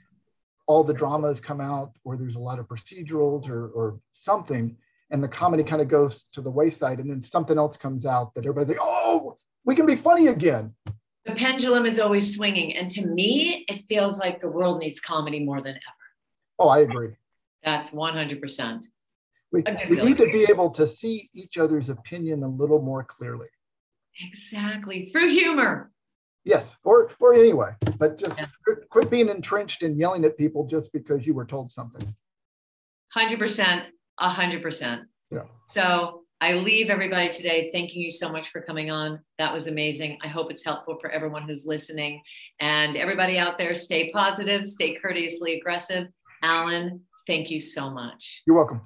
all 0.68 0.84
the 0.84 0.93
dramas 0.93 1.39
come 1.39 1.62
out, 1.62 1.93
or 2.03 2.16
there's 2.16 2.36
a 2.36 2.39
lot 2.39 2.60
of 2.60 2.68
procedurals 2.68 3.49
or, 3.49 3.70
or 3.70 3.99
something, 4.12 4.78
and 5.10 5.24
the 5.24 5.28
comedy 5.28 5.64
kind 5.64 5.82
of 5.82 5.88
goes 5.88 6.26
to 6.34 6.41
the 6.41 6.51
wayside, 6.51 6.99
and 6.99 7.10
then 7.10 7.24
something 7.24 7.57
else 7.57 7.76
comes 7.76 8.05
out 8.05 8.36
that 8.36 8.45
everybody's 8.45 8.70
like, 8.70 8.78
oh, 8.80 9.36
we 9.66 9.74
can 9.74 9.88
be 9.88 9.95
funny 9.95 10.28
again. 10.28 10.76
The 11.30 11.36
pendulum 11.36 11.86
is 11.86 11.99
always 11.99 12.36
swinging. 12.36 12.75
And 12.75 12.89
to 12.91 13.05
me, 13.05 13.65
it 13.67 13.86
feels 13.88 14.17
like 14.17 14.41
the 14.41 14.49
world 14.49 14.80
needs 14.80 14.99
comedy 14.99 15.45
more 15.45 15.61
than 15.61 15.75
ever. 15.75 16.05
Oh, 16.57 16.69
I 16.69 16.80
agree. 16.80 17.09
That's 17.63 17.91
100%. 17.91 18.86
We, 19.51 19.63
we 19.89 20.01
need 20.01 20.17
to 20.17 20.32
be 20.32 20.45
able 20.49 20.71
to 20.71 20.88
see 20.88 21.30
each 21.34 21.57
other's 21.57 21.89
opinion 21.89 22.43
a 22.43 22.47
little 22.47 22.82
more 22.82 23.03
clearly. 23.03 23.47
Exactly. 24.21 25.05
Through 25.05 25.30
humor. 25.30 25.91
Yes, 26.45 26.75
or 26.84 27.11
or 27.19 27.34
anyway, 27.34 27.71
but 27.97 28.17
just 28.17 28.38
yeah. 28.38 28.47
quit, 28.63 28.89
quit 28.89 29.09
being 29.09 29.27
entrenched 29.27 29.84
and 29.84 29.99
yelling 29.99 30.23
at 30.23 30.38
people 30.38 30.65
just 30.65 30.91
because 30.93 31.27
you 31.27 31.34
were 31.34 31.45
told 31.45 31.69
something. 31.69 32.15
Hundred 33.09 33.39
percent, 33.39 33.91
a 34.17 34.30
hundred 34.30 34.63
percent. 34.63 35.03
Yeah. 35.32 35.43
So 35.67 36.23
I 36.41 36.53
leave 36.53 36.89
everybody 36.89 37.29
today 37.29 37.69
thanking 37.73 38.01
you 38.01 38.11
so 38.11 38.31
much 38.31 38.49
for 38.49 38.61
coming 38.61 38.89
on. 38.89 39.19
That 39.37 39.53
was 39.53 39.67
amazing. 39.67 40.19
I 40.23 40.29
hope 40.29 40.51
it's 40.51 40.63
helpful 40.63 40.97
for 41.01 41.09
everyone 41.09 41.43
who's 41.43 41.65
listening. 41.65 42.21
And 42.61 42.95
everybody 42.95 43.37
out 43.37 43.57
there, 43.57 43.75
stay 43.75 44.09
positive, 44.11 44.65
stay 44.65 44.95
courteously 44.95 45.57
aggressive. 45.57 46.07
Alan, 46.41 47.01
thank 47.27 47.49
you 47.49 47.59
so 47.59 47.89
much. 47.89 48.41
You're 48.47 48.55
welcome. 48.55 48.81